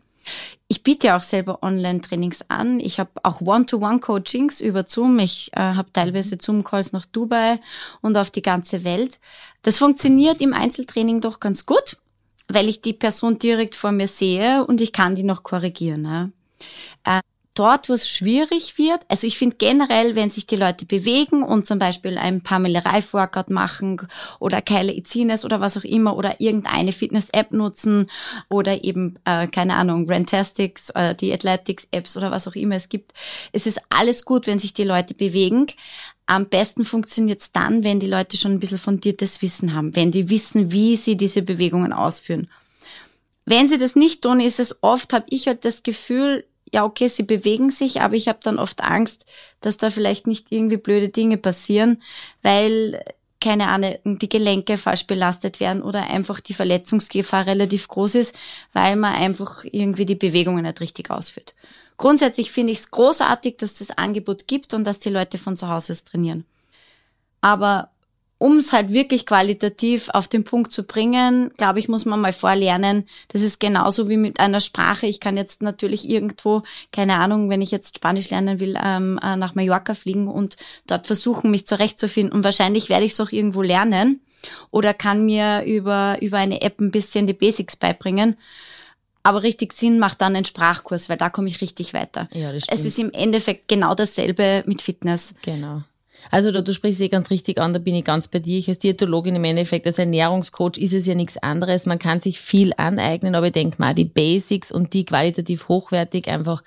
Ich 0.67 0.83
biete 0.83 1.07
ja 1.07 1.17
auch 1.17 1.21
selber 1.21 1.63
Online-Trainings 1.63 2.45
an. 2.49 2.79
Ich 2.79 2.99
habe 2.99 3.11
auch 3.23 3.41
One-to-One-Coachings 3.41 4.61
über 4.61 4.85
Zoom. 4.87 5.19
Ich 5.19 5.51
äh, 5.53 5.59
habe 5.59 5.91
teilweise 5.91 6.37
Zoom-Calls 6.39 6.93
nach 6.93 7.05
Dubai 7.05 7.59
und 8.01 8.15
auf 8.17 8.31
die 8.31 8.41
ganze 8.41 8.83
Welt. 8.83 9.19
Das 9.63 9.77
funktioniert 9.77 10.41
im 10.41 10.53
Einzeltraining 10.53 11.21
doch 11.21 11.39
ganz 11.39 11.65
gut, 11.65 11.97
weil 12.47 12.69
ich 12.69 12.81
die 12.81 12.93
Person 12.93 13.37
direkt 13.37 13.75
vor 13.75 13.91
mir 13.91 14.07
sehe 14.07 14.65
und 14.65 14.81
ich 14.81 14.93
kann 14.93 15.15
die 15.15 15.23
noch 15.23 15.43
korrigieren. 15.43 16.01
Ne? 16.03 16.31
Äh, 17.03 17.21
dort, 17.55 17.89
wo 17.89 17.93
es 17.93 18.09
schwierig 18.09 18.77
wird, 18.77 19.01
also 19.09 19.27
ich 19.27 19.37
finde 19.37 19.57
generell, 19.57 20.15
wenn 20.15 20.29
sich 20.29 20.47
die 20.47 20.55
Leute 20.55 20.85
bewegen 20.85 21.43
und 21.43 21.65
zum 21.65 21.79
Beispiel 21.79 22.17
ein 22.17 22.41
Pamela 22.41 22.79
Reif 22.79 23.13
Workout 23.13 23.49
machen 23.49 24.01
oder 24.39 24.61
Keile 24.61 24.93
Izines 24.93 25.43
oder 25.43 25.59
was 25.59 25.77
auch 25.77 25.83
immer 25.83 26.15
oder 26.15 26.39
irgendeine 26.39 26.93
Fitness-App 26.93 27.51
nutzen 27.51 28.09
oder 28.49 28.83
eben, 28.83 29.19
äh, 29.25 29.47
keine 29.47 29.75
Ahnung, 29.75 30.09
Rantastics 30.09 30.91
oder 30.91 31.13
die 31.13 31.33
Athletics-Apps 31.33 32.15
oder 32.15 32.31
was 32.31 32.47
auch 32.47 32.55
immer 32.55 32.75
es 32.75 32.87
gibt. 32.87 33.13
Es 33.51 33.65
ist 33.65 33.81
alles 33.89 34.23
gut, 34.23 34.47
wenn 34.47 34.59
sich 34.59 34.73
die 34.73 34.85
Leute 34.85 35.13
bewegen. 35.13 35.67
Am 36.27 36.47
besten 36.47 36.85
funktioniert 36.85 37.41
es 37.41 37.51
dann, 37.51 37.83
wenn 37.83 37.99
die 37.99 38.07
Leute 38.07 38.37
schon 38.37 38.53
ein 38.53 38.59
bisschen 38.59 38.77
fundiertes 38.77 39.41
Wissen 39.41 39.73
haben, 39.73 39.95
wenn 39.97 40.11
die 40.11 40.29
wissen, 40.29 40.71
wie 40.71 40.95
sie 40.95 41.17
diese 41.17 41.41
Bewegungen 41.41 41.91
ausführen. 41.91 42.49
Wenn 43.45 43.67
sie 43.67 43.77
das 43.77 43.95
nicht 43.95 44.21
tun, 44.21 44.39
ist 44.39 44.59
es 44.59 44.81
oft, 44.81 45.11
habe 45.11 45.25
ich 45.29 45.47
halt 45.47 45.65
das 45.65 45.83
Gefühl, 45.83 46.45
ja, 46.73 46.85
okay, 46.85 47.07
sie 47.07 47.23
bewegen 47.23 47.69
sich, 47.69 48.01
aber 48.01 48.15
ich 48.15 48.27
habe 48.27 48.39
dann 48.41 48.59
oft 48.59 48.81
Angst, 48.81 49.25
dass 49.59 49.77
da 49.77 49.89
vielleicht 49.89 50.27
nicht 50.27 50.51
irgendwie 50.51 50.77
blöde 50.77 51.09
Dinge 51.09 51.37
passieren, 51.37 52.01
weil 52.41 53.03
keine 53.41 53.69
Ahnung, 53.69 53.97
die 54.05 54.29
Gelenke 54.29 54.77
falsch 54.77 55.07
belastet 55.07 55.59
werden 55.59 55.81
oder 55.81 56.03
einfach 56.09 56.39
die 56.39 56.53
Verletzungsgefahr 56.53 57.47
relativ 57.47 57.87
groß 57.87 58.15
ist, 58.15 58.35
weil 58.71 58.95
man 58.95 59.15
einfach 59.15 59.65
irgendwie 59.65 60.05
die 60.05 60.15
Bewegungen 60.15 60.63
nicht 60.63 60.79
richtig 60.79 61.09
ausführt. 61.09 61.55
Grundsätzlich 61.97 62.51
finde 62.51 62.71
ich 62.73 62.79
es 62.79 62.91
großartig, 62.91 63.57
dass 63.57 63.73
das 63.73 63.91
Angebot 63.97 64.47
gibt 64.47 64.73
und 64.73 64.83
dass 64.85 64.99
die 64.99 65.09
Leute 65.09 65.37
von 65.39 65.57
zu 65.57 65.67
Hause 65.67 65.93
aus 65.93 66.03
trainieren. 66.03 66.45
Aber 67.41 67.89
um 68.41 68.57
es 68.57 68.73
halt 68.73 68.91
wirklich 68.91 69.27
qualitativ 69.27 70.09
auf 70.09 70.27
den 70.27 70.43
Punkt 70.43 70.71
zu 70.71 70.81
bringen, 70.81 71.51
glaube 71.57 71.77
ich, 71.77 71.87
muss 71.87 72.05
man 72.05 72.19
mal 72.19 72.33
vorlernen. 72.33 73.07
Das 73.27 73.43
ist 73.43 73.59
genauso 73.59 74.09
wie 74.09 74.17
mit 74.17 74.39
einer 74.39 74.61
Sprache. 74.61 75.05
Ich 75.05 75.19
kann 75.19 75.37
jetzt 75.37 75.61
natürlich 75.61 76.09
irgendwo, 76.09 76.63
keine 76.91 77.17
Ahnung, 77.17 77.51
wenn 77.51 77.61
ich 77.61 77.69
jetzt 77.69 77.97
Spanisch 77.97 78.31
lernen 78.31 78.59
will, 78.59 78.79
ähm, 78.83 79.19
äh, 79.21 79.35
nach 79.35 79.53
Mallorca 79.53 79.93
fliegen 79.93 80.27
und 80.27 80.57
dort 80.87 81.05
versuchen, 81.05 81.51
mich 81.51 81.67
zurechtzufinden. 81.67 82.33
Und 82.33 82.43
wahrscheinlich 82.43 82.89
werde 82.89 83.05
ich 83.05 83.11
es 83.11 83.21
auch 83.21 83.31
irgendwo 83.31 83.61
lernen 83.61 84.21
oder 84.71 84.95
kann 84.95 85.23
mir 85.23 85.63
über, 85.67 86.17
über 86.19 86.39
eine 86.39 86.63
App 86.63 86.81
ein 86.81 86.89
bisschen 86.89 87.27
die 87.27 87.33
Basics 87.33 87.75
beibringen. 87.75 88.37
Aber 89.21 89.43
richtig 89.43 89.73
Sinn 89.73 89.99
macht 89.99 90.19
dann 90.19 90.35
ein 90.35 90.45
Sprachkurs, 90.45 91.09
weil 91.09 91.17
da 91.17 91.29
komme 91.29 91.47
ich 91.47 91.61
richtig 91.61 91.93
weiter. 91.93 92.27
Ja, 92.33 92.51
das 92.51 92.63
stimmt. 92.63 92.79
Es 92.79 92.85
ist 92.87 92.97
im 92.97 93.11
Endeffekt 93.11 93.67
genau 93.67 93.93
dasselbe 93.93 94.63
mit 94.65 94.81
Fitness. 94.81 95.35
Genau. 95.43 95.83
Also 96.29 96.51
da, 96.51 96.61
du 96.61 96.73
sprichst 96.73 97.01
eh 97.01 97.09
ganz 97.09 97.29
richtig 97.29 97.59
an, 97.59 97.73
da 97.73 97.79
bin 97.79 97.95
ich 97.95 98.05
ganz 98.05 98.27
bei 98.27 98.39
dir. 98.39 98.57
Ich 98.57 98.69
als 98.69 98.79
Diätologin 98.79 99.35
im 99.35 99.43
Endeffekt, 99.43 99.87
als 99.87 99.97
Ernährungscoach 99.97 100.77
ist 100.77 100.93
es 100.93 101.07
ja 101.07 101.15
nichts 101.15 101.37
anderes. 101.37 101.85
Man 101.85 101.99
kann 101.99 102.21
sich 102.21 102.39
viel 102.39 102.73
aneignen, 102.77 103.35
aber 103.35 103.47
ich 103.47 103.53
denke 103.53 103.77
mal, 103.79 103.95
die 103.95 104.05
Basics 104.05 104.71
und 104.71 104.93
die 104.93 105.05
qualitativ 105.05 105.67
hochwertig 105.67 106.27
einfach 106.27 106.63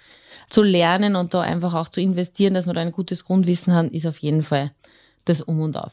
zu 0.51 0.63
lernen 0.63 1.17
und 1.17 1.35
da 1.35 1.41
einfach 1.41 1.75
auch 1.75 1.89
zu 1.89 2.01
investieren, 2.01 2.55
dass 2.55 2.67
man 2.67 2.75
da 2.75 2.81
ein 2.81 2.93
gutes 2.93 3.25
Grundwissen 3.25 3.75
hat, 3.75 3.93
ist 3.93 4.07
auf 4.07 4.19
jeden 4.19 4.43
Fall 4.43 4.73
das 5.25 5.41
Um 5.41 5.61
und 5.61 5.77
Auf. 5.77 5.93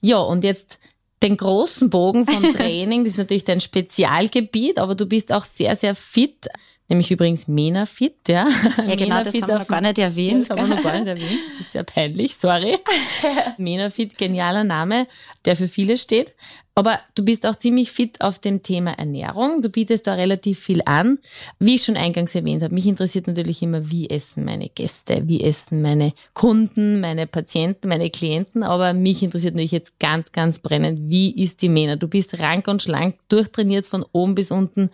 Ja, 0.00 0.18
und 0.18 0.44
jetzt 0.44 0.78
den 1.22 1.36
großen 1.36 1.90
Bogen 1.90 2.26
vom 2.26 2.42
Training. 2.56 3.04
Das 3.04 3.12
ist 3.12 3.18
natürlich 3.18 3.44
dein 3.44 3.60
Spezialgebiet, 3.60 4.78
aber 4.78 4.94
du 4.94 5.06
bist 5.06 5.32
auch 5.32 5.44
sehr, 5.44 5.76
sehr 5.76 5.94
fit. 5.94 6.48
Nämlich 6.92 7.10
übrigens 7.10 7.48
Mena 7.48 7.86
Fit, 7.86 8.28
ja. 8.28 8.46
Ja, 8.86 8.94
genau, 8.96 9.24
das 9.24 9.32
haben 9.40 9.48
wir 9.48 9.60
noch 9.60 9.66
gar 9.66 9.80
nicht 9.80 9.96
erwähnt. 9.96 10.42
Das 10.42 10.50
haben 10.50 10.68
wir 10.68 10.76
noch 10.76 10.82
gar 10.82 10.92
nicht 10.92 11.06
erwähnt. 11.06 11.40
Das 11.46 11.58
ist 11.58 11.72
sehr 11.72 11.84
peinlich, 11.84 12.36
sorry. 12.36 12.76
Mena 13.56 13.88
Fit, 13.88 14.18
genialer 14.18 14.62
Name, 14.62 15.06
der 15.46 15.56
für 15.56 15.68
viele 15.68 15.96
steht. 15.96 16.34
Aber 16.74 17.00
du 17.14 17.24
bist 17.24 17.46
auch 17.46 17.56
ziemlich 17.56 17.90
fit 17.90 18.20
auf 18.20 18.40
dem 18.40 18.62
Thema 18.62 18.92
Ernährung. 18.98 19.62
Du 19.62 19.70
bietest 19.70 20.06
da 20.06 20.12
relativ 20.12 20.58
viel 20.58 20.82
an. 20.84 21.18
Wie 21.58 21.76
ich 21.76 21.84
schon 21.84 21.96
eingangs 21.96 22.34
erwähnt 22.34 22.62
habe, 22.62 22.74
mich 22.74 22.86
interessiert 22.86 23.26
natürlich 23.26 23.62
immer, 23.62 23.90
wie 23.90 24.10
essen 24.10 24.44
meine 24.44 24.68
Gäste, 24.68 25.22
wie 25.24 25.42
essen 25.42 25.80
meine 25.80 26.12
Kunden, 26.34 27.00
meine 27.00 27.26
Patienten, 27.26 27.88
meine 27.88 28.10
Klienten. 28.10 28.62
Aber 28.62 28.92
mich 28.92 29.22
interessiert 29.22 29.54
natürlich 29.54 29.72
jetzt 29.72 29.98
ganz, 29.98 30.30
ganz 30.30 30.58
brennend, 30.58 31.08
wie 31.08 31.42
ist 31.42 31.62
die 31.62 31.70
Mena? 31.70 31.96
Du 31.96 32.06
bist 32.06 32.38
rank 32.38 32.68
und 32.68 32.82
schlank, 32.82 33.16
durchtrainiert 33.28 33.86
von 33.86 34.04
oben 34.12 34.34
bis 34.34 34.50
unten 34.50 34.90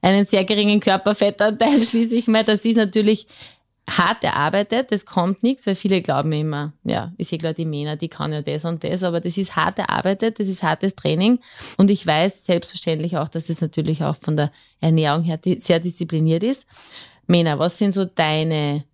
einen 0.00 0.24
sehr 0.24 0.44
geringen 0.44 0.80
Körperfettanteil 0.80 1.82
schließe 1.84 2.16
ich 2.16 2.28
mal. 2.28 2.44
Das 2.44 2.64
ist 2.64 2.76
natürlich 2.76 3.26
hart 3.88 4.22
erarbeitet, 4.22 4.92
das 4.92 5.06
kommt 5.06 5.42
nichts, 5.42 5.66
weil 5.66 5.74
viele 5.74 6.02
glauben 6.02 6.32
immer, 6.32 6.74
ja, 6.84 7.12
ist 7.16 7.32
ja 7.32 7.38
klar, 7.38 7.54
die 7.54 7.64
Männer, 7.64 7.96
die 7.96 8.08
kann 8.08 8.32
ja 8.32 8.42
das 8.42 8.64
und 8.64 8.84
das, 8.84 9.02
aber 9.02 9.20
das 9.20 9.38
ist 9.38 9.56
hart 9.56 9.78
erarbeitet, 9.78 10.38
das 10.38 10.48
ist 10.48 10.62
hartes 10.62 10.94
Training 10.94 11.38
und 11.78 11.90
ich 11.90 12.06
weiß 12.06 12.44
selbstverständlich 12.44 13.16
auch, 13.16 13.28
dass 13.28 13.48
es 13.48 13.60
natürlich 13.60 14.04
auch 14.04 14.16
von 14.16 14.36
der 14.36 14.52
Ernährung 14.80 15.22
her 15.22 15.40
sehr 15.58 15.80
diszipliniert 15.80 16.42
ist. 16.42 16.66
Mena, 17.26 17.58
was 17.58 17.78
sind 17.78 17.92
so 17.92 18.04
deine 18.04 18.84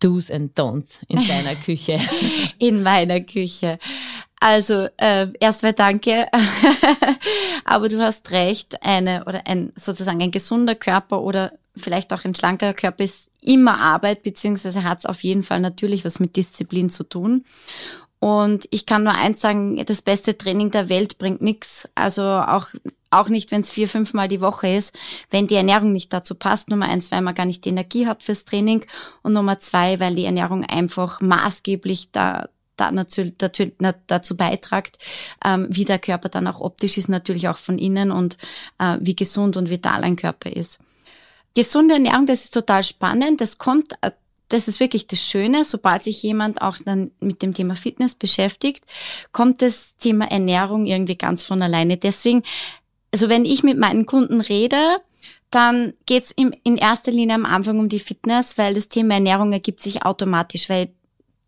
Do's 0.00 0.30
and 0.30 0.56
Don'ts 0.58 1.00
in 1.08 1.16
deiner 1.28 1.54
Küche? 1.56 1.98
In 2.58 2.82
meiner 2.82 3.20
Küche. 3.20 3.78
Also 4.44 4.88
äh, 4.98 5.28
erstmal 5.40 5.72
danke, 5.72 6.26
aber 7.64 7.88
du 7.88 7.98
hast 8.02 8.30
recht, 8.30 8.82
eine 8.82 9.24
oder 9.24 9.46
ein 9.46 9.72
sozusagen 9.74 10.20
ein 10.20 10.32
gesunder 10.32 10.74
Körper 10.74 11.22
oder 11.22 11.52
vielleicht 11.74 12.12
auch 12.12 12.26
ein 12.26 12.34
schlanker 12.34 12.74
Körper 12.74 13.04
ist 13.04 13.30
immer 13.40 13.80
Arbeit, 13.80 14.22
beziehungsweise 14.22 14.84
hat 14.84 14.98
es 14.98 15.06
auf 15.06 15.24
jeden 15.24 15.44
Fall 15.44 15.60
natürlich 15.60 16.04
was 16.04 16.20
mit 16.20 16.36
Disziplin 16.36 16.90
zu 16.90 17.04
tun. 17.04 17.46
Und 18.20 18.68
ich 18.70 18.84
kann 18.84 19.04
nur 19.04 19.14
eins 19.14 19.40
sagen, 19.40 19.82
das 19.86 20.02
beste 20.02 20.36
Training 20.36 20.70
der 20.70 20.90
Welt 20.90 21.16
bringt 21.16 21.40
nichts. 21.40 21.88
Also 21.94 22.22
auch, 22.22 22.68
auch 23.10 23.30
nicht, 23.30 23.50
wenn 23.50 23.62
es 23.62 23.70
vier, 23.70 23.88
fünfmal 23.88 24.28
die 24.28 24.40
Woche 24.42 24.68
ist, 24.68 24.94
wenn 25.30 25.46
die 25.46 25.56
Ernährung 25.56 25.92
nicht 25.92 26.12
dazu 26.12 26.34
passt. 26.34 26.68
Nummer 26.68 26.88
eins, 26.88 27.10
weil 27.10 27.20
man 27.20 27.34
gar 27.34 27.46
nicht 27.46 27.64
die 27.64 27.70
Energie 27.70 28.06
hat 28.06 28.22
fürs 28.22 28.44
Training. 28.44 28.84
Und 29.22 29.34
Nummer 29.34 29.58
zwei, 29.58 30.00
weil 30.00 30.14
die 30.14 30.24
Ernährung 30.24 30.64
einfach 30.64 31.20
maßgeblich 31.20 32.12
da, 32.12 32.48
da 32.76 32.90
natürlich, 32.90 33.34
dazu 34.06 34.36
beitragt, 34.36 34.98
ähm, 35.44 35.66
wie 35.70 35.84
der 35.84 35.98
Körper 35.98 36.28
dann 36.28 36.46
auch 36.46 36.60
optisch 36.60 36.98
ist, 36.98 37.08
natürlich 37.08 37.48
auch 37.48 37.58
von 37.58 37.78
innen 37.78 38.10
und 38.10 38.36
äh, 38.78 38.96
wie 39.00 39.16
gesund 39.16 39.56
und 39.56 39.70
vital 39.70 40.02
ein 40.02 40.16
Körper 40.16 40.50
ist. 40.50 40.78
Gesunde 41.54 41.94
Ernährung, 41.94 42.26
das 42.26 42.44
ist 42.44 42.54
total 42.54 42.82
spannend. 42.82 43.40
Das 43.40 43.58
kommt, 43.58 43.94
äh, 44.00 44.10
das 44.48 44.68
ist 44.68 44.80
wirklich 44.80 45.06
das 45.06 45.20
Schöne, 45.20 45.64
sobald 45.64 46.02
sich 46.02 46.22
jemand 46.22 46.60
auch 46.60 46.76
dann 46.84 47.12
mit 47.20 47.42
dem 47.42 47.54
Thema 47.54 47.76
Fitness 47.76 48.14
beschäftigt, 48.14 48.84
kommt 49.32 49.62
das 49.62 49.96
Thema 49.98 50.30
Ernährung 50.30 50.86
irgendwie 50.86 51.16
ganz 51.16 51.42
von 51.42 51.62
alleine. 51.62 51.96
Deswegen, 51.96 52.42
also 53.12 53.28
wenn 53.28 53.44
ich 53.44 53.62
mit 53.62 53.78
meinen 53.78 54.06
Kunden 54.06 54.40
rede, 54.40 54.96
dann 55.50 55.94
geht's 56.06 56.32
in 56.32 56.76
erster 56.76 57.12
Linie 57.12 57.36
am 57.36 57.46
Anfang 57.46 57.78
um 57.78 57.88
die 57.88 58.00
Fitness, 58.00 58.58
weil 58.58 58.74
das 58.74 58.88
Thema 58.88 59.14
Ernährung 59.14 59.52
ergibt 59.52 59.80
sich 59.80 60.04
automatisch, 60.04 60.68
weil 60.68 60.88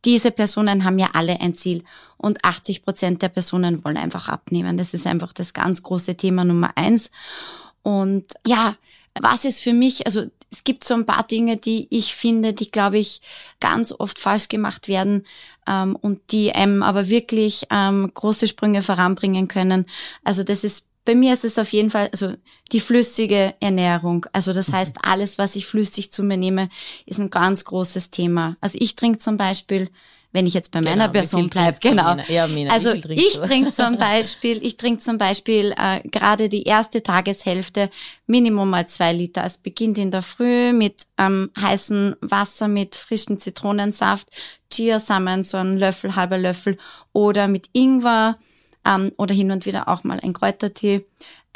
diese 0.06 0.30
Personen 0.30 0.84
haben 0.84 0.98
ja 0.98 1.10
alle 1.12 1.40
ein 1.40 1.54
Ziel 1.54 1.84
und 2.16 2.44
80 2.44 2.84
Prozent 2.84 3.22
der 3.22 3.28
Personen 3.28 3.84
wollen 3.84 3.96
einfach 3.96 4.28
abnehmen. 4.28 4.78
Das 4.78 4.94
ist 4.94 5.06
einfach 5.06 5.32
das 5.32 5.52
ganz 5.52 5.82
große 5.82 6.16
Thema 6.16 6.44
Nummer 6.44 6.70
eins. 6.76 7.10
Und 7.82 8.32
ja, 8.46 8.76
was 9.20 9.44
ist 9.44 9.60
für 9.60 9.72
mich, 9.72 10.06
also 10.06 10.26
es 10.50 10.62
gibt 10.64 10.84
so 10.84 10.94
ein 10.94 11.06
paar 11.06 11.26
Dinge, 11.26 11.56
die 11.56 11.88
ich 11.90 12.14
finde, 12.14 12.52
die, 12.52 12.70
glaube 12.70 12.98
ich, 12.98 13.20
ganz 13.58 13.92
oft 13.92 14.18
falsch 14.18 14.48
gemacht 14.48 14.88
werden 14.88 15.26
ähm, 15.66 15.96
und 15.96 16.20
die 16.30 16.52
einem 16.54 16.82
aber 16.82 17.08
wirklich 17.08 17.66
ähm, 17.70 18.10
große 18.14 18.46
Sprünge 18.46 18.82
voranbringen 18.82 19.48
können. 19.48 19.86
Also 20.22 20.44
das 20.44 20.62
ist 20.62 20.86
bei 21.06 21.14
mir 21.14 21.32
ist 21.32 21.44
es 21.44 21.58
auf 21.58 21.72
jeden 21.72 21.88
Fall, 21.88 22.10
also 22.12 22.34
die 22.72 22.80
flüssige 22.80 23.54
Ernährung. 23.60 24.26
Also 24.32 24.52
das 24.52 24.72
heißt, 24.72 24.98
alles, 25.02 25.38
was 25.38 25.56
ich 25.56 25.64
flüssig 25.64 26.12
zu 26.12 26.22
mir 26.22 26.36
nehme, 26.36 26.68
ist 27.06 27.18
ein 27.18 27.30
ganz 27.30 27.64
großes 27.64 28.10
Thema. 28.10 28.56
Also 28.60 28.76
ich 28.80 28.96
trinke 28.96 29.18
zum 29.18 29.38
Beispiel, 29.38 29.88
wenn 30.32 30.46
ich 30.46 30.52
jetzt 30.52 30.72
bei 30.72 30.82
meiner 30.82 31.08
genau, 31.08 31.12
Person 31.12 31.48
bleibe, 31.48 31.78
genau. 31.80 32.16
Ja, 32.28 32.46
Mina, 32.46 32.72
also 32.72 32.92
ich 32.92 33.38
trinke 33.38 33.72
zum 33.72 33.96
Beispiel, 33.98 34.62
ich 34.62 34.76
trinke 34.76 35.02
zum 35.02 35.16
Beispiel 35.16 35.72
äh, 35.78 36.06
gerade 36.06 36.48
die 36.48 36.64
erste 36.64 37.02
Tageshälfte 37.02 37.88
Minimum 38.26 38.68
mal 38.68 38.86
zwei 38.88 39.12
Liter. 39.12 39.44
Es 39.44 39.56
beginnt 39.56 39.96
in 39.96 40.10
der 40.10 40.22
Früh 40.22 40.72
mit 40.72 41.06
ähm, 41.16 41.50
heißem 41.58 42.16
Wasser 42.20 42.68
mit 42.68 42.96
frischem 42.96 43.38
Zitronensaft, 43.38 44.28
Chiasamen, 44.70 45.44
so 45.44 45.56
ein 45.56 45.78
Löffel, 45.78 46.16
halber 46.16 46.36
Löffel 46.36 46.76
oder 47.12 47.46
mit 47.46 47.70
Ingwer 47.72 48.36
ähm, 48.86 49.12
oder 49.16 49.34
hin 49.34 49.50
und 49.50 49.66
wieder 49.66 49.88
auch 49.88 50.04
mal 50.04 50.20
ein 50.20 50.32
Kräutertee 50.32 51.04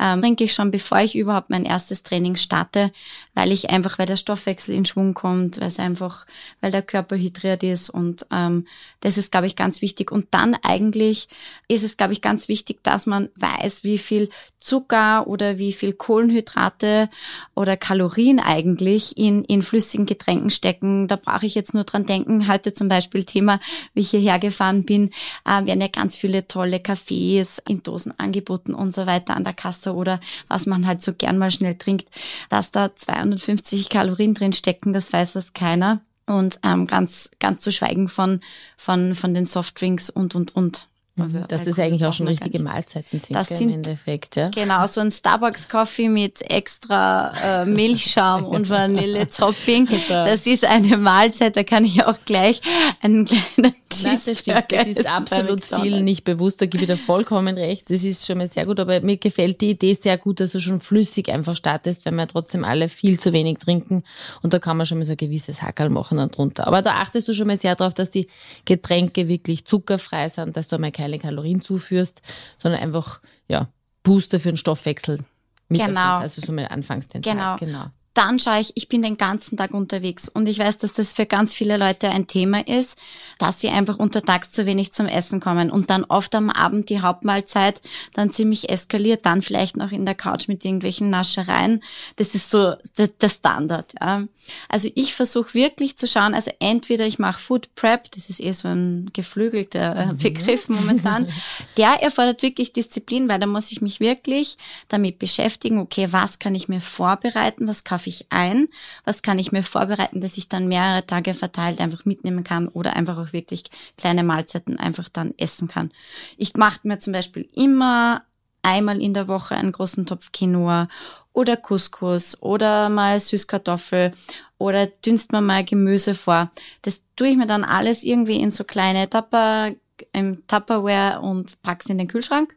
ähm, 0.01 0.21
trinke 0.21 0.45
ich 0.45 0.55
schon, 0.55 0.71
bevor 0.71 1.01
ich 1.01 1.15
überhaupt 1.15 1.51
mein 1.51 1.67
erstes 1.67 2.03
Training 2.03 2.37
starte, 2.37 2.91
weil 3.35 3.53
ich 3.53 3.71
einfach, 3.71 3.99
weil 3.99 4.07
der 4.07 4.17
Stoffwechsel 4.17 4.75
in 4.75 4.87
Schwung 4.87 5.13
kommt, 5.13 5.61
weil 5.61 5.69
es 5.69 5.79
einfach, 5.79 6.27
weil 6.61 6.71
der 6.71 6.83
Körper 6.83 7.17
hydriert 7.17 7.63
ist 7.63 7.91
und 7.91 8.27
ähm, 8.33 8.67
das 9.01 9.19
ist, 9.19 9.31
glaube 9.31 9.47
ich, 9.47 9.57
ganz 9.57 9.83
wichtig. 9.83 10.11
Und 10.11 10.29
dann 10.31 10.57
eigentlich 10.63 11.29
ist 11.69 11.85
es, 11.85 11.97
glaube 11.97 12.15
ich, 12.15 12.23
ganz 12.23 12.49
wichtig, 12.49 12.83
dass 12.83 13.07
man 13.07 13.29
weiß, 13.37 13.85
wie 13.85 13.99
viel 13.99 14.31
Zucker 14.59 15.27
oder 15.27 15.59
wie 15.59 15.73
viel 15.73 15.93
Kohlenhydrate 15.93 17.09
oder 17.55 17.77
Kalorien 17.77 18.41
eigentlich 18.41 19.17
in, 19.17 19.45
in 19.45 19.63
flüssigen 19.63 20.07
Getränken 20.07 20.51
stecken. 20.51 21.09
Da 21.09 21.17
brauche 21.17 21.47
ich 21.47 21.55
jetzt 21.55 21.75
nur 21.75 21.85
dran 21.85 22.07
denken. 22.07 22.49
Heute 22.49 22.73
zum 22.73 22.89
Beispiel 22.89 23.25
Thema, 23.25 23.61
wie 23.95 24.01
ich 24.01 24.11
hierher 24.11 24.39
gefahren 24.39 24.85
bin, 24.85 25.11
äh, 25.47 25.65
werden 25.65 25.81
ja 25.81 25.89
ganz 25.89 26.17
viele 26.17 26.47
tolle 26.47 26.81
Kaffees 26.81 27.61
in 27.67 27.83
Dosen 27.83 28.19
angeboten 28.19 28.75
und 28.75 28.95
so 28.95 29.07
weiter 29.07 29.37
an 29.37 29.45
der 29.45 29.55
Kasse 29.55 29.89
Wasser 29.90 29.94
oder 29.94 30.20
was 30.48 30.66
man 30.66 30.87
halt 30.87 31.03
so 31.03 31.12
gern 31.12 31.38
mal 31.38 31.50
schnell 31.50 31.74
trinkt, 31.74 32.09
dass 32.48 32.70
da 32.70 32.94
250 32.94 33.88
Kalorien 33.88 34.35
drin 34.35 34.53
stecken, 34.53 34.92
das 34.92 35.12
weiß 35.12 35.35
was 35.35 35.53
keiner. 35.53 36.00
Und 36.26 36.61
ähm, 36.62 36.87
ganz, 36.87 37.33
ganz 37.40 37.61
zu 37.61 37.72
schweigen 37.72 38.09
von, 38.09 38.40
von, 38.76 39.16
von 39.16 39.35
den 39.35 39.46
Softdrinks 39.46 40.11
und, 40.11 40.37
und, 40.37 40.55
und. 40.55 40.87
Mhm. 41.28 41.44
Dass 41.48 41.64
das 41.64 41.78
eigentlich 41.78 42.04
auch 42.04 42.12
schon 42.12 42.28
richtige 42.28 42.59
Mahlzeiten 42.61 43.18
sind, 43.18 43.35
das 43.35 43.48
sind, 43.48 43.68
im 43.68 43.74
Endeffekt. 43.74 44.37
Ja? 44.37 44.50
Genau, 44.50 44.87
so 44.87 45.00
ein 45.00 45.11
Starbucks-Coffee 45.11 46.09
mit 46.09 46.42
extra 46.50 47.62
äh, 47.62 47.64
Milchschaum 47.66 48.44
und 48.44 48.68
Vanille-Topping. 48.68 49.88
Das 50.11 50.46
ist 50.46 50.64
eine 50.64 50.96
Mahlzeit, 50.96 51.56
da 51.56 51.62
kann 51.62 51.85
ich 51.85 52.04
auch 52.04 52.18
gleich 52.24 52.61
einen 53.00 53.26
kleinen 53.26 53.74
Nein, 54.02 54.20
das 54.24 54.38
stimmt. 54.38 54.64
Das 54.70 54.87
ist 54.87 55.06
absolut 55.06 55.64
viel 55.64 56.02
nicht 56.02 56.24
bewusst, 56.24 56.61
da 56.62 56.66
gebe 56.66 56.85
ich 56.85 56.90
dir 56.90 56.96
vollkommen 56.96 57.56
recht. 57.56 57.90
Das 57.90 58.04
ist 58.04 58.26
schon 58.26 58.38
mal 58.38 58.48
sehr 58.48 58.66
gut, 58.66 58.78
aber 58.78 59.00
mir 59.00 59.16
gefällt 59.16 59.61
die 59.61 59.70
Idee 59.70 59.94
sehr 59.94 60.16
gut, 60.16 60.40
dass 60.40 60.52
du 60.52 60.61
schon 60.61 60.80
flüssig 60.80 61.28
einfach 61.30 61.56
startest, 61.56 62.06
weil 62.06 62.12
wir 62.12 62.26
trotzdem 62.26 62.64
alle 62.64 62.88
viel 62.88 63.18
zu 63.18 63.33
wenig 63.33 63.59
trinken 63.59 64.04
und 64.42 64.54
da 64.54 64.59
kann 64.59 64.76
man 64.76 64.87
schon 64.87 64.98
mal 64.98 65.04
so 65.04 65.12
ein 65.12 65.16
gewisses 65.16 65.62
Hackerl 65.62 65.90
machen 65.90 66.18
dann 66.18 66.30
drunter. 66.30 66.66
Aber 66.66 66.83
da 66.83 66.94
achtest 66.94 67.28
du 67.28 67.35
schon 67.35 67.48
mal 67.48 67.56
sehr 67.56 67.74
darauf, 67.74 67.94
dass 67.94 68.11
die 68.11 68.28
Getränke 68.64 69.28
wirklich 69.28 69.64
zuckerfrei 69.64 70.28
sind, 70.28 70.56
dass 70.56 70.68
du 70.68 70.76
einmal 70.76 70.92
keine 70.92 71.10
Kalorien 71.18 71.61
zuführst, 71.61 72.23
sondern 72.59 72.81
einfach, 72.81 73.20
ja, 73.49 73.68
Booster 74.03 74.40
für 74.40 74.51
den 74.51 74.57
Stoffwechsel 74.57 75.20
mit 75.68 75.85
genau. 75.85 76.18
also 76.18 76.40
so 76.40 76.53
mal 76.53 76.66
anfangs 76.66 77.09
den 77.09 77.23
genau. 77.23 77.57
Genau 77.57 77.90
dann 78.14 78.40
schaue 78.40 78.61
ich, 78.61 78.73
ich 78.75 78.88
bin 78.88 79.03
den 79.03 79.16
ganzen 79.16 79.57
Tag 79.57 79.73
unterwegs 79.73 80.29
und 80.29 80.49
ich 80.49 80.59
weiß, 80.59 80.79
dass 80.79 80.92
das 80.92 81.12
für 81.12 81.27
ganz 81.27 81.55
viele 81.55 81.77
Leute 81.77 82.09
ein 82.09 82.27
Thema 82.27 82.66
ist, 82.66 82.99
dass 83.38 83.61
sie 83.61 83.68
einfach 83.68 83.99
untertags 83.99 84.51
zu 84.51 84.66
wenig 84.66 84.92
zum 84.92 85.07
Essen 85.07 85.38
kommen 85.38 85.70
und 85.70 85.90
dann 85.90 86.05
oft 86.05 86.35
am 86.35 86.51
Abend 86.51 86.88
die 86.90 87.01
Hauptmahlzeit 87.01 87.81
dann 88.12 88.33
ziemlich 88.33 88.68
eskaliert, 88.68 89.27
dann 89.27 89.42
vielleicht 89.42 89.77
noch 89.77 89.92
in 89.92 90.07
der 90.07 90.16
Couch 90.16 90.49
mit 90.49 90.64
irgendwelchen 90.64 91.09
Naschereien. 91.09 91.85
Das 92.16 92.35
ist 92.35 92.51
so 92.51 92.75
der 92.99 93.29
Standard. 93.29 93.92
Ja. 94.01 94.25
Also 94.68 94.88
ich 94.96 95.14
versuche 95.14 95.55
wirklich 95.55 95.96
zu 95.96 96.09
schauen, 96.09 96.35
also 96.35 96.51
entweder 96.59 97.07
ich 97.07 97.20
mache 97.20 97.38
Food 97.38 97.73
Prep, 97.77 98.11
das 98.11 98.29
ist 98.29 98.40
eher 98.40 98.55
so 98.55 98.66
ein 98.66 99.11
geflügelter 99.12 99.94
äh, 99.94 100.07
mhm. 100.07 100.16
Begriff 100.16 100.68
momentan, 100.68 101.29
der 101.77 102.03
erfordert 102.03 102.42
wirklich 102.42 102.73
Disziplin, 102.73 103.29
weil 103.29 103.38
da 103.38 103.46
muss 103.46 103.70
ich 103.70 103.81
mich 103.81 104.01
wirklich 104.01 104.59
damit 104.88 105.20
beschäftigen, 105.20 105.79
okay, 105.79 106.09
was 106.11 106.40
kann 106.40 106.57
ich 106.57 106.68
mir 106.68 106.81
vorbereiten, 106.81 107.68
was 107.68 107.85
kann 107.85 108.00
kaufe 108.01 108.09
ich 108.09 108.27
ein? 108.31 108.69
Was 109.05 109.21
kann 109.21 109.39
ich 109.39 109.53
mir 109.53 109.63
vorbereiten, 109.63 110.23
dass 110.23 110.39
ich 110.39 110.49
dann 110.49 110.69
mehrere 110.69 111.05
Tage 111.05 111.35
verteilt 111.35 111.81
einfach 111.81 112.07
mitnehmen 112.07 112.45
kann 112.45 112.67
oder 112.69 112.97
einfach 112.97 113.19
auch 113.19 113.35
wirklich 113.35 113.65
kleine 113.99 114.25
Mahlzeiten 114.25 114.79
einfach 114.79 115.11
dann 115.11 115.35
essen 115.37 115.69
kann? 115.69 115.91
Ich 116.39 116.55
mache 116.55 116.81
mir 116.85 116.99
zum 116.99 117.13
Beispiel 117.13 117.47
immer 117.55 118.23
einmal 118.63 119.03
in 119.03 119.13
der 119.13 119.29
Woche 119.29 119.55
einen 119.55 119.73
großen 119.73 120.07
Topf 120.07 120.33
Quinoa 120.33 120.89
oder 121.35 121.59
Couscous 121.59 122.43
oder 122.43 122.89
mal 122.89 123.21
Süßkartoffel 123.21 124.13
oder 124.57 124.87
dünst 124.87 125.33
mir 125.33 125.43
mal 125.43 125.63
Gemüse 125.63 126.15
vor. 126.15 126.51
Das 126.81 127.03
tue 127.17 127.29
ich 127.29 127.37
mir 127.37 127.47
dann 127.47 127.65
alles 127.65 128.03
irgendwie 128.03 128.41
in 128.41 128.51
so 128.51 128.65
kleine 128.65 129.11
Tupper, 129.11 129.73
im 130.13 130.47
Tupperware 130.47 131.21
und 131.21 131.61
pack's 131.61 131.87
in 131.87 131.99
den 131.99 132.09
Kühlschrank 132.09 132.57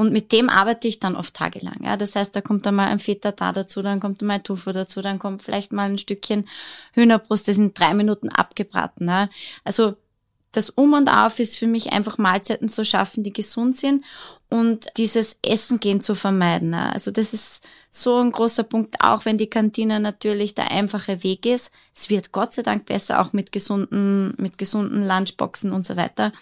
Und 0.00 0.12
mit 0.12 0.30
dem 0.30 0.48
arbeite 0.48 0.86
ich 0.86 1.00
dann 1.00 1.16
oft 1.16 1.34
tagelang. 1.34 1.82
Ja. 1.82 1.96
Das 1.96 2.14
heißt, 2.14 2.34
da 2.34 2.40
kommt 2.40 2.64
dann 2.64 2.76
mal 2.76 2.86
ein 2.86 3.00
Feta 3.00 3.32
da 3.32 3.52
dazu, 3.52 3.82
dann 3.82 3.98
kommt 3.98 4.22
mal 4.22 4.34
ein 4.34 4.44
Tofu 4.44 4.70
dazu, 4.70 5.02
dann 5.02 5.18
kommt 5.18 5.42
vielleicht 5.42 5.72
mal 5.72 5.90
ein 5.90 5.98
Stückchen 5.98 6.48
Hühnerbrust, 6.92 7.48
das 7.48 7.56
sind 7.56 7.78
drei 7.78 7.94
Minuten 7.94 8.28
abgebraten. 8.28 9.08
Ja. 9.08 9.28
Also 9.64 9.96
das 10.52 10.70
Um 10.70 10.92
und 10.92 11.08
Auf 11.08 11.40
ist 11.40 11.58
für 11.58 11.66
mich 11.66 11.92
einfach 11.92 12.16
Mahlzeiten 12.16 12.68
zu 12.68 12.84
schaffen, 12.84 13.24
die 13.24 13.32
gesund 13.32 13.76
sind 13.76 14.04
und 14.48 14.86
dieses 14.96 15.38
Essen 15.44 15.80
gehen 15.80 16.00
zu 16.00 16.14
vermeiden. 16.14 16.72
Ja. 16.72 16.90
Also 16.90 17.10
das 17.10 17.34
ist 17.34 17.66
so 17.90 18.18
ein 18.18 18.30
großer 18.30 18.62
Punkt, 18.62 18.96
auch 19.00 19.24
wenn 19.24 19.36
die 19.36 19.50
Kantine 19.50 19.98
natürlich 19.98 20.54
der 20.54 20.70
einfache 20.70 21.24
Weg 21.24 21.44
ist. 21.44 21.72
Es 21.92 22.08
wird 22.08 22.30
Gott 22.30 22.52
sei 22.52 22.62
Dank 22.62 22.86
besser, 22.86 23.20
auch 23.20 23.32
mit 23.32 23.50
gesunden, 23.50 24.34
mit 24.38 24.58
gesunden 24.58 25.04
Lunchboxen 25.04 25.72
und 25.72 25.84
so 25.84 25.96
weiter. 25.96 26.32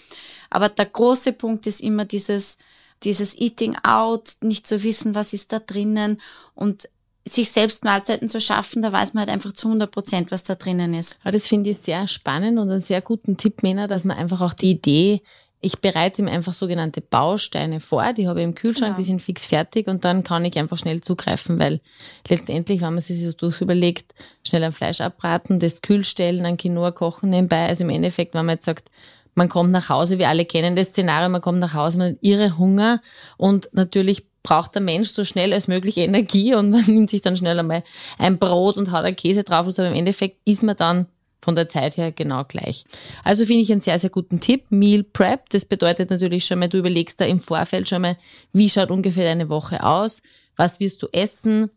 Aber 0.51 0.69
der 0.69 0.87
große 0.87 1.33
Punkt 1.33 1.67
ist 1.67 1.81
immer 1.81 2.05
dieses, 2.05 2.59
dieses 3.03 3.39
Eating 3.39 3.77
out, 3.83 4.37
nicht 4.41 4.67
zu 4.67 4.83
wissen, 4.83 5.15
was 5.15 5.33
ist 5.33 5.53
da 5.53 5.59
drinnen 5.59 6.21
und 6.55 6.89
sich 7.29 7.51
selbst 7.51 7.85
Mahlzeiten 7.85 8.29
zu 8.29 8.41
schaffen, 8.41 8.83
da 8.83 8.93
weiß 8.93 9.15
man 9.15 9.23
halt 9.23 9.31
einfach 9.31 9.53
zu 9.53 9.67
100 9.67 9.91
Prozent, 9.91 10.31
was 10.31 10.45
da 10.45 10.55
drinnen 10.55 10.95
ist. 10.95 11.19
Ja, 11.25 11.33
das 11.33 11.49
finde 11.49 11.71
ich 11.71 11.79
sehr 11.79 12.07
spannend 12.07 12.59
und 12.59 12.71
einen 12.71 12.81
sehr 12.81 13.03
guten 13.03 13.37
Tipp, 13.37 13.63
Mena, 13.63 13.89
dass 13.89 14.05
man 14.05 14.17
einfach 14.17 14.41
auch 14.41 14.53
die 14.53 14.71
Idee, 14.71 15.23
ich 15.61 15.81
bereite 15.81 16.23
ihm 16.23 16.29
einfach 16.29 16.53
sogenannte 16.53 17.01
Bausteine 17.01 17.81
vor, 17.81 18.13
die 18.13 18.29
habe 18.29 18.41
ich 18.41 18.45
im 18.45 18.55
Kühlschrank, 18.55 18.91
genau. 18.91 18.99
die 18.99 19.05
sind 19.05 19.23
fix 19.23 19.47
fertig 19.47 19.89
und 19.89 20.05
dann 20.05 20.23
kann 20.23 20.45
ich 20.45 20.59
einfach 20.59 20.79
schnell 20.79 21.01
zugreifen, 21.01 21.59
weil 21.59 21.81
letztendlich, 22.29 22.83
wenn 22.83 22.93
man 22.93 23.01
sich 23.01 23.21
so 23.21 23.33
durch 23.33 23.61
überlegt, 23.61 24.15
schnell 24.45 24.63
ein 24.65 24.73
Fleisch 24.73 25.01
abbraten, 25.01 25.59
das 25.59 25.83
Kühlstellen, 25.83 26.45
ein 26.45 26.59
Quinoa 26.59 26.93
kochen 26.93 27.31
nebenbei, 27.31 27.67
also 27.67 27.85
im 27.85 27.91
Endeffekt, 27.91 28.35
wenn 28.35 28.47
man 28.47 28.57
jetzt 28.57 28.67
sagt, 28.67 28.91
man 29.37 29.49
kommt 29.49 29.71
nach 29.71 29.89
Hause, 29.89 30.19
wir 30.19 30.29
alle 30.29 30.45
kennen 30.45 30.75
das 30.75 30.89
Szenario, 30.89 31.29
man 31.29 31.43
kommt 31.43 31.61
nach 31.61 31.75
Hause, 31.75 31.99
man 31.99 32.13
hat 32.13 32.19
irre 32.23 32.59
Hunger 32.59 33.01
und 33.37 33.69
natürlich 33.73 34.27
braucht 34.43 34.75
der 34.75 34.83
Mensch 34.83 35.11
so 35.11 35.25
schnell 35.25 35.53
als 35.53 35.69
möglich 35.69 35.99
Energie 35.99 36.55
und 36.55 36.71
man 36.73 36.85
nimmt 36.87 37.11
sich 37.11 37.21
dann 37.21 37.37
schnell 37.37 37.59
einmal 37.59 37.85
ein 38.19 38.39
Brot 38.39 38.77
und 38.77 38.91
haut 38.91 39.05
ein 39.05 39.15
Käse 39.15 39.45
drauf, 39.45 39.67
aber 39.67 39.89
im 39.89 39.95
Endeffekt 39.95 40.41
ist 40.47 40.63
man 40.63 40.77
dann 40.77 41.07
von 41.43 41.55
der 41.55 41.69
Zeit 41.69 41.97
her 41.97 42.11
genau 42.11 42.45
gleich. 42.45 42.85
Also 43.23 43.45
finde 43.45 43.63
ich 43.63 43.71
einen 43.71 43.81
sehr, 43.81 43.99
sehr 43.99 44.11
guten 44.11 44.41
Tipp. 44.41 44.71
Meal 44.71 45.05
Prep, 45.05 45.49
das 45.51 45.65
bedeutet 45.65 46.11
natürlich 46.11 46.45
schon 46.45 46.59
mal, 46.59 46.69
du 46.69 46.79
überlegst 46.79 47.21
da 47.21 47.25
im 47.25 47.39
Vorfeld 47.39 47.89
schon 47.89 48.03
mal, 48.03 48.17
wie 48.53 48.69
schaut 48.69 48.91
ungefähr 48.91 49.25
deine 49.25 49.49
Woche 49.49 49.85
aus, 49.85 50.23
was 50.57 50.81
wirst 50.81 51.03
du 51.03 51.09
essen, 51.13 51.71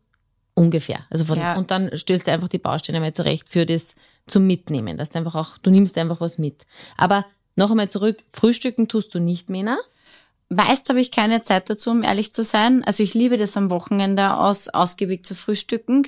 ungefähr. 0.56 1.06
Also 1.10 1.26
von, 1.26 1.38
ja. 1.38 1.56
und 1.56 1.72
dann 1.72 1.96
stößt 1.96 2.26
du 2.26 2.32
einfach 2.32 2.48
die 2.48 2.58
Bausteine 2.58 3.00
mal 3.00 3.14
zurecht 3.14 3.50
für 3.50 3.66
das 3.66 3.96
zum 4.28 4.48
Mitnehmen, 4.48 4.98
dass 4.98 5.10
du 5.10 5.20
einfach 5.20 5.36
auch, 5.36 5.58
du 5.58 5.72
nimmst 5.72 5.98
einfach 5.98 6.22
was 6.22 6.38
mit. 6.38 6.66
Aber 6.98 7.26
noch 7.60 7.70
einmal 7.70 7.90
zurück, 7.90 8.24
frühstücken 8.32 8.88
tust 8.88 9.14
du 9.14 9.20
nicht, 9.20 9.50
Mena? 9.50 9.78
Meist 10.48 10.90
habe 10.90 11.02
ich 11.02 11.12
keine 11.12 11.44
Zeit 11.44 11.70
dazu, 11.70 11.92
um 11.92 12.02
ehrlich 12.02 12.34
zu 12.34 12.44
sein. 12.44 12.84
Also 12.86 13.04
ich 13.04 13.14
liebe 13.14 13.38
das 13.38 13.56
am 13.56 13.70
Wochenende 13.70 14.34
aus, 14.34 14.70
ausgiebig 14.70 15.24
zu 15.24 15.36
frühstücken. 15.36 16.08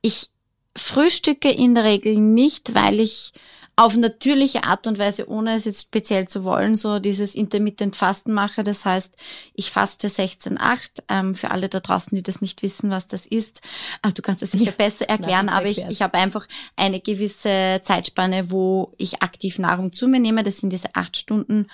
Ich 0.00 0.30
frühstücke 0.74 1.50
in 1.50 1.74
der 1.76 1.84
Regel 1.84 2.16
nicht, 2.16 2.74
weil 2.74 2.98
ich 2.98 3.32
auf 3.78 3.96
natürliche 3.96 4.64
Art 4.64 4.88
und 4.88 4.98
Weise, 4.98 5.28
ohne 5.30 5.54
es 5.54 5.64
jetzt 5.64 5.82
speziell 5.82 6.26
zu 6.26 6.42
wollen, 6.42 6.74
so 6.74 6.98
dieses 6.98 7.36
Intermittent 7.36 7.94
Fasten 7.94 8.34
mache. 8.34 8.64
Das 8.64 8.84
heißt, 8.84 9.14
ich 9.54 9.70
faste 9.70 10.08
16,8. 10.08 11.04
Ähm, 11.08 11.32
für 11.32 11.52
alle 11.52 11.68
da 11.68 11.78
draußen, 11.78 12.16
die 12.16 12.24
das 12.24 12.40
nicht 12.40 12.62
wissen, 12.62 12.90
was 12.90 13.06
das 13.06 13.24
ist, 13.24 13.60
äh, 14.02 14.10
du 14.10 14.20
kannst 14.20 14.42
es 14.42 14.50
sicher 14.50 14.64
ja. 14.64 14.72
besser 14.72 15.08
erklären, 15.08 15.46
Nein, 15.46 15.54
aber 15.54 15.66
ich, 15.66 15.84
ich 15.88 16.02
habe 16.02 16.18
einfach 16.18 16.48
eine 16.74 16.98
gewisse 16.98 17.80
Zeitspanne, 17.84 18.50
wo 18.50 18.94
ich 18.96 19.22
aktiv 19.22 19.60
Nahrung 19.60 19.92
zu 19.92 20.08
mir 20.08 20.18
nehme. 20.18 20.42
Das 20.42 20.58
sind 20.58 20.72
diese 20.72 20.96
acht 20.96 21.16
Stunden 21.16 21.68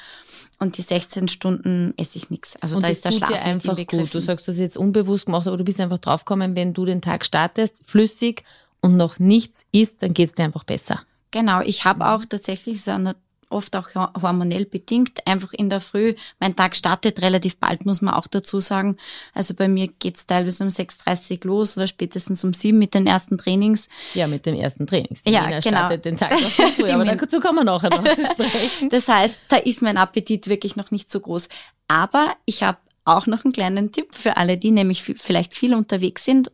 und 0.59 0.77
die 0.77 0.83
16 0.83 1.29
Stunden 1.29 1.95
esse 1.97 2.19
ich 2.19 2.29
nichts. 2.29 2.57
Also 2.61 2.77
und 2.77 2.83
da 2.83 2.89
ist 2.89 3.07
der 3.07 3.13
Schlaf 3.13 3.31
dir 3.31 3.41
einfach 3.41 3.79
gut. 3.79 4.13
Du 4.13 4.21
sagst, 4.21 4.47
du 4.47 4.53
hast 4.53 4.59
jetzt 4.59 4.77
unbewusst 4.77 5.25
gemacht, 5.25 5.47
aber 5.47 5.57
du 5.57 5.65
bist 5.65 5.81
einfach 5.81 5.97
draufgekommen, 5.97 6.55
wenn 6.55 6.75
du 6.75 6.85
den 6.85 7.01
Tag 7.01 7.25
startest, 7.25 7.81
flüssig 7.83 8.45
und 8.83 8.99
noch 8.99 9.19
nichts 9.19 9.65
isst, 9.73 10.03
dann 10.03 10.13
geht 10.13 10.29
es 10.29 10.35
dir 10.35 10.45
einfach 10.45 10.65
besser. 10.65 11.01
Genau, 11.35 11.63
ich 11.63 11.85
habe 11.85 12.05
mhm. 12.05 12.11
auch 12.11 12.25
tatsächlich 12.25 12.85
so 12.85 12.93
eine 12.93 13.17
oft 13.51 13.75
auch 13.75 13.89
hormonell 13.95 14.67
bedingt, 14.67 15.27
einfach 15.27 15.53
in 15.53 15.69
der 15.69 15.81
Früh. 15.81 16.15
Mein 16.39 16.55
Tag 16.55 16.77
startet 16.77 17.23
relativ 17.23 17.57
bald, 17.57 17.87
muss 17.87 18.01
man 18.03 18.15
auch 18.15 18.29
dazu 18.29 18.61
sagen. 18.61 18.99
Also 19.33 19.55
bei 19.55 19.67
mir 19.67 19.89
geht's 19.89 20.27
teilweise 20.27 20.63
um 20.63 20.71
6.30 20.71 21.45
Uhr 21.45 21.51
los 21.51 21.77
oder 21.77 21.89
spätestens 21.89 22.45
um 22.45 22.55
7 22.55 22.79
mit 22.79 22.95
den 22.95 23.09
ersten 23.09 23.37
Trainings. 23.37 23.89
Ja, 24.15 24.29
mit 24.29 24.47
dem 24.47 24.55
ersten 24.55 24.87
Trainings. 24.87 25.25
Die 25.25 25.33
ja, 25.33 25.43
Mina 25.43 25.59
genau. 25.59 25.79
startet 25.79 26.05
den 26.05 26.17
Tag 26.17 26.33
noch 26.33 26.51
früh, 26.77 26.91
aber 26.91 27.05
dazu 27.05 27.41
kommen 27.41 27.59
wir 27.59 27.65
nachher 27.65 27.91
noch 27.91 28.05
zu 28.15 28.25
sprechen. 28.31 28.91
Das 28.91 29.09
heißt, 29.09 29.37
da 29.49 29.57
ist 29.57 29.83
mein 29.83 29.97
Appetit 29.97 30.49
wirklich 30.49 30.77
noch 30.77 30.93
nicht 30.93 31.11
so 31.11 31.19
groß. 31.19 31.49
Aber 31.89 32.33
ich 32.45 32.63
habe 32.63 32.79
auch 33.05 33.27
noch 33.27 33.45
einen 33.45 33.53
kleinen 33.53 33.93
Tipp 33.93 34.15
für 34.15 34.37
alle, 34.37 34.57
die 34.57 34.71
nämlich 34.71 35.03
vielleicht 35.03 35.55
viel 35.55 35.75
unterwegs 35.75 36.25
sind. 36.25 36.51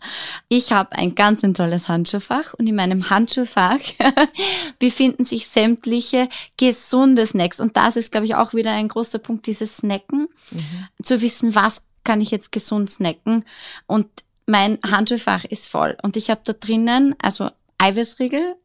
Ich 0.48 0.72
habe 0.72 0.96
ein 0.96 1.14
ganz 1.14 1.44
ein 1.44 1.54
tolles 1.54 1.88
Handschuhfach 1.88 2.54
und 2.54 2.66
in 2.66 2.74
meinem 2.74 3.10
Handschuhfach 3.10 3.78
befinden 4.78 5.24
sich 5.24 5.48
sämtliche 5.48 6.28
gesunde 6.56 7.24
Snacks. 7.26 7.60
Und 7.60 7.76
das 7.76 7.96
ist, 7.96 8.10
glaube 8.10 8.26
ich, 8.26 8.34
auch 8.34 8.52
wieder 8.52 8.72
ein 8.72 8.88
großer 8.88 9.18
Punkt, 9.18 9.46
dieses 9.46 9.76
Snacken. 9.76 10.28
Mhm. 10.50 10.88
Zu 11.02 11.22
wissen, 11.22 11.54
was 11.54 11.86
kann 12.04 12.20
ich 12.20 12.30
jetzt 12.30 12.50
gesund 12.50 12.90
snacken. 12.90 13.44
Und 13.86 14.08
mein 14.46 14.78
Handschuhfach 14.84 15.44
ist 15.44 15.68
voll. 15.68 15.96
Und 16.02 16.16
ich 16.16 16.30
habe 16.30 16.40
da 16.44 16.52
drinnen, 16.52 17.14
also 17.22 17.50
Eiweißriegel, 17.78 18.56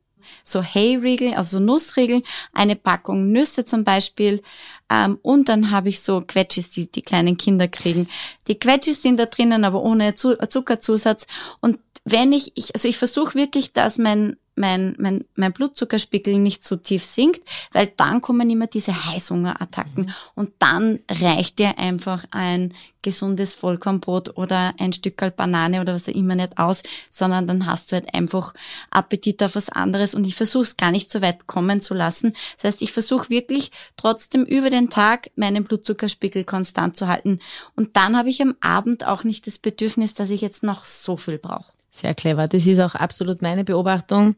so 0.43 0.63
Hay-Riegel, 0.63 1.33
also 1.33 1.59
Nussriegel, 1.59 2.23
eine 2.53 2.75
Packung 2.75 3.31
Nüsse 3.31 3.65
zum 3.65 3.83
Beispiel 3.83 4.41
ähm, 4.89 5.19
und 5.21 5.49
dann 5.49 5.71
habe 5.71 5.89
ich 5.89 6.01
so 6.01 6.21
Quetschis, 6.21 6.69
die 6.69 6.91
die 6.91 7.01
kleinen 7.01 7.37
Kinder 7.37 7.67
kriegen. 7.67 8.07
Die 8.47 8.59
Quetschis 8.59 9.01
sind 9.01 9.19
da 9.19 9.25
drinnen, 9.25 9.63
aber 9.63 9.81
ohne 9.81 10.15
Zuckerzusatz 10.15 11.27
und 11.61 11.79
wenn 12.03 12.31
ich, 12.33 12.51
ich 12.55 12.75
also 12.75 12.87
ich 12.87 12.97
versuche 12.97 13.35
wirklich, 13.35 13.73
dass 13.73 13.97
mein 13.97 14.37
mein, 14.55 14.95
mein, 14.97 15.25
mein 15.35 15.53
Blutzuckerspiegel 15.53 16.39
nicht 16.39 16.63
so 16.65 16.77
tief 16.77 17.03
sinkt, 17.03 17.41
weil 17.71 17.87
dann 17.97 18.21
kommen 18.21 18.49
immer 18.49 18.67
diese 18.67 19.05
Heißhungerattacken 19.05 20.05
mhm. 20.05 20.13
und 20.35 20.51
dann 20.59 20.99
reicht 21.09 21.59
dir 21.59 21.77
einfach 21.77 22.25
ein 22.31 22.73
gesundes 23.01 23.53
Vollkornbrot 23.53 24.35
oder 24.35 24.73
ein 24.79 24.91
Stück 24.91 25.15
Banane 25.35 25.79
oder 25.79 25.93
was 25.93 26.09
auch 26.09 26.13
immer 26.13 26.33
nicht 26.33 26.57
aus, 26.57 26.81
sondern 27.09 27.47
dann 27.47 27.67
hast 27.67 27.91
du 27.91 27.97
halt 27.97 28.13
einfach 28.15 28.53
Appetit 28.89 29.43
auf 29.43 29.55
was 29.55 29.69
anderes 29.69 30.15
und 30.15 30.25
ich 30.25 30.35
versuche 30.35 30.63
es 30.63 30.77
gar 30.77 30.89
nicht 30.89 31.11
so 31.11 31.21
weit 31.21 31.45
kommen 31.45 31.81
zu 31.81 31.93
lassen. 31.93 32.33
Das 32.55 32.63
heißt, 32.63 32.81
ich 32.81 32.91
versuche 32.91 33.29
wirklich 33.29 33.71
trotzdem 33.95 34.43
über 34.43 34.71
den 34.71 34.89
Tag 34.89 35.29
meinen 35.35 35.65
Blutzuckerspiegel 35.65 36.45
konstant 36.45 36.97
zu 36.97 37.07
halten 37.07 37.39
und 37.75 37.95
dann 37.95 38.17
habe 38.17 38.29
ich 38.29 38.41
am 38.41 38.55
Abend 38.59 39.05
auch 39.05 39.23
nicht 39.23 39.45
das 39.45 39.59
Bedürfnis, 39.59 40.15
dass 40.15 40.31
ich 40.31 40.41
jetzt 40.41 40.63
noch 40.63 40.85
so 40.85 41.15
viel 41.15 41.37
brauche. 41.37 41.73
Sehr 41.91 42.13
clever. 42.13 42.47
Das 42.47 42.65
ist 42.65 42.79
auch 42.79 42.95
absolut 42.95 43.41
meine 43.41 43.63
Beobachtung. 43.63 44.35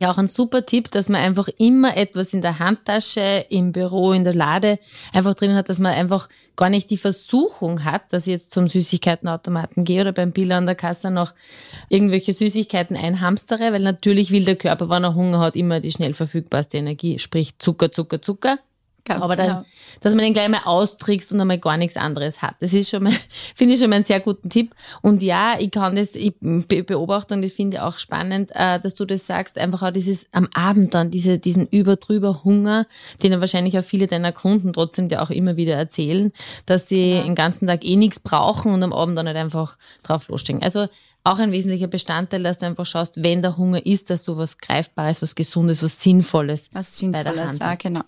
Ja, 0.00 0.12
auch 0.12 0.18
ein 0.18 0.28
super 0.28 0.64
Tipp, 0.64 0.92
dass 0.92 1.08
man 1.08 1.20
einfach 1.20 1.48
immer 1.58 1.96
etwas 1.96 2.32
in 2.32 2.40
der 2.40 2.60
Handtasche, 2.60 3.46
im 3.48 3.72
Büro, 3.72 4.12
in 4.12 4.22
der 4.22 4.34
Lade 4.34 4.78
einfach 5.12 5.34
drin 5.34 5.54
hat, 5.54 5.68
dass 5.68 5.80
man 5.80 5.92
einfach 5.92 6.28
gar 6.54 6.70
nicht 6.70 6.90
die 6.90 6.96
Versuchung 6.96 7.84
hat, 7.84 8.12
dass 8.12 8.28
ich 8.28 8.32
jetzt 8.32 8.52
zum 8.52 8.68
Süßigkeitenautomaten 8.68 9.84
gehe 9.84 10.02
oder 10.02 10.12
beim 10.12 10.30
Biller 10.30 10.56
an 10.56 10.66
der 10.66 10.76
Kasse 10.76 11.10
noch 11.10 11.34
irgendwelche 11.88 12.32
Süßigkeiten 12.32 12.96
einhamstere, 12.96 13.72
weil 13.72 13.82
natürlich 13.82 14.30
will 14.30 14.44
der 14.44 14.56
Körper, 14.56 14.88
wenn 14.88 15.02
er 15.02 15.16
Hunger 15.16 15.40
hat, 15.40 15.56
immer 15.56 15.80
die 15.80 15.92
schnell 15.92 16.14
verfügbarste 16.14 16.78
Energie, 16.78 17.18
sprich 17.18 17.58
Zucker, 17.58 17.90
Zucker, 17.90 18.22
Zucker. 18.22 18.58
Ganz 19.08 19.24
aber 19.24 19.36
dann, 19.36 19.46
genau. 19.46 19.64
dass 20.00 20.14
man 20.14 20.24
den 20.24 20.32
gleich 20.34 20.48
mal 20.48 20.62
austrickst 20.64 21.32
und 21.32 21.40
einmal 21.40 21.58
gar 21.58 21.76
nichts 21.76 21.96
anderes 21.96 22.42
hat. 22.42 22.56
Das 22.60 22.72
ist 22.72 22.90
schon 22.90 23.02
mal, 23.02 23.12
finde 23.54 23.74
ich 23.74 23.80
schon 23.80 23.90
mal 23.90 23.96
einen 23.96 24.04
sehr 24.04 24.20
guten 24.20 24.50
Tipp. 24.50 24.74
Und 25.02 25.22
ja, 25.22 25.56
ich 25.58 25.70
kann 25.70 25.96
das, 25.96 26.14
ich 26.14 26.34
beobachte 26.40 27.34
und 27.34 27.42
ich 27.42 27.54
finde 27.54 27.84
auch 27.84 27.98
spannend, 27.98 28.50
äh, 28.54 28.78
dass 28.78 28.94
du 28.94 29.04
das 29.04 29.26
sagst, 29.26 29.58
einfach 29.58 29.82
auch 29.82 29.90
dieses 29.90 30.26
am 30.32 30.48
Abend 30.54 30.94
dann, 30.94 31.10
diese, 31.10 31.38
diesen 31.38 31.66
überdrüber 31.66 32.44
Hunger, 32.44 32.86
den 33.22 33.32
ja 33.32 33.40
wahrscheinlich 33.40 33.78
auch 33.78 33.84
viele 33.84 34.06
deiner 34.06 34.32
Kunden 34.32 34.72
trotzdem 34.72 35.08
dir 35.08 35.22
auch 35.22 35.30
immer 35.30 35.56
wieder 35.56 35.74
erzählen, 35.74 36.32
dass 36.66 36.88
sie 36.88 37.14
ja. 37.14 37.22
den 37.22 37.34
ganzen 37.34 37.66
Tag 37.66 37.84
eh 37.84 37.96
nichts 37.96 38.20
brauchen 38.20 38.72
und 38.72 38.82
am 38.82 38.92
Abend 38.92 39.16
dann 39.16 39.26
nicht 39.26 39.36
einfach 39.36 39.78
drauf 40.02 40.28
losstehen. 40.28 40.62
Also 40.62 40.88
auch 41.24 41.38
ein 41.38 41.52
wesentlicher 41.52 41.88
Bestandteil, 41.88 42.42
dass 42.42 42.58
du 42.58 42.66
einfach 42.66 42.86
schaust, 42.86 43.22
wenn 43.22 43.42
der 43.42 43.56
Hunger 43.56 43.84
ist, 43.84 44.10
dass 44.10 44.22
du 44.22 44.36
was 44.36 44.58
Greifbares, 44.58 45.20
was 45.20 45.34
Gesundes, 45.34 45.82
was 45.82 46.00
Sinnvolles, 46.00 46.70
was 46.72 46.96
Sinnvolles 46.96 47.24
bei 47.24 47.32
der 47.34 47.48
Hand 47.48 47.60
ja, 47.60 47.74
genau. 47.74 48.02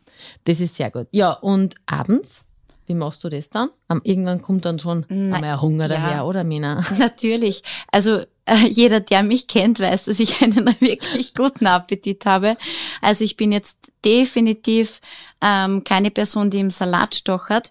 Das 0.45 0.61
ist 0.61 0.77
sehr 0.77 0.91
gut. 0.91 1.07
Ja, 1.11 1.33
und 1.33 1.75
abends? 1.87 2.45
Wie 2.87 2.95
machst 2.95 3.23
du 3.23 3.29
das 3.29 3.51
dann? 3.51 3.69
Irgendwann 4.03 4.43
kommt 4.43 4.65
dann 4.65 4.81
schon 4.81 5.09
einmal 5.09 5.61
Hunger 5.61 5.85
ja, 5.85 5.95
daher, 5.95 6.27
oder 6.27 6.43
Mina? 6.43 6.85
Natürlich. 6.99 7.63
Also 7.93 8.25
äh, 8.47 8.67
jeder, 8.69 8.99
der 8.99 9.23
mich 9.23 9.47
kennt, 9.47 9.79
weiß, 9.79 10.07
dass 10.07 10.19
ich 10.19 10.43
einen 10.43 10.67
wirklich 10.81 11.35
guten 11.35 11.69
Appetit 11.69 12.27
habe. 12.27 12.57
Also 13.01 13.23
ich 13.25 13.37
bin 13.37 13.53
jetzt 13.53 13.93
definitiv 14.05 15.01
ähm, 15.41 15.85
keine 15.85 16.11
Person, 16.11 16.51
die 16.51 16.59
im 16.59 16.71
Salat 16.71 17.15
stochert. 17.15 17.71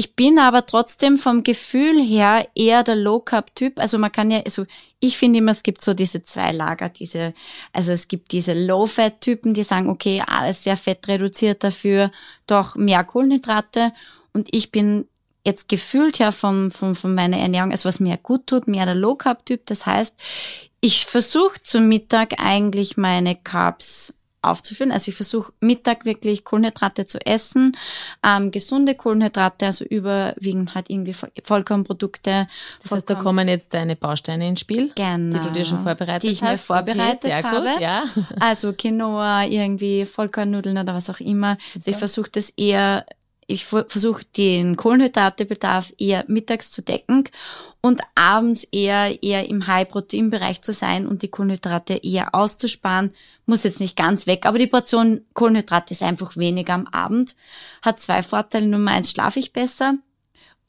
Ich 0.00 0.16
bin 0.16 0.38
aber 0.38 0.64
trotzdem 0.64 1.18
vom 1.18 1.42
Gefühl 1.42 2.02
her 2.02 2.48
eher 2.54 2.84
der 2.84 2.96
Low 2.96 3.20
Carb 3.20 3.54
Typ. 3.54 3.78
Also 3.78 3.98
man 3.98 4.10
kann 4.10 4.30
ja, 4.30 4.40
also 4.46 4.64
ich 4.98 5.18
finde 5.18 5.40
immer, 5.40 5.52
es 5.52 5.62
gibt 5.62 5.82
so 5.82 5.92
diese 5.92 6.22
zwei 6.22 6.52
Lager, 6.52 6.88
diese, 6.88 7.34
also 7.74 7.92
es 7.92 8.08
gibt 8.08 8.32
diese 8.32 8.54
Low 8.54 8.86
Fat 8.86 9.20
Typen, 9.20 9.52
die 9.52 9.62
sagen, 9.62 9.90
okay, 9.90 10.22
alles 10.26 10.64
sehr 10.64 10.78
fettreduziert 10.78 11.62
dafür, 11.62 12.10
doch 12.46 12.76
mehr 12.76 13.04
Kohlenhydrate. 13.04 13.92
Und 14.32 14.48
ich 14.52 14.72
bin 14.72 15.06
jetzt 15.44 15.68
gefühlt 15.68 16.18
ja 16.18 16.32
von, 16.32 16.70
von, 16.70 16.94
von 16.94 17.14
meiner 17.14 17.36
Ernährung, 17.36 17.70
also 17.70 17.86
was 17.86 18.00
mir 18.00 18.16
gut 18.16 18.46
tut, 18.46 18.68
mehr 18.68 18.86
der 18.86 18.94
Low 18.94 19.16
Carb 19.16 19.44
Typ. 19.44 19.66
Das 19.66 19.84
heißt, 19.84 20.16
ich 20.80 21.04
versuche 21.04 21.62
zum 21.62 21.88
Mittag 21.88 22.42
eigentlich 22.42 22.96
meine 22.96 23.36
Carbs 23.36 24.14
aufzufüllen. 24.42 24.92
Also 24.92 25.10
ich 25.10 25.14
versuche 25.14 25.52
Mittag 25.60 26.04
wirklich 26.04 26.44
Kohlenhydrate 26.44 27.06
zu 27.06 27.24
essen, 27.24 27.76
ähm, 28.24 28.50
gesunde 28.50 28.94
Kohlenhydrate, 28.94 29.66
also 29.66 29.84
überwiegend 29.84 30.74
halt 30.74 30.88
irgendwie 30.88 31.14
Vollkornprodukte. 31.44 32.48
Das 32.82 32.92
heißt, 32.92 33.10
da 33.10 33.14
kommen 33.14 33.48
jetzt 33.48 33.74
deine 33.74 33.96
Bausteine 33.96 34.48
ins 34.48 34.60
Spiel, 34.60 34.92
genau, 34.94 35.38
die 35.38 35.44
du 35.46 35.52
dir 35.52 35.64
schon 35.64 35.82
vorbereitet 35.82 36.14
hast. 36.14 36.22
Die 36.22 36.28
ich 36.28 36.42
hast. 36.42 36.50
mir 36.50 36.58
vorbereitet 36.58 37.24
okay, 37.24 37.42
habe. 37.42 37.70
Gut, 37.72 37.80
ja. 37.80 38.04
Also 38.38 38.72
Quinoa, 38.72 39.44
irgendwie 39.44 40.06
Vollkornnudeln 40.06 40.78
oder 40.78 40.94
was 40.94 41.10
auch 41.10 41.20
immer. 41.20 41.56
Also 41.74 41.90
ich 41.90 41.96
versuche 41.96 42.30
das 42.30 42.50
eher 42.50 43.04
ich 43.50 43.64
versuche 43.64 44.24
den 44.36 44.76
Kohlenhydratebedarf 44.76 45.92
eher 45.98 46.24
mittags 46.28 46.70
zu 46.70 46.82
decken 46.82 47.24
und 47.80 48.00
abends 48.14 48.64
eher 48.64 49.22
eher 49.22 49.48
im 49.48 49.66
High-Protein-Bereich 49.66 50.62
zu 50.62 50.72
sein 50.72 51.06
und 51.06 51.22
die 51.22 51.28
Kohlenhydrate 51.28 51.94
eher 51.94 52.34
auszusparen. 52.34 53.12
Muss 53.46 53.64
jetzt 53.64 53.80
nicht 53.80 53.96
ganz 53.96 54.26
weg, 54.26 54.46
aber 54.46 54.58
die 54.58 54.66
Portion 54.66 55.22
Kohlenhydrate 55.34 55.92
ist 55.92 56.02
einfach 56.02 56.36
weniger 56.36 56.74
am 56.74 56.86
Abend. 56.86 57.36
Hat 57.82 58.00
zwei 58.00 58.22
Vorteile. 58.22 58.66
Nummer 58.66 58.92
eins 58.92 59.10
schlafe 59.10 59.40
ich 59.40 59.52
besser 59.52 59.94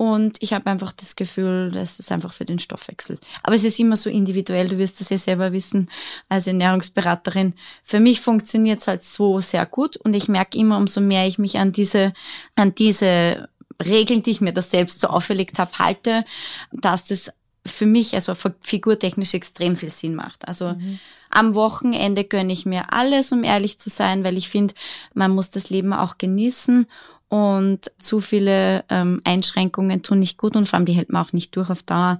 und 0.02 0.42
ich 0.42 0.54
habe 0.54 0.66
einfach 0.66 0.94
das 0.94 1.16
Gefühl, 1.16 1.70
das 1.72 2.00
ist 2.00 2.12
einfach 2.12 2.34
für 2.34 2.44
den 2.44 2.58
Stoffwechsel. 2.58 3.20
Aber 3.44 3.54
es 3.54 3.64
ist 3.64 3.78
immer 3.78 3.96
so 3.96 4.10
individuell, 4.10 4.68
du 4.68 4.80
wirst 4.80 5.00
das 5.00 5.12
ja 5.12 5.18
selber 5.20 5.54
wissen 5.54 5.92
als 6.28 6.48
Ernährungsberaterin. 6.48 7.54
Für 7.84 8.00
mich 8.00 8.20
funktioniert 8.20 8.80
es 8.80 8.88
halt 8.88 9.04
so 9.04 9.40
sehr 9.42 9.64
gut 9.68 9.98
und 9.98 10.16
ich 10.16 10.28
merke 10.28 10.58
immer, 10.58 10.78
umso 10.78 11.02
mehr 11.02 11.28
ich 11.28 11.38
mich 11.38 11.60
an 11.60 11.72
diese, 11.72 12.14
an 12.56 12.74
diese 12.74 13.48
Regeln, 13.80 14.24
die 14.24 14.32
ich 14.32 14.42
mir 14.42 14.54
da 14.54 14.64
selbst 14.64 15.02
so 15.02 15.08
auferlegt 15.08 15.60
habe, 15.60 15.78
halte, 15.78 16.26
dass 16.72 17.04
das 17.04 17.32
für 17.64 17.86
mich, 17.86 18.16
also 18.16 18.34
figurtechnisch 18.62 19.36
extrem 19.36 19.76
viel 19.76 19.92
Sinn 19.92 20.16
macht. 20.16 20.48
Also 20.48 20.70
mhm. 20.70 21.00
am 21.30 21.54
Wochenende 21.54 22.24
gönne 22.24 22.54
ich 22.54 22.66
mir 22.66 22.92
alles, 22.92 23.32
um 23.32 23.44
ehrlich 23.44 23.78
zu 23.78 23.92
sein, 23.92 24.24
weil 24.24 24.36
ich 24.36 24.50
finde, 24.50 24.74
man 25.14 25.30
muss 25.30 25.52
das 25.52 25.70
Leben 25.70 25.94
auch 25.94 26.18
genießen 26.18 26.88
und 27.32 27.89
zu 27.98 28.20
viele 28.20 28.84
ähm, 28.89 29.22
Einschränkungen 29.24 30.04
tun 30.04 30.20
nicht 30.20 30.38
gut 30.38 30.58
und 30.58 30.67
vor 30.67 30.76
allem 30.76 30.86
die 30.86 30.91
hält 30.91 31.13
man 31.13 31.26
auch 31.26 31.32
nicht 31.32 31.56
durch 31.56 31.70
auf 31.70 31.82
Dauer. 31.82 32.20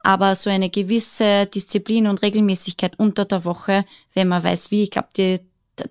Aber 0.00 0.34
so 0.34 0.50
eine 0.50 0.68
gewisse 0.68 1.46
Disziplin 1.46 2.08
und 2.08 2.22
Regelmäßigkeit 2.22 2.98
unter 2.98 3.24
der 3.24 3.44
Woche, 3.44 3.84
wenn 4.14 4.26
man 4.26 4.42
weiß 4.42 4.72
wie, 4.72 4.82
ich 4.82 4.90
glaube, 4.90 5.10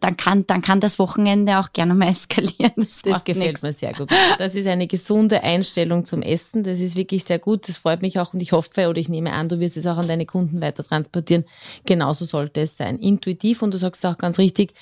dann 0.01 0.17
kann, 0.17 0.45
dann 0.47 0.62
kann 0.62 0.82
das 0.82 0.99
Wochenende 0.99 1.60
auch 1.60 1.71
gerne 1.71 1.93
mal 1.93 2.10
eskalieren. 2.12 2.73
Das, 2.75 3.01
das 3.03 3.23
gefällt 3.23 3.47
nichts. 3.47 3.62
mir 3.62 3.71
sehr 3.71 3.93
gut. 3.93 4.10
Das 4.38 4.53
ist 4.53 4.67
eine 4.67 4.88
gesunde 4.88 5.43
Einstellung 5.43 6.03
zum 6.03 6.21
Essen. 6.21 6.63
Das 6.63 6.82
ist 6.82 6.97
wirklich 6.97 7.23
sehr 7.23 7.39
gut. 7.39 7.69
Das 7.69 7.77
freut 7.77 8.01
mich 8.01 8.19
auch 8.19 8.34
und 8.34 8.41
ich 8.41 8.51
hoffe 8.51 8.89
oder 8.89 8.99
ich 8.99 9.08
nehme 9.08 9.32
an, 9.32 9.47
du 9.47 9.62
wirst 9.62 9.77
es 9.77 9.88
auch 9.88 9.97
an 9.97 10.10
deine 10.10 10.25
Kunden 10.25 10.60
weiter 10.60 10.84
transportieren. 10.84 11.45
Genauso 11.86 12.25
sollte 12.25 12.62
es 12.62 12.75
sein. 12.75 12.99
Intuitiv 12.99 13.62
und 13.62 13.73
du 13.73 13.77
sagst 13.77 14.06
auch 14.06 14.17
ganz 14.17 14.38
richtig, 14.38 14.73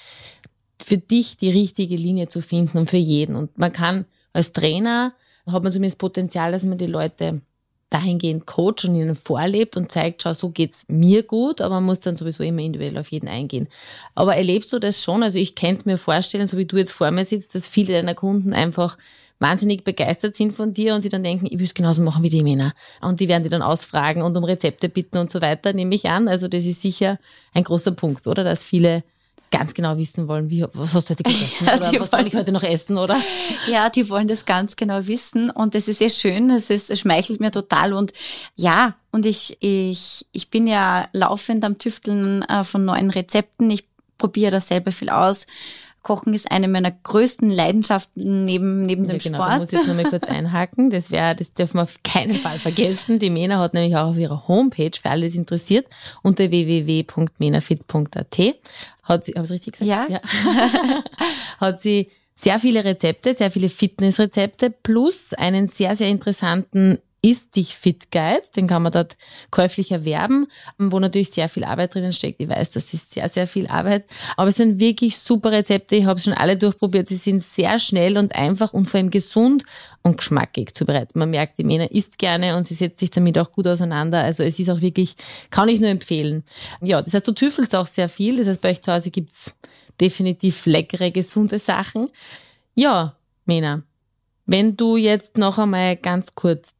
für 0.82 0.98
dich 0.98 1.38
die 1.38 1.52
richtige 1.52 1.96
Linie 1.96 2.28
zu 2.28 2.42
finden 2.42 2.78
und 2.78 2.90
für 2.90 2.98
jeden. 2.98 3.36
Und 3.36 3.58
man 3.58 3.72
kann 3.72 4.06
als 4.34 4.54
Trainer, 4.54 5.14
hat 5.48 5.64
man 5.64 5.72
zumindest 5.72 6.00
Potenzial, 6.00 6.52
dass 6.52 6.64
man 6.64 6.78
die 6.78 6.88
Leute 6.88 7.42
dahingehend 7.90 8.46
coacht 8.46 8.84
und 8.86 8.96
ihnen 8.96 9.16
vorlebt 9.16 9.78
und 9.78 9.92
zeigt, 9.92 10.24
schau, 10.24 10.34
so 10.34 10.50
geht's 10.50 10.86
mir 10.88 11.24
gut, 11.24 11.62
aber 11.62 11.76
man 11.76 11.86
muss 11.86 12.00
dann 12.00 12.16
sowieso 12.16 12.44
immer 12.44 12.62
individuell 12.62 12.98
auf 12.98 13.10
jeden 13.10 13.28
eingehen. 13.28 13.68
Aber 14.16 14.36
erlebst 14.36 14.74
du 14.74 14.80
das 14.80 15.02
schon? 15.02 15.24
Also 15.24 15.40
ich 15.40 15.56
könnte 15.56 15.88
mir 15.88 15.98
vorstellen, 15.98 16.48
so 16.48 16.58
wie 16.58 16.66
du 16.66 16.78
jetzt 16.78 16.92
vor 16.92 17.12
mir 17.12 17.24
sitzt, 17.24 17.56
dass 17.56 17.68
viele 17.68 17.94
deiner 17.94 18.16
Kunden 18.16 18.54
einfach 18.54 18.98
wahnsinnig 19.40 19.84
begeistert 19.84 20.36
sind 20.36 20.54
von 20.54 20.74
dir 20.74 20.96
und 20.96 21.02
sie 21.02 21.10
dann 21.10 21.24
denken, 21.24 21.46
ich 21.46 21.60
will 21.60 21.66
es 21.66 21.74
genauso 21.74 22.02
machen 22.02 22.24
wie 22.24 22.30
die 22.30 22.44
Männer. 22.44 22.74
Und 23.02 23.20
die 23.20 23.28
werden 23.28 23.44
die 23.44 23.50
dann 23.50 23.62
ausfragen 23.62 24.22
und 24.22 24.36
um 24.36 24.44
Rezepte 24.44 24.90
bitten 24.90 25.18
und 25.18 25.30
so 25.30 25.42
weiter, 25.42 25.74
nehme 25.74 25.94
ich 25.94 26.10
an. 26.10 26.28
Also 26.28 26.48
das 26.48 26.66
ist 26.66 26.82
sicher 26.82 27.20
ein 27.54 27.64
großer 27.64 27.92
Punkt, 27.92 28.28
oder? 28.28 28.44
Dass 28.44 28.64
viele 28.64 29.04
ganz 29.52 29.74
genau 29.74 29.98
wissen 29.98 30.28
wollen, 30.28 30.50
wie, 30.50 30.66
was 30.74 30.94
hast 30.94 31.10
du 31.10 31.12
heute 31.12 31.24
gegessen? 31.24 31.66
Ja, 31.66 31.76
oder 31.76 32.00
was 32.00 32.12
soll 32.12 32.28
ich 32.28 32.36
heute 32.36 32.52
noch 32.52 32.64
essen, 32.64 32.98
oder? 32.98 33.18
Ja, 33.68 33.90
die 33.90 34.10
wollen 34.10 34.28
das 34.28 34.46
ganz 34.46 34.76
genau 34.76 35.08
wissen 35.08 35.50
und 35.50 35.76
das 35.76 35.88
ist 35.88 36.00
sehr 36.00 36.10
schön, 36.10 36.50
es, 36.50 36.70
ist, 36.70 36.90
es 36.90 37.00
schmeichelt 37.00 37.40
mir 37.40 37.52
total 37.52 37.94
und 37.94 38.14
ja, 38.56 38.96
und 39.12 39.26
ich, 39.26 39.58
ich, 39.62 40.26
ich 40.32 40.50
bin 40.50 40.68
ja 40.68 41.08
laufend 41.14 41.64
am 41.64 41.78
Tüfteln 41.78 42.42
äh, 42.44 42.64
von 42.64 42.86
neuen 42.86 43.10
Rezepten, 43.10 43.70
ich 43.72 43.86
probiere 44.18 44.52
da 44.52 44.60
selber 44.60 44.92
viel 44.92 45.10
aus 45.10 45.48
Kochen 46.06 46.34
ist 46.36 46.52
eine 46.52 46.68
meiner 46.68 46.92
größten 46.92 47.50
Leidenschaften 47.50 48.46
neben, 48.46 48.84
neben 48.84 49.08
dem 49.08 49.18
genau, 49.18 49.40
Sport. 49.40 49.52
Da 49.52 49.58
muss 49.58 49.74
ich 49.74 49.80
jetzt 49.80 49.88
nochmal 49.88 50.06
kurz 50.06 50.24
einhaken. 50.28 50.92
Das 50.92 51.10
wäre, 51.10 51.36
das 51.36 51.56
dürfen 51.56 51.80
wir 51.80 51.82
auf 51.82 51.96
keinen 52.04 52.36
Fall 52.36 52.60
vergessen. 52.60 53.18
Die 53.18 53.32
Mena 53.32 53.58
hat 53.60 53.74
nämlich 53.74 53.98
auch 53.98 54.12
auf 54.12 54.18
ihrer 54.18 54.48
Homepage, 54.48 54.92
für 55.02 55.10
alle, 55.10 55.22
die 55.22 55.28
es 55.28 55.36
interessiert, 55.36 55.88
unter 56.22 56.52
www.menafit.at 56.52 58.40
hat 59.04 59.24
sie, 59.24 59.34
habe 59.34 59.46
ich 59.46 59.52
richtig 59.52 59.80
gesagt? 59.80 59.90
Ja. 59.90 60.08
ja. 60.08 60.22
hat 61.60 61.80
sie 61.80 62.12
sehr 62.36 62.60
viele 62.60 62.84
Rezepte, 62.84 63.34
sehr 63.34 63.50
viele 63.50 63.70
Fitnessrezepte 63.70 64.70
plus 64.70 65.34
einen 65.34 65.68
sehr, 65.68 65.96
sehr 65.96 66.10
interessanten 66.10 67.00
ist 67.26 67.56
dich 67.56 67.76
Fit 67.76 68.12
Guide, 68.12 68.44
den 68.56 68.68
kann 68.68 68.84
man 68.84 68.92
dort 68.92 69.18
käuflich 69.50 69.92
erwerben, 69.92 70.48
wo 70.78 71.00
natürlich 71.00 71.32
sehr 71.32 71.50
viel 71.50 71.64
Arbeit 71.64 71.96
drinnen 71.96 72.14
steckt. 72.14 72.40
Ich 72.40 72.48
weiß, 72.48 72.70
das 72.72 72.94
ist 72.94 73.14
sehr, 73.14 73.28
sehr 73.30 73.48
viel 73.48 73.66
Arbeit, 73.68 74.06
aber 74.38 74.50
es 74.50 74.58
sind 74.58 74.80
wirklich 74.80 75.18
super 75.18 75.52
Rezepte. 75.52 75.96
Ich 75.96 76.06
habe 76.06 76.20
schon 76.20 76.34
alle 76.34 76.56
durchprobiert. 76.56 77.08
Sie 77.08 77.16
sind 77.16 77.42
sehr 77.42 77.80
schnell 77.80 78.18
und 78.18 78.36
einfach 78.36 78.74
und 78.74 78.86
vor 78.86 79.00
allem 79.00 79.10
gesund 79.10 79.64
und 80.04 80.18
geschmackig 80.18 80.76
zubereitet. 80.76 81.16
Man 81.16 81.32
merkt, 81.32 81.58
die 81.58 81.64
Mena 81.64 81.86
isst 81.86 82.20
gerne 82.20 82.56
und 82.56 82.66
sie 82.66 82.76
setzt 82.76 83.00
sich 83.00 83.10
damit 83.10 83.40
auch 83.40 83.52
gut 83.52 83.66
auseinander. 83.66 84.22
Also 84.22 84.44
es 84.44 84.60
ist 84.60 84.70
auch 84.70 84.82
wirklich, 84.82 85.16
kann 85.50 85.68
ich 85.68 85.80
nur 85.80 85.90
empfehlen. 85.90 86.44
Ja, 86.82 87.02
das 87.02 87.16
heißt, 87.16 87.28
du 87.28 87.32
tüffelst 87.32 87.76
auch 87.76 87.88
sehr 87.88 88.08
viel. 88.08 88.38
Das 88.38 88.48
heißt, 88.48 88.62
bei 88.62 88.70
euch 88.70 88.84
zu 88.84 88.94
Hause 88.94 89.10
gibt's 89.10 89.56
definitiv 90.00 90.68
leckere, 90.68 91.10
gesunde 91.10 91.58
Sachen. 91.58 92.10
Ja, 92.76 93.16
Mena, 93.46 93.82
wenn 94.46 94.78
du 94.78 94.96
jetzt 94.96 95.38
noch 95.38 95.58
einmal 95.58 95.96
ganz 95.96 96.36
kurz 96.36 96.75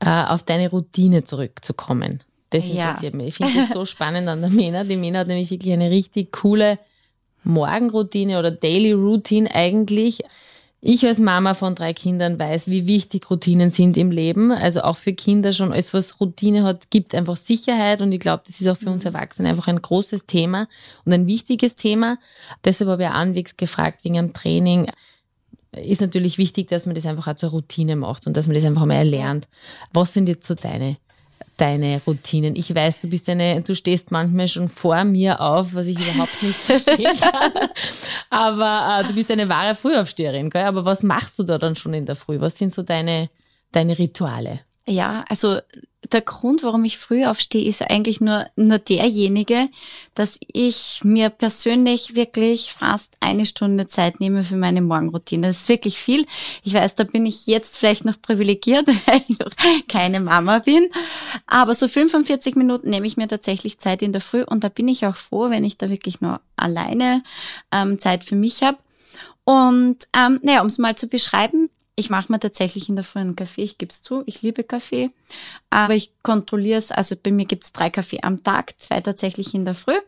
äh, 0.00 0.24
auf 0.24 0.42
deine 0.42 0.70
Routine 0.70 1.24
zurückzukommen. 1.24 2.22
Das 2.50 2.68
interessiert 2.68 3.14
ja. 3.14 3.16
mich. 3.16 3.28
Ich 3.28 3.36
finde 3.36 3.60
das 3.60 3.74
so 3.74 3.84
spannend 3.84 4.28
an 4.28 4.40
der 4.40 4.50
Mena. 4.50 4.84
Die 4.84 4.96
Mena 4.96 5.20
hat 5.20 5.28
nämlich 5.28 5.50
wirklich 5.50 5.72
eine 5.72 5.90
richtig 5.90 6.32
coole 6.32 6.78
Morgenroutine 7.44 8.38
oder 8.38 8.50
Daily 8.50 8.92
Routine 8.92 9.54
eigentlich. 9.54 10.22
Ich 10.80 11.04
als 11.04 11.18
Mama 11.18 11.54
von 11.54 11.74
drei 11.74 11.92
Kindern 11.92 12.38
weiß, 12.38 12.68
wie 12.68 12.86
wichtig 12.86 13.28
Routinen 13.28 13.72
sind 13.72 13.96
im 13.96 14.12
Leben. 14.12 14.52
Also 14.52 14.82
auch 14.82 14.96
für 14.96 15.12
Kinder 15.12 15.52
schon 15.52 15.72
alles, 15.72 15.92
was 15.92 16.20
Routine 16.20 16.62
hat, 16.62 16.90
gibt 16.90 17.16
einfach 17.16 17.36
Sicherheit. 17.36 18.00
Und 18.00 18.12
ich 18.12 18.20
glaube, 18.20 18.44
das 18.46 18.60
ist 18.60 18.68
auch 18.68 18.76
für 18.76 18.90
uns 18.90 19.04
mhm. 19.04 19.14
Erwachsene 19.14 19.48
einfach 19.48 19.66
ein 19.66 19.82
großes 19.82 20.26
Thema 20.26 20.68
und 21.04 21.12
ein 21.12 21.26
wichtiges 21.26 21.74
Thema. 21.74 22.18
Deshalb 22.64 22.90
habe 22.90 23.02
ich 23.02 23.08
anwegs 23.08 23.56
gefragt 23.56 24.04
wegen 24.04 24.18
einem 24.18 24.32
Training 24.32 24.88
ist 25.72 26.00
natürlich 26.00 26.38
wichtig, 26.38 26.68
dass 26.68 26.86
man 26.86 26.94
das 26.94 27.06
einfach 27.06 27.26
auch 27.28 27.36
zur 27.36 27.50
Routine 27.50 27.96
macht 27.96 28.26
und 28.26 28.36
dass 28.36 28.46
man 28.46 28.54
das 28.54 28.64
einfach 28.64 28.86
mal 28.86 28.94
erlernt. 28.94 29.48
Was 29.92 30.14
sind 30.14 30.28
jetzt 30.28 30.46
so 30.46 30.54
deine, 30.54 30.96
deine 31.56 32.00
Routinen? 32.06 32.56
Ich 32.56 32.74
weiß, 32.74 33.00
du 33.00 33.08
bist 33.08 33.28
eine, 33.28 33.60
du 33.62 33.74
stehst 33.74 34.10
manchmal 34.10 34.48
schon 34.48 34.68
vor 34.68 35.04
mir 35.04 35.40
auf, 35.40 35.74
was 35.74 35.86
ich 35.86 35.98
überhaupt 35.98 36.42
nicht 36.42 36.58
verstehen 36.58 37.18
kann. 37.20 37.52
Aber 38.30 39.00
äh, 39.00 39.06
du 39.06 39.14
bist 39.14 39.30
eine 39.30 39.48
wahre 39.48 39.74
Frühaufsteherin, 39.74 40.50
gell? 40.50 40.64
Aber 40.64 40.84
was 40.84 41.02
machst 41.02 41.38
du 41.38 41.42
da 41.42 41.58
dann 41.58 41.76
schon 41.76 41.94
in 41.94 42.06
der 42.06 42.16
Früh? 42.16 42.40
Was 42.40 42.56
sind 42.56 42.72
so 42.72 42.82
deine, 42.82 43.28
deine 43.72 43.98
Rituale? 43.98 44.60
Ja, 44.88 45.26
also 45.28 45.58
der 46.12 46.22
Grund, 46.22 46.62
warum 46.62 46.84
ich 46.84 46.96
früh 46.96 47.26
aufstehe, 47.26 47.68
ist 47.68 47.82
eigentlich 47.82 48.22
nur, 48.22 48.46
nur 48.56 48.78
derjenige, 48.78 49.68
dass 50.14 50.40
ich 50.50 51.00
mir 51.04 51.28
persönlich 51.28 52.14
wirklich 52.14 52.72
fast 52.72 53.14
eine 53.20 53.44
Stunde 53.44 53.86
Zeit 53.86 54.18
nehme 54.18 54.42
für 54.42 54.56
meine 54.56 54.80
Morgenroutine. 54.80 55.48
Das 55.48 55.58
ist 55.58 55.68
wirklich 55.68 55.98
viel. 55.98 56.24
Ich 56.62 56.72
weiß, 56.72 56.94
da 56.94 57.04
bin 57.04 57.26
ich 57.26 57.46
jetzt 57.46 57.76
vielleicht 57.76 58.06
noch 58.06 58.20
privilegiert, 58.22 58.86
weil 59.06 59.22
ich 59.28 59.38
noch 59.38 59.52
keine 59.88 60.20
Mama 60.20 60.60
bin. 60.60 60.88
Aber 61.46 61.74
so 61.74 61.86
45 61.86 62.54
Minuten 62.54 62.88
nehme 62.88 63.06
ich 63.06 63.18
mir 63.18 63.28
tatsächlich 63.28 63.78
Zeit 63.78 64.00
in 64.00 64.12
der 64.12 64.22
Früh 64.22 64.44
und 64.44 64.64
da 64.64 64.70
bin 64.70 64.88
ich 64.88 65.04
auch 65.04 65.16
froh, 65.16 65.50
wenn 65.50 65.64
ich 65.64 65.76
da 65.76 65.90
wirklich 65.90 66.22
nur 66.22 66.40
alleine 66.56 67.22
ähm, 67.72 67.98
Zeit 67.98 68.24
für 68.24 68.36
mich 68.36 68.62
habe. 68.62 68.78
Und 69.44 69.98
ähm, 70.16 70.40
naja, 70.42 70.62
um 70.62 70.68
es 70.68 70.78
mal 70.78 70.96
zu 70.96 71.08
beschreiben, 71.08 71.68
ich 71.98 72.10
mache 72.10 72.30
mir 72.30 72.38
tatsächlich 72.38 72.88
in 72.88 72.94
der 72.94 73.04
Früh 73.04 73.18
einen 73.18 73.34
Kaffee, 73.34 73.62
ich 73.62 73.76
gebe 73.76 73.90
es 73.90 74.02
zu, 74.02 74.22
ich 74.26 74.42
liebe 74.42 74.62
Kaffee, 74.62 75.10
aber 75.68 75.94
ich 75.94 76.12
kontrolliere 76.22 76.78
es, 76.78 76.92
also 76.92 77.16
bei 77.20 77.32
mir 77.32 77.44
gibt 77.44 77.64
es 77.64 77.72
drei 77.72 77.90
Kaffee 77.90 78.20
am 78.22 78.44
Tag, 78.44 78.80
zwei 78.80 79.00
tatsächlich 79.00 79.52
in 79.52 79.64
der 79.64 79.74
Früh 79.74 79.98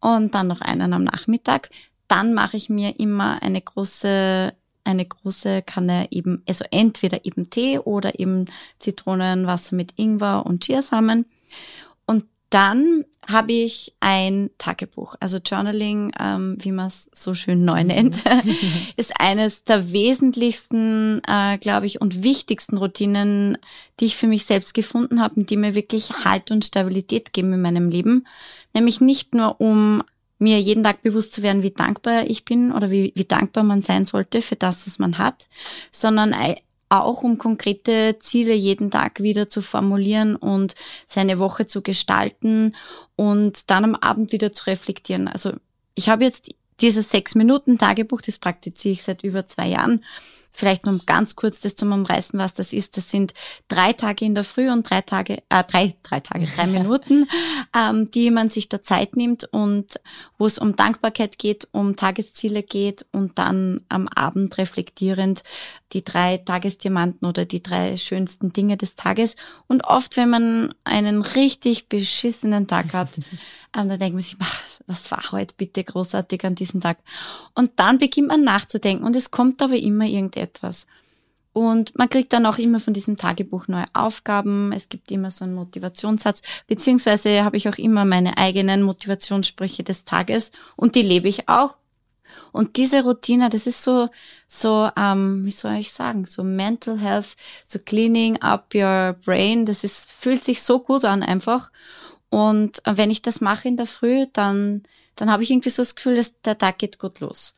und 0.00 0.34
dann 0.34 0.48
noch 0.48 0.60
einen 0.60 0.92
am 0.92 1.04
Nachmittag. 1.04 1.70
Dann 2.08 2.34
mache 2.34 2.56
ich 2.56 2.68
mir 2.68 2.98
immer 2.98 3.40
eine 3.42 3.60
große 3.60 4.52
eine 4.84 5.04
große 5.04 5.62
Kanne 5.62 6.08
eben, 6.10 6.42
also 6.48 6.64
entweder 6.70 7.26
eben 7.26 7.50
Tee 7.50 7.78
oder 7.78 8.18
eben 8.18 8.46
Zitronenwasser 8.78 9.76
mit 9.76 9.92
Ingwer 9.96 10.46
und 10.46 10.64
Chiasamen. 10.64 11.26
Dann 12.50 13.04
habe 13.26 13.52
ich 13.52 13.92
ein 14.00 14.48
Tagebuch. 14.56 15.14
Also 15.20 15.36
Journaling, 15.36 16.12
ähm, 16.18 16.56
wie 16.60 16.72
man 16.72 16.86
es 16.86 17.10
so 17.12 17.34
schön 17.34 17.64
neu 17.64 17.84
nennt, 17.84 18.24
ist 18.96 19.20
eines 19.20 19.64
der 19.64 19.92
wesentlichsten, 19.92 21.20
äh, 21.28 21.58
glaube 21.58 21.86
ich, 21.86 22.00
und 22.00 22.22
wichtigsten 22.22 22.78
Routinen, 22.78 23.58
die 24.00 24.06
ich 24.06 24.16
für 24.16 24.28
mich 24.28 24.46
selbst 24.46 24.72
gefunden 24.72 25.20
habe 25.20 25.34
und 25.36 25.50
die 25.50 25.58
mir 25.58 25.74
wirklich 25.74 26.24
Halt 26.24 26.50
und 26.50 26.64
Stabilität 26.64 27.34
geben 27.34 27.52
in 27.52 27.60
meinem 27.60 27.90
Leben. 27.90 28.26
Nämlich 28.72 29.02
nicht 29.02 29.34
nur 29.34 29.60
um 29.60 30.02
mir 30.38 30.60
jeden 30.60 30.84
Tag 30.84 31.02
bewusst 31.02 31.32
zu 31.34 31.42
werden, 31.42 31.62
wie 31.62 31.72
dankbar 31.72 32.24
ich 32.26 32.44
bin 32.44 32.72
oder 32.72 32.90
wie, 32.90 33.12
wie 33.14 33.24
dankbar 33.24 33.64
man 33.64 33.82
sein 33.82 34.04
sollte 34.04 34.40
für 34.40 34.56
das, 34.56 34.86
was 34.86 34.98
man 34.98 35.18
hat, 35.18 35.48
sondern 35.90 36.32
auch 36.88 37.22
um 37.22 37.38
konkrete 37.38 38.18
Ziele 38.20 38.54
jeden 38.54 38.90
Tag 38.90 39.20
wieder 39.22 39.48
zu 39.48 39.62
formulieren 39.62 40.36
und 40.36 40.74
seine 41.06 41.38
Woche 41.38 41.66
zu 41.66 41.82
gestalten 41.82 42.74
und 43.16 43.70
dann 43.70 43.84
am 43.84 43.94
Abend 43.94 44.32
wieder 44.32 44.52
zu 44.52 44.66
reflektieren. 44.66 45.28
Also 45.28 45.52
ich 45.94 46.08
habe 46.08 46.24
jetzt 46.24 46.54
dieses 46.80 47.10
sechs 47.10 47.34
Minuten 47.34 47.78
Tagebuch, 47.78 48.20
das 48.20 48.38
praktiziere 48.38 48.92
ich 48.92 49.02
seit 49.02 49.24
über 49.24 49.46
zwei 49.46 49.66
Jahren 49.66 50.02
Vielleicht 50.58 50.86
nur 50.86 50.98
ganz 51.06 51.36
kurz 51.36 51.60
das 51.60 51.76
zum 51.76 51.92
Umreißen, 51.92 52.36
was 52.36 52.52
das 52.52 52.72
ist. 52.72 52.96
Das 52.96 53.08
sind 53.12 53.32
drei 53.68 53.92
Tage 53.92 54.24
in 54.24 54.34
der 54.34 54.42
Früh 54.42 54.68
und 54.72 54.90
drei 54.90 55.02
Tage, 55.02 55.40
äh, 55.50 55.62
drei, 55.62 55.94
drei 56.02 56.18
Tage, 56.18 56.48
drei 56.56 56.66
Minuten, 56.78 57.28
ähm, 57.76 58.10
die 58.10 58.32
man 58.32 58.50
sich 58.50 58.68
der 58.68 58.82
Zeit 58.82 59.14
nimmt 59.14 59.44
und 59.44 60.00
wo 60.36 60.46
es 60.46 60.58
um 60.58 60.74
Dankbarkeit 60.74 61.38
geht, 61.38 61.68
um 61.70 61.94
Tagesziele 61.94 62.64
geht 62.64 63.06
und 63.12 63.38
dann 63.38 63.82
am 63.88 64.08
Abend 64.08 64.58
reflektierend 64.58 65.44
die 65.92 66.04
drei 66.04 66.38
Tagesdiamanten 66.38 67.26
oder 67.26 67.44
die 67.44 67.62
drei 67.62 67.96
schönsten 67.96 68.52
Dinge 68.52 68.76
des 68.76 68.94
Tages. 68.94 69.36
Und 69.66 69.84
oft, 69.84 70.16
wenn 70.16 70.30
man 70.30 70.74
einen 70.84 71.22
richtig 71.22 71.88
beschissenen 71.88 72.66
Tag 72.66 72.92
hat, 72.92 73.08
ähm, 73.76 73.88
dann 73.88 73.98
denkt 73.98 74.14
man 74.14 74.22
sich, 74.22 74.36
was 74.86 75.10
war 75.10 75.32
heute 75.32 75.54
bitte 75.56 75.84
großartig 75.84 76.44
an 76.44 76.54
diesem 76.54 76.80
Tag? 76.80 76.98
Und 77.54 77.72
dann 77.76 77.98
beginnt 77.98 78.28
man 78.28 78.42
nachzudenken 78.42 79.04
und 79.04 79.16
es 79.16 79.30
kommt 79.30 79.62
aber 79.62 79.76
immer 79.76 80.06
irgendetwas. 80.06 80.86
Und 81.52 81.98
man 81.98 82.08
kriegt 82.08 82.32
dann 82.32 82.46
auch 82.46 82.58
immer 82.58 82.78
von 82.78 82.94
diesem 82.94 83.16
Tagebuch 83.16 83.66
neue 83.66 83.86
Aufgaben. 83.92 84.72
Es 84.72 84.88
gibt 84.88 85.10
immer 85.10 85.30
so 85.30 85.44
einen 85.44 85.54
Motivationssatz, 85.54 86.42
beziehungsweise 86.66 87.42
habe 87.42 87.56
ich 87.56 87.68
auch 87.68 87.78
immer 87.78 88.04
meine 88.04 88.38
eigenen 88.38 88.82
Motivationssprüche 88.82 89.82
des 89.82 90.04
Tages 90.04 90.52
und 90.76 90.94
die 90.94 91.02
lebe 91.02 91.28
ich 91.28 91.48
auch. 91.48 91.76
Und 92.52 92.76
diese 92.76 93.02
Routine, 93.02 93.48
das 93.48 93.66
ist 93.66 93.82
so, 93.82 94.08
so, 94.46 94.90
ähm, 94.96 95.44
wie 95.44 95.50
soll 95.50 95.76
ich 95.76 95.92
sagen, 95.92 96.26
so 96.26 96.44
Mental 96.44 96.98
Health, 96.98 97.36
so 97.66 97.78
Cleaning 97.78 98.40
up 98.42 98.74
your 98.74 99.16
brain. 99.24 99.66
Das 99.66 99.84
ist, 99.84 100.10
fühlt 100.10 100.42
sich 100.42 100.62
so 100.62 100.80
gut 100.80 101.04
an 101.04 101.22
einfach. 101.22 101.70
Und 102.30 102.82
wenn 102.84 103.10
ich 103.10 103.22
das 103.22 103.40
mache 103.40 103.68
in 103.68 103.76
der 103.76 103.86
Früh, 103.86 104.26
dann, 104.32 104.82
dann 105.16 105.30
habe 105.30 105.42
ich 105.42 105.50
irgendwie 105.50 105.70
so 105.70 105.82
das 105.82 105.94
Gefühl, 105.94 106.16
dass 106.16 106.40
der 106.42 106.58
Tag 106.58 106.78
geht 106.78 106.98
gut 106.98 107.20
los. 107.20 107.54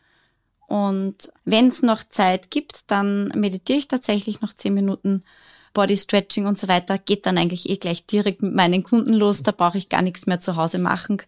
Und 0.67 1.33
wenn 1.45 1.67
es 1.67 1.83
noch 1.83 2.05
Zeit 2.05 2.51
gibt, 2.51 2.91
dann 2.93 3.29
meditiere 3.35 3.79
ich 3.79 3.89
tatsächlich 3.89 4.41
noch 4.41 4.55
zehn 4.55 4.73
Minuten 4.73 5.25
Body 5.73 5.97
Stretching 5.97 6.47
und 6.47 6.59
so 6.59 6.69
weiter. 6.69 6.99
Geht 6.99 7.27
dann 7.27 7.39
eigentlich 7.39 7.69
eh 7.69 7.77
gleich 7.77 8.07
direkt 8.07 8.43
mit 8.43 8.55
meinen 8.55 8.85
Kunden 8.85 9.15
los. 9.15 9.43
Da 9.43 9.51
brauche 9.51 9.79
ich 9.79 9.89
gar 9.89 10.03
nichts 10.03 10.27
mehr 10.27 10.41
zu 10.41 10.55
Hause 10.55 10.79
machen. 10.79 11.23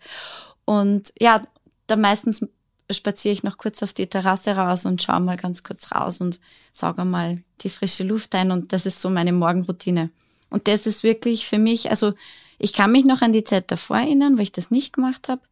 Und 0.65 1.13
ja, 1.19 1.43
da 1.87 1.97
meistens 1.97 2.47
spaziere 2.91 3.33
ich 3.33 3.43
noch 3.43 3.59
kurz 3.59 3.83
auf 3.83 3.93
die 3.93 4.07
Terrasse 4.07 4.57
raus 4.57 4.87
und 4.87 5.03
schaue 5.03 5.21
mal 5.21 5.37
ganz 5.37 5.63
kurz 5.63 5.93
raus 5.93 6.21
und 6.21 6.39
sauge 6.73 7.05
mal 7.05 7.43
die 7.61 7.71
frische 7.71 8.05
Luft 8.05 8.35
ein. 8.35 8.51
Und 8.51 8.73
das 8.73 8.87
ist 8.87 9.01
so 9.01 9.11
meine 9.11 9.33
Morgenroutine. 9.33 10.11
Und 10.51 10.69
das 10.69 10.87
ist 10.87 11.03
wirklich 11.03 11.47
für 11.47 11.59
mich, 11.59 11.91
also 11.91 12.13
ich 12.59 12.73
kann 12.73 12.93
mich 12.93 13.05
noch 13.05 13.23
an 13.23 13.33
die 13.33 13.45
Zeit 13.45 13.71
davor 13.71 13.99
erinnern, 13.99 14.37
weil 14.37 14.45
ich 14.45 14.53
das 14.53 14.71
nicht 14.71 14.93
gemacht 14.93 15.29
habe. 15.29 15.43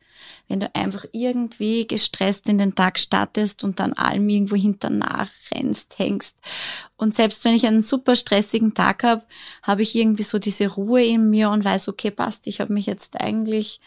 Wenn 0.48 0.60
du 0.60 0.74
einfach 0.74 1.06
irgendwie 1.12 1.86
gestresst 1.86 2.48
in 2.48 2.58
den 2.58 2.74
Tag 2.74 2.98
startest 2.98 3.64
und 3.64 3.80
dann 3.80 3.94
allem 3.94 4.28
irgendwo 4.28 4.56
hinternach 4.56 5.30
rennst, 5.54 5.98
hängst. 5.98 6.36
Und 6.96 7.16
selbst 7.16 7.44
wenn 7.44 7.54
ich 7.54 7.66
einen 7.66 7.82
super 7.82 8.14
stressigen 8.14 8.74
Tag 8.74 9.02
habe, 9.02 9.22
habe 9.62 9.82
ich 9.82 9.94
irgendwie 9.94 10.22
so 10.22 10.38
diese 10.38 10.68
Ruhe 10.68 11.02
in 11.02 11.30
mir 11.30 11.48
und 11.50 11.64
weiß, 11.64 11.88
okay, 11.88 12.10
passt, 12.10 12.46
ich 12.46 12.60
habe 12.60 12.72
mich 12.72 12.84
jetzt 12.84 13.18
eigentlich 13.18 13.80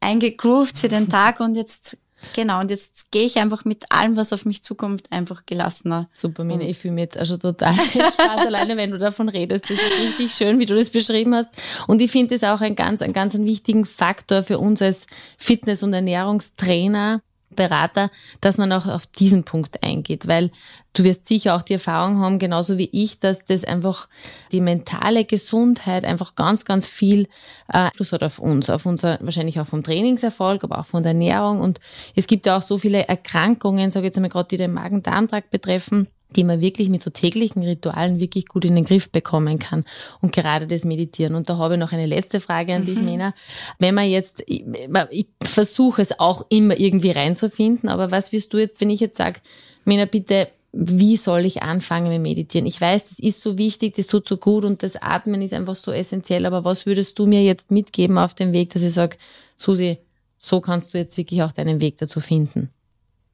eingegroovt 0.00 0.78
für 0.78 0.88
den 0.88 1.08
Tag 1.08 1.38
und 1.38 1.54
jetzt 1.54 1.96
Genau, 2.34 2.60
und 2.60 2.70
jetzt 2.70 3.10
gehe 3.10 3.24
ich 3.24 3.38
einfach 3.38 3.64
mit 3.64 3.90
allem, 3.90 4.16
was 4.16 4.32
auf 4.32 4.44
mich 4.44 4.62
zukommt, 4.62 5.10
einfach 5.10 5.46
gelassener. 5.46 6.08
Super, 6.12 6.44
Mina, 6.44 6.62
ich 6.62 6.78
fühle 6.78 6.94
mich 6.94 7.02
jetzt 7.02 7.18
also 7.18 7.36
total 7.36 7.74
Spaß 8.12 8.46
alleine, 8.46 8.76
wenn 8.76 8.90
du 8.90 8.98
davon 8.98 9.28
redest. 9.28 9.64
Das 9.64 9.78
ist 9.78 10.00
richtig 10.00 10.32
schön, 10.32 10.58
wie 10.58 10.66
du 10.66 10.74
das 10.74 10.90
beschrieben 10.90 11.34
hast. 11.34 11.48
Und 11.86 12.00
ich 12.00 12.10
finde 12.10 12.34
es 12.34 12.44
auch 12.44 12.60
ein 12.60 12.76
ganz, 12.76 13.02
ein 13.02 13.12
ganz 13.12 13.34
einen 13.34 13.46
wichtigen 13.46 13.84
Faktor 13.84 14.42
für 14.42 14.58
uns 14.58 14.82
als 14.82 15.06
Fitness- 15.36 15.82
und 15.82 15.92
Ernährungstrainer, 15.92 17.22
Berater, 17.50 18.10
dass 18.40 18.58
man 18.58 18.72
auch 18.72 18.86
auf 18.86 19.06
diesen 19.06 19.44
Punkt 19.44 19.82
eingeht, 19.82 20.28
weil 20.28 20.50
du 20.92 21.04
wirst 21.04 21.26
sicher 21.26 21.56
auch 21.56 21.62
die 21.62 21.74
Erfahrung 21.74 22.18
haben, 22.18 22.38
genauso 22.38 22.78
wie 22.78 22.88
ich, 22.92 23.18
dass 23.18 23.44
das 23.44 23.64
einfach 23.64 24.08
die 24.52 24.60
mentale 24.60 25.24
Gesundheit 25.24 26.04
einfach 26.04 26.34
ganz, 26.36 26.64
ganz 26.64 26.86
viel 26.86 27.22
äh, 27.68 27.88
Einfluss 27.90 28.12
hat 28.12 28.22
auf 28.22 28.38
uns, 28.38 28.70
auf 28.70 28.86
unser, 28.86 29.18
wahrscheinlich 29.20 29.58
auch 29.60 29.66
vom 29.66 29.82
Trainingserfolg, 29.82 30.62
aber 30.64 30.78
auch 30.78 30.86
von 30.86 31.02
der 31.02 31.10
Ernährung. 31.10 31.60
Und 31.60 31.80
es 32.14 32.26
gibt 32.26 32.46
ja 32.46 32.56
auch 32.56 32.62
so 32.62 32.78
viele 32.78 33.08
Erkrankungen, 33.08 33.90
sage 33.90 34.06
ich 34.06 34.10
jetzt 34.10 34.18
einmal 34.18 34.30
gerade, 34.30 34.48
die 34.48 34.56
den 34.56 34.72
Magen-Darm-Trakt 34.72 35.50
betreffen, 35.50 36.08
die 36.36 36.44
man 36.44 36.60
wirklich 36.60 36.88
mit 36.88 37.02
so 37.02 37.10
täglichen 37.10 37.62
Ritualen 37.62 38.20
wirklich 38.20 38.46
gut 38.46 38.64
in 38.64 38.74
den 38.74 38.84
Griff 38.84 39.10
bekommen 39.10 39.58
kann. 39.58 39.84
Und 40.20 40.32
gerade 40.32 40.66
das 40.66 40.84
Meditieren. 40.84 41.34
Und 41.34 41.48
da 41.50 41.58
habe 41.58 41.74
ich 41.74 41.80
noch 41.80 41.92
eine 41.92 42.06
letzte 42.06 42.40
Frage 42.40 42.74
an 42.74 42.82
mhm. 42.82 42.86
dich, 42.86 43.00
Mena. 43.00 43.34
Wenn 43.78 43.94
man 43.94 44.08
jetzt, 44.08 44.42
ich, 44.46 44.64
ich 45.10 45.26
versuche 45.42 46.02
es 46.02 46.18
auch 46.18 46.46
immer 46.48 46.78
irgendwie 46.78 47.10
reinzufinden, 47.10 47.88
aber 47.88 48.10
was 48.10 48.32
wirst 48.32 48.52
du 48.52 48.58
jetzt, 48.58 48.80
wenn 48.80 48.90
ich 48.90 49.00
jetzt 49.00 49.18
sage, 49.18 49.40
Mena, 49.84 50.04
bitte, 50.04 50.48
wie 50.72 51.16
soll 51.16 51.46
ich 51.46 51.62
anfangen 51.62 52.08
mit 52.08 52.22
Meditieren? 52.22 52.66
Ich 52.66 52.80
weiß, 52.80 53.08
das 53.08 53.18
ist 53.18 53.42
so 53.42 53.58
wichtig, 53.58 53.96
das 53.96 54.06
tut 54.06 54.28
so 54.28 54.36
gut 54.36 54.64
und 54.64 54.82
das 54.82 54.96
Atmen 54.96 55.42
ist 55.42 55.52
einfach 55.52 55.74
so 55.74 55.90
essentiell, 55.90 56.46
aber 56.46 56.64
was 56.64 56.86
würdest 56.86 57.18
du 57.18 57.26
mir 57.26 57.42
jetzt 57.42 57.70
mitgeben 57.70 58.18
auf 58.18 58.34
dem 58.34 58.52
Weg, 58.52 58.72
dass 58.72 58.82
ich 58.82 58.92
sage, 58.92 59.16
Susi, 59.56 59.98
so 60.38 60.60
kannst 60.60 60.94
du 60.94 60.98
jetzt 60.98 61.16
wirklich 61.16 61.42
auch 61.42 61.52
deinen 61.52 61.80
Weg 61.80 61.98
dazu 61.98 62.20
finden? 62.20 62.70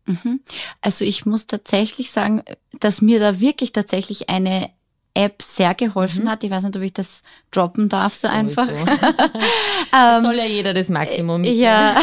Mhm. 0.07 0.40
Also 0.81 1.05
ich 1.05 1.27
muss 1.27 1.47
tatsächlich 1.47 2.11
sagen, 2.11 2.42
dass 2.81 3.03
mir 3.03 3.21
da 3.21 3.40
wirklich 3.40 3.73
tatsächlich 3.73 4.29
eine 4.31 4.71
App 5.16 5.40
sehr 5.40 5.75
geholfen 5.75 6.25
mhm. 6.25 6.31
hat. 6.31 6.45
Ich 6.45 6.51
weiß 6.51 6.64
nicht, 6.64 6.77
ob 6.77 6.83
ich 6.83 6.92
das 6.92 7.23
droppen 7.51 7.88
darf, 7.88 8.12
so, 8.12 8.29
so 8.29 8.35
einfach. 8.35 8.69
ähm, 8.69 10.23
soll 10.23 10.35
ja 10.35 10.45
jeder 10.45 10.75
das 10.75 10.90
Maximum 10.90 11.40
mitnehmen. 11.40 11.62
Ja, 11.62 11.97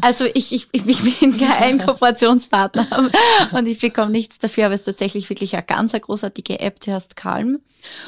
also 0.00 0.24
ich, 0.32 0.52
ich, 0.52 0.68
ich 0.72 1.18
bin 1.18 1.36
kein 1.36 1.78
Kooperationspartner 1.84 3.10
und 3.52 3.66
ich 3.66 3.80
bekomme 3.80 4.12
nichts 4.12 4.38
dafür, 4.38 4.66
aber 4.66 4.74
es 4.74 4.82
ist 4.82 4.86
tatsächlich 4.86 5.28
wirklich 5.28 5.54
eine 5.54 5.64
ganz 5.64 5.94
eine 5.94 6.02
großartige 6.02 6.60
App, 6.60 6.78
die 6.80 6.92
heißt 6.92 7.16
Calm. 7.16 7.60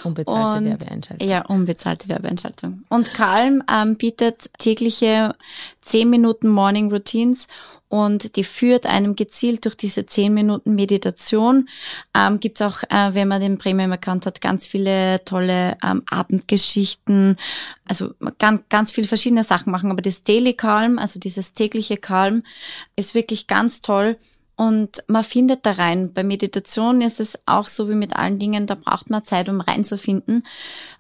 Unbezahlte 0.05 0.59
und, 0.59 0.71
Werbeeinschaltung. 0.71 1.29
Ja, 1.29 1.45
unbezahlte 1.47 2.09
Werbeeinschaltung. 2.09 2.85
Und 2.89 3.13
Calm 3.15 3.65
ähm, 3.71 3.97
bietet 3.97 4.49
tägliche 4.59 5.35
10 5.83 6.09
Minuten 6.09 6.49
Morning 6.49 6.91
Routines 6.91 7.49
und 7.89 8.37
die 8.37 8.45
führt 8.45 8.85
einem 8.87 9.15
gezielt 9.15 9.65
durch 9.65 9.77
diese 9.77 10.07
zehn 10.07 10.35
Minuten 10.35 10.75
Meditation. 10.75 11.69
Ähm, 12.17 12.41
Gibt 12.41 12.61
es 12.61 12.67
auch, 12.67 12.83
äh, 12.85 13.15
wenn 13.15 13.29
man 13.29 13.41
den 13.41 13.59
Premium 13.59 13.93
erkannt 13.93 14.27
hat, 14.27 14.41
ganz 14.41 14.67
viele 14.67 15.25
tolle 15.25 15.77
ähm, 15.85 16.03
Abendgeschichten. 16.11 17.37
Also 17.89 18.15
man 18.19 18.37
kann 18.39 18.65
ganz 18.69 18.91
viele 18.91 19.07
verschiedene 19.07 19.45
Sachen 19.45 19.71
machen, 19.71 19.91
aber 19.91 20.03
das 20.03 20.25
Daily 20.25 20.55
Calm, 20.55 20.99
also 20.99 21.21
dieses 21.21 21.55
tägliche 21.55 21.97
Calm, 21.97 22.43
ist 22.97 23.15
wirklich 23.15 23.47
ganz 23.47 23.83
toll. 23.83 24.17
Und 24.59 25.05
man 25.07 25.23
findet 25.23 25.67
da 25.67 25.73
rein. 25.73 26.15
Bei 26.15 26.25
Meditation 26.25 27.03
ist 27.03 27.21
es 27.21 27.39
auch 27.45 27.67
so 27.67 27.91
wie 27.91 27.95
mit 27.95 28.17
allen 28.17 28.39
Dingen, 28.39 28.67
da 28.67 28.75
braucht 28.75 29.11
man 29.11 29.23
Zeit, 29.23 29.51
um 29.51 29.61
reinzufinden. 29.61 30.45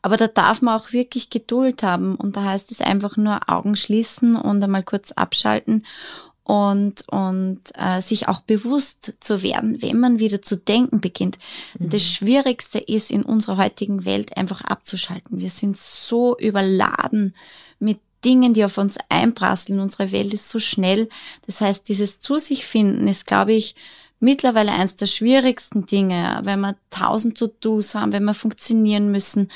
Aber 0.02 0.18
da 0.18 0.26
darf 0.26 0.60
man 0.60 0.78
auch 0.78 0.92
wirklich 0.92 1.30
Geduld 1.30 1.82
haben. 1.82 2.16
Und 2.16 2.36
da 2.36 2.44
heißt 2.44 2.70
es 2.70 2.82
einfach 2.82 3.16
nur 3.16 3.48
Augen 3.48 3.74
schließen 3.74 4.36
und 4.36 4.62
einmal 4.62 4.82
kurz 4.82 5.12
abschalten 5.12 5.84
und, 6.46 7.08
und 7.08 7.60
äh, 7.74 8.00
sich 8.00 8.28
auch 8.28 8.40
bewusst 8.40 9.14
zu 9.18 9.42
werden, 9.42 9.82
wenn 9.82 9.98
man 9.98 10.20
wieder 10.20 10.40
zu 10.40 10.56
denken 10.56 11.00
beginnt. 11.00 11.38
Mhm. 11.76 11.90
Das 11.90 12.04
Schwierigste 12.04 12.78
ist 12.78 13.10
in 13.10 13.24
unserer 13.24 13.56
heutigen 13.56 14.04
Welt 14.04 14.36
einfach 14.36 14.60
abzuschalten. 14.60 15.40
Wir 15.40 15.50
sind 15.50 15.76
so 15.76 16.38
überladen 16.38 17.34
mit 17.80 17.98
Dingen, 18.24 18.54
die 18.54 18.64
auf 18.64 18.78
uns 18.78 18.96
einprasseln. 19.08 19.80
Unsere 19.80 20.12
Welt 20.12 20.32
ist 20.32 20.48
so 20.48 20.60
schnell. 20.60 21.08
Das 21.46 21.60
heißt, 21.60 21.88
dieses 21.88 22.20
Zu 22.20 22.38
sich 22.38 22.64
finden 22.64 23.08
ist, 23.08 23.26
glaube 23.26 23.52
ich, 23.52 23.74
mittlerweile 24.26 24.72
eines 24.72 24.96
der 24.96 25.06
schwierigsten 25.06 25.86
Dinge, 25.86 26.40
wenn 26.42 26.58
wir 26.60 26.74
tausend 26.90 27.38
To-Dos 27.38 27.94
haben, 27.94 28.12
wenn 28.12 28.24
wir 28.24 28.34
funktionieren 28.34 29.12
müssen. 29.12 29.52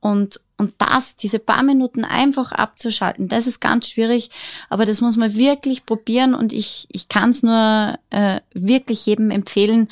Und 0.00 0.40
und 0.60 0.74
das, 0.78 1.14
diese 1.16 1.38
paar 1.38 1.62
Minuten 1.62 2.04
einfach 2.04 2.50
abzuschalten, 2.50 3.28
das 3.28 3.46
ist 3.46 3.60
ganz 3.60 3.88
schwierig, 3.88 4.30
aber 4.68 4.86
das 4.86 5.00
muss 5.00 5.16
man 5.16 5.34
wirklich 5.34 5.86
probieren. 5.86 6.34
Und 6.34 6.52
ich, 6.52 6.88
ich 6.90 7.08
kann 7.08 7.30
es 7.30 7.44
nur 7.44 7.94
äh, 8.10 8.40
wirklich 8.54 9.06
jedem 9.06 9.30
empfehlen, 9.30 9.88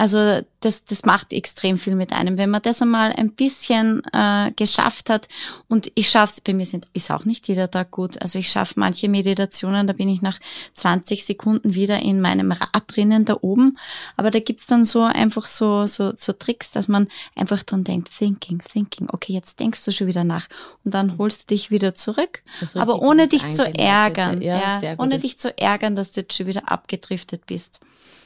Also 0.00 0.40
das, 0.60 0.86
das 0.86 1.04
macht 1.04 1.34
extrem 1.34 1.76
viel 1.76 1.94
mit 1.94 2.14
einem. 2.14 2.38
Wenn 2.38 2.48
man 2.48 2.62
das 2.62 2.80
einmal 2.80 3.12
ein 3.12 3.32
bisschen 3.32 4.00
äh, 4.14 4.50
geschafft 4.52 5.10
hat 5.10 5.28
und 5.68 5.92
ich 5.94 6.08
schaffe 6.08 6.32
es, 6.36 6.40
bei 6.40 6.54
mir 6.54 6.64
sind, 6.64 6.88
ist 6.94 7.10
auch 7.10 7.26
nicht 7.26 7.48
jeder 7.48 7.70
Tag 7.70 7.90
gut. 7.90 8.18
Also 8.22 8.38
ich 8.38 8.48
schaffe 8.48 8.80
manche 8.80 9.10
Meditationen, 9.10 9.86
da 9.86 9.92
bin 9.92 10.08
ich 10.08 10.22
nach 10.22 10.40
20 10.72 11.26
Sekunden 11.26 11.74
wieder 11.74 12.00
in 12.00 12.22
meinem 12.22 12.50
Rad 12.50 12.84
drinnen 12.86 13.26
da 13.26 13.36
oben. 13.42 13.76
Aber 14.16 14.30
da 14.30 14.40
gibt's 14.40 14.66
dann 14.66 14.84
so 14.84 15.02
einfach 15.02 15.44
so, 15.44 15.86
so, 15.86 16.14
so 16.16 16.32
Tricks, 16.32 16.70
dass 16.70 16.88
man 16.88 17.08
einfach 17.36 17.62
dran 17.62 17.84
denkt, 17.84 18.08
thinking, 18.16 18.62
thinking, 18.72 19.06
okay, 19.12 19.34
jetzt 19.34 19.60
denkst 19.60 19.84
du 19.84 19.92
schon 19.92 20.06
wieder 20.06 20.24
nach 20.24 20.48
und 20.82 20.94
dann 20.94 21.18
holst 21.18 21.42
du 21.42 21.54
dich 21.54 21.70
wieder 21.70 21.94
zurück. 21.94 22.42
Also 22.62 22.80
aber 22.80 23.02
ohne 23.02 23.28
dich 23.28 23.42
zu 23.52 23.66
ärgern, 23.66 24.40
ja, 24.40 24.80
ja 24.80 24.94
ohne 24.96 25.18
dich 25.18 25.38
zu 25.38 25.54
ärgern, 25.58 25.94
dass 25.94 26.12
du 26.12 26.22
jetzt 26.22 26.34
schon 26.34 26.46
wieder 26.46 26.72
abgedriftet 26.72 27.44
bist. 27.44 27.80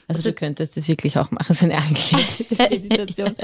Also, 0.06 0.18
also, 0.18 0.30
du 0.30 0.34
könntest 0.34 0.76
das 0.76 0.86
wirklich 0.86 1.16
auch 1.16 1.30
machen, 1.30 1.54
so 1.54 1.64
eine 1.64 1.76
angelegte 1.76 2.56
Meditation. 2.56 3.34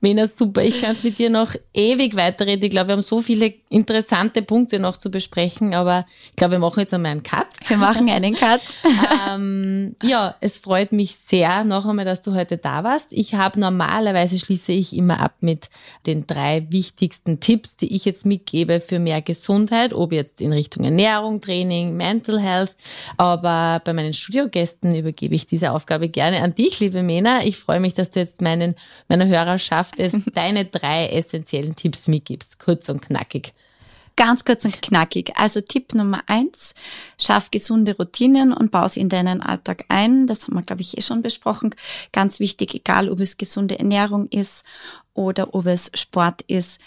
Mena, 0.00 0.26
super. 0.26 0.62
Ich 0.62 0.80
könnte 0.80 1.04
mit 1.04 1.18
dir 1.18 1.30
noch 1.30 1.54
ewig 1.72 2.14
weiterreden. 2.14 2.64
Ich 2.64 2.70
glaube, 2.70 2.88
wir 2.88 2.92
haben 2.92 3.02
so 3.02 3.20
viele 3.20 3.54
interessante 3.68 4.42
Punkte 4.42 4.78
noch 4.78 4.96
zu 4.96 5.10
besprechen, 5.10 5.74
aber 5.74 6.06
ich 6.30 6.36
glaube, 6.36 6.52
wir 6.52 6.58
machen 6.60 6.80
jetzt 6.80 6.94
einmal 6.94 7.12
einen 7.12 7.22
Cut. 7.22 7.46
Wir 7.66 7.78
machen 7.78 8.08
einen 8.08 8.34
Cut. 8.34 8.60
ähm, 9.28 9.96
ja, 10.02 10.36
es 10.40 10.58
freut 10.58 10.92
mich 10.92 11.16
sehr 11.16 11.64
noch 11.64 11.86
einmal, 11.86 12.04
dass 12.04 12.22
du 12.22 12.34
heute 12.34 12.58
da 12.58 12.84
warst. 12.84 13.12
Ich 13.12 13.34
habe 13.34 13.58
normalerweise 13.58 14.38
schließe 14.38 14.72
ich 14.72 14.94
immer 14.94 15.18
ab 15.18 15.34
mit 15.40 15.68
den 16.06 16.26
drei 16.26 16.66
wichtigsten 16.70 17.40
Tipps, 17.40 17.76
die 17.76 17.94
ich 17.94 18.04
jetzt 18.04 18.24
mitgebe 18.24 18.80
für 18.80 19.00
mehr 19.00 19.20
Gesundheit, 19.20 19.92
ob 19.92 20.12
jetzt 20.12 20.40
in 20.40 20.52
Richtung 20.52 20.84
Ernährung, 20.84 21.40
Training, 21.40 21.96
Mental 21.96 22.40
Health. 22.40 22.76
Aber 23.16 23.80
bei 23.84 23.92
meinen 23.92 24.12
Studiogästen 24.12 24.94
übergebe 24.94 25.34
ich 25.34 25.46
diese 25.46 25.72
Aufgabe 25.72 26.03
Aufgabe 26.04 26.08
gerne 26.08 26.42
an 26.42 26.54
dich, 26.54 26.80
liebe 26.80 27.02
Mena. 27.02 27.44
Ich 27.44 27.56
freue 27.58 27.80
mich, 27.80 27.94
dass 27.94 28.10
du 28.10 28.20
jetzt 28.20 28.42
meinen, 28.42 28.74
meiner 29.08 29.26
Hörerschaft 29.26 29.98
jetzt 29.98 30.18
deine 30.34 30.64
drei 30.64 31.08
essentiellen 31.08 31.76
Tipps 31.76 32.08
mitgibst. 32.08 32.58
Kurz 32.58 32.88
und 32.88 33.00
knackig. 33.00 33.52
Ganz 34.16 34.44
kurz 34.44 34.64
und 34.64 34.80
knackig. 34.80 35.32
Also 35.36 35.60
Tipp 35.60 35.94
Nummer 35.94 36.22
eins, 36.26 36.74
schaff 37.20 37.50
gesunde 37.50 37.96
Routinen 37.96 38.52
und 38.52 38.70
baue 38.70 38.88
sie 38.88 39.00
in 39.00 39.08
deinen 39.08 39.40
Alltag 39.40 39.86
ein. 39.88 40.26
Das 40.26 40.42
haben 40.42 40.54
wir, 40.54 40.62
glaube 40.62 40.82
ich, 40.82 40.96
eh 40.96 41.00
schon 41.00 41.22
besprochen. 41.22 41.74
Ganz 42.12 42.38
wichtig, 42.38 42.74
egal 42.74 43.08
ob 43.08 43.20
es 43.20 43.36
gesunde 43.36 43.78
Ernährung 43.78 44.28
ist 44.28 44.64
oder 45.14 45.54
ob 45.54 45.66
es 45.66 45.90
Sport 45.94 46.42
ist, 46.42 46.80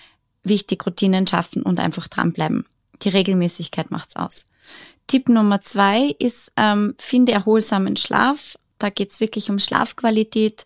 wichtig 0.43 0.85
Routinen 0.85 1.27
schaffen 1.27 1.63
und 1.63 1.79
einfach 1.79 2.07
dranbleiben. 2.07 2.65
Die 3.01 3.09
Regelmäßigkeit 3.09 3.91
macht's 3.91 4.15
aus. 4.15 4.47
Tipp 5.07 5.27
Nummer 5.27 5.61
zwei 5.61 6.15
ist, 6.19 6.51
ähm, 6.55 6.95
finde 6.97 7.31
erholsamen 7.31 7.95
Schlaf. 7.97 8.55
Da 8.79 8.89
geht's 8.89 9.19
wirklich 9.19 9.49
um 9.49 9.59
Schlafqualität, 9.59 10.65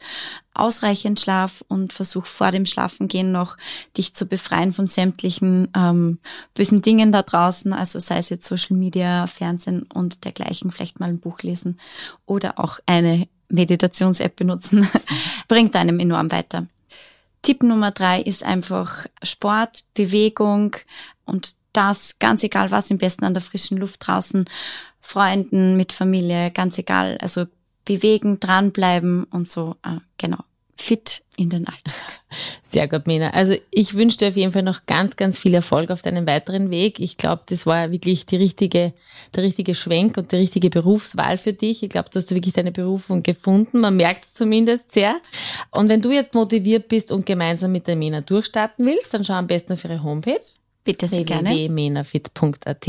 ausreichend 0.54 1.20
Schlaf 1.20 1.64
und 1.68 1.94
versuch 1.94 2.26
vor 2.26 2.52
dem 2.52 2.66
Schlafengehen 2.66 3.32
noch 3.32 3.58
dich 3.98 4.14
zu 4.14 4.26
befreien 4.26 4.74
von 4.74 4.88
sämtlichen 4.88 5.70
ähm, 5.76 6.20
bösen 6.54 6.82
Dingen 6.82 7.12
da 7.12 7.22
draußen, 7.22 7.74
also 7.74 8.00
sei 8.00 8.18
es 8.18 8.30
jetzt 8.30 8.48
Social 8.48 8.76
Media, 8.76 9.28
Fernsehen 9.28 9.84
und 9.84 10.26
dergleichen, 10.26 10.72
vielleicht 10.72 11.00
mal 11.00 11.10
ein 11.10 11.20
Buch 11.20 11.42
lesen 11.42 11.80
oder 12.26 12.60
auch 12.60 12.80
eine 12.86 13.28
Meditations-App 13.50 14.36
benutzen, 14.36 14.88
bringt 15.48 15.76
einem 15.76 16.00
enorm 16.00 16.32
weiter. 16.32 16.68
Tipp 17.42 17.64
Nummer 17.64 17.92
drei 17.92 18.22
ist 18.22 18.44
einfach 18.44 19.08
Sport, 19.24 19.84
Bewegung 19.94 20.76
und 21.26 21.56
das, 21.74 22.20
ganz 22.20 22.44
egal 22.44 22.72
was, 22.72 22.92
im 22.92 22.98
besten 22.98 23.26
an 23.26 23.34
der 23.34 23.42
frischen 23.42 23.78
Luft 23.78 24.06
draußen, 24.06 24.46
Freunden, 25.00 25.78
mit 25.78 25.94
Familie, 25.94 26.52
ganz 26.52 26.78
egal. 26.78 27.18
Also 27.22 27.46
bewegen, 27.86 28.40
dranbleiben 28.40 29.24
und 29.26 29.50
so, 29.50 29.76
äh, 29.84 29.98
genau, 30.18 30.40
fit 30.76 31.24
in 31.38 31.50
den 31.50 31.68
Alltag. 31.68 32.22
Sehr 32.64 32.88
gut, 32.88 33.08
Mena. 33.08 33.32
Also 33.32 33.56
ich 33.70 33.96
wünsche 33.96 34.18
dir 34.18 34.30
auf 34.30 34.38
jeden 34.38 34.54
Fall 34.54 34.64
noch 34.64 34.86
ganz, 34.86 35.18
ganz 35.18 35.38
viel 35.38 35.54
Erfolg 35.54 35.92
auf 35.92 36.02
deinem 36.02 36.26
weiteren 36.26 36.70
Weg. 36.70 37.00
Ich 37.00 37.18
glaube, 37.18 37.44
das 37.48 37.66
war 37.66 37.92
wirklich 37.92 38.26
die 38.26 38.38
richtige, 38.38 38.94
der 39.36 39.44
richtige 39.44 39.76
Schwenk 39.76 40.18
und 40.18 40.32
die 40.32 40.38
richtige 40.38 40.70
Berufswahl 40.70 41.38
für 41.38 41.54
dich. 41.54 41.84
Ich 41.84 41.90
glaube, 41.90 42.10
du 42.10 42.20
hast 42.20 42.34
wirklich 42.34 42.54
deine 42.54 42.72
Berufung 42.72 43.24
gefunden. 43.24 43.82
Man 43.82 43.98
merkt 43.98 44.24
es 44.24 44.34
zumindest 44.34 44.94
sehr. 44.94 45.18
Und 45.72 45.90
wenn 45.90 46.02
du 46.02 46.12
jetzt 46.12 46.34
motiviert 46.34 46.88
bist 46.88 47.12
und 47.12 47.26
gemeinsam 47.26 47.74
mit 47.74 47.88
der 47.88 47.98
Mena 47.98 48.22
durchstarten 48.22 48.86
willst, 48.86 49.14
dann 49.14 49.26
schau 49.26 49.34
am 49.34 49.48
besten 49.48 49.74
auf 49.74 49.84
ihre 49.84 50.02
Homepage 50.02 50.40
Bitte 50.84 51.08
sehr 51.08 51.24
gerne. 51.24 51.50
www.menafit.at. 51.50 52.88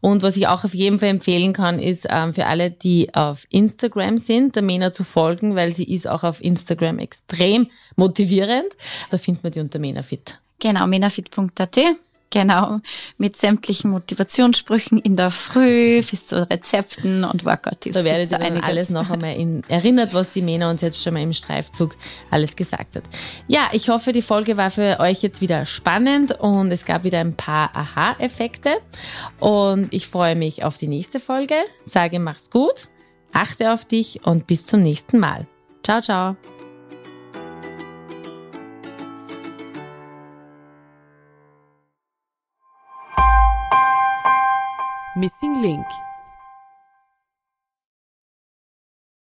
Und 0.00 0.22
was 0.22 0.36
ich 0.36 0.48
auch 0.48 0.64
auf 0.64 0.74
jeden 0.74 0.98
Fall 0.98 1.10
empfehlen 1.10 1.52
kann, 1.52 1.78
ist 1.78 2.08
ähm, 2.10 2.34
für 2.34 2.46
alle, 2.46 2.70
die 2.70 3.14
auf 3.14 3.46
Instagram 3.50 4.18
sind, 4.18 4.56
der 4.56 4.62
Mena 4.62 4.90
zu 4.90 5.04
folgen, 5.04 5.54
weil 5.54 5.72
sie 5.72 5.84
ist 5.84 6.08
auch 6.08 6.24
auf 6.24 6.42
Instagram 6.42 6.98
extrem 6.98 7.70
motivierend. 7.96 8.76
Da 9.10 9.18
findet 9.18 9.44
man 9.44 9.52
die 9.52 9.60
unter 9.60 9.78
Menafit. 9.78 10.40
Genau, 10.58 10.86
menafit.at. 10.86 11.78
Genau, 12.32 12.78
mit 13.18 13.36
sämtlichen 13.36 13.90
Motivationssprüchen 13.90 14.98
in 14.98 15.16
der 15.16 15.32
Früh 15.32 16.00
bis 16.00 16.26
zu 16.26 16.48
Rezepten 16.48 17.24
und 17.24 17.44
Workout-Tipps. 17.44 17.94
Da 17.94 18.04
werdet 18.04 18.30
ihr 18.30 18.38
dann 18.38 18.58
alles 18.58 18.88
noch 18.88 19.10
einmal 19.10 19.34
in, 19.34 19.64
erinnert, 19.66 20.14
was 20.14 20.30
die 20.30 20.40
Mena 20.40 20.70
uns 20.70 20.80
jetzt 20.80 21.02
schon 21.02 21.14
mal 21.14 21.22
im 21.22 21.32
Streifzug 21.32 21.96
alles 22.30 22.54
gesagt 22.54 22.94
hat. 22.94 23.02
Ja, 23.48 23.68
ich 23.72 23.88
hoffe, 23.88 24.12
die 24.12 24.22
Folge 24.22 24.56
war 24.56 24.70
für 24.70 25.00
euch 25.00 25.22
jetzt 25.22 25.40
wieder 25.40 25.66
spannend 25.66 26.30
und 26.38 26.70
es 26.70 26.84
gab 26.84 27.02
wieder 27.02 27.18
ein 27.18 27.34
paar 27.34 27.74
Aha-Effekte. 27.74 28.76
Und 29.40 29.92
ich 29.92 30.06
freue 30.06 30.36
mich 30.36 30.62
auf 30.62 30.78
die 30.78 30.88
nächste 30.88 31.18
Folge. 31.18 31.56
Sage, 31.84 32.20
mach's 32.20 32.48
gut, 32.48 32.86
achte 33.32 33.72
auf 33.72 33.84
dich 33.84 34.24
und 34.24 34.46
bis 34.46 34.66
zum 34.66 34.82
nächsten 34.82 35.18
Mal. 35.18 35.48
Ciao, 35.82 36.00
ciao. 36.00 36.59
Missing 45.20 45.60
Link 45.60 45.86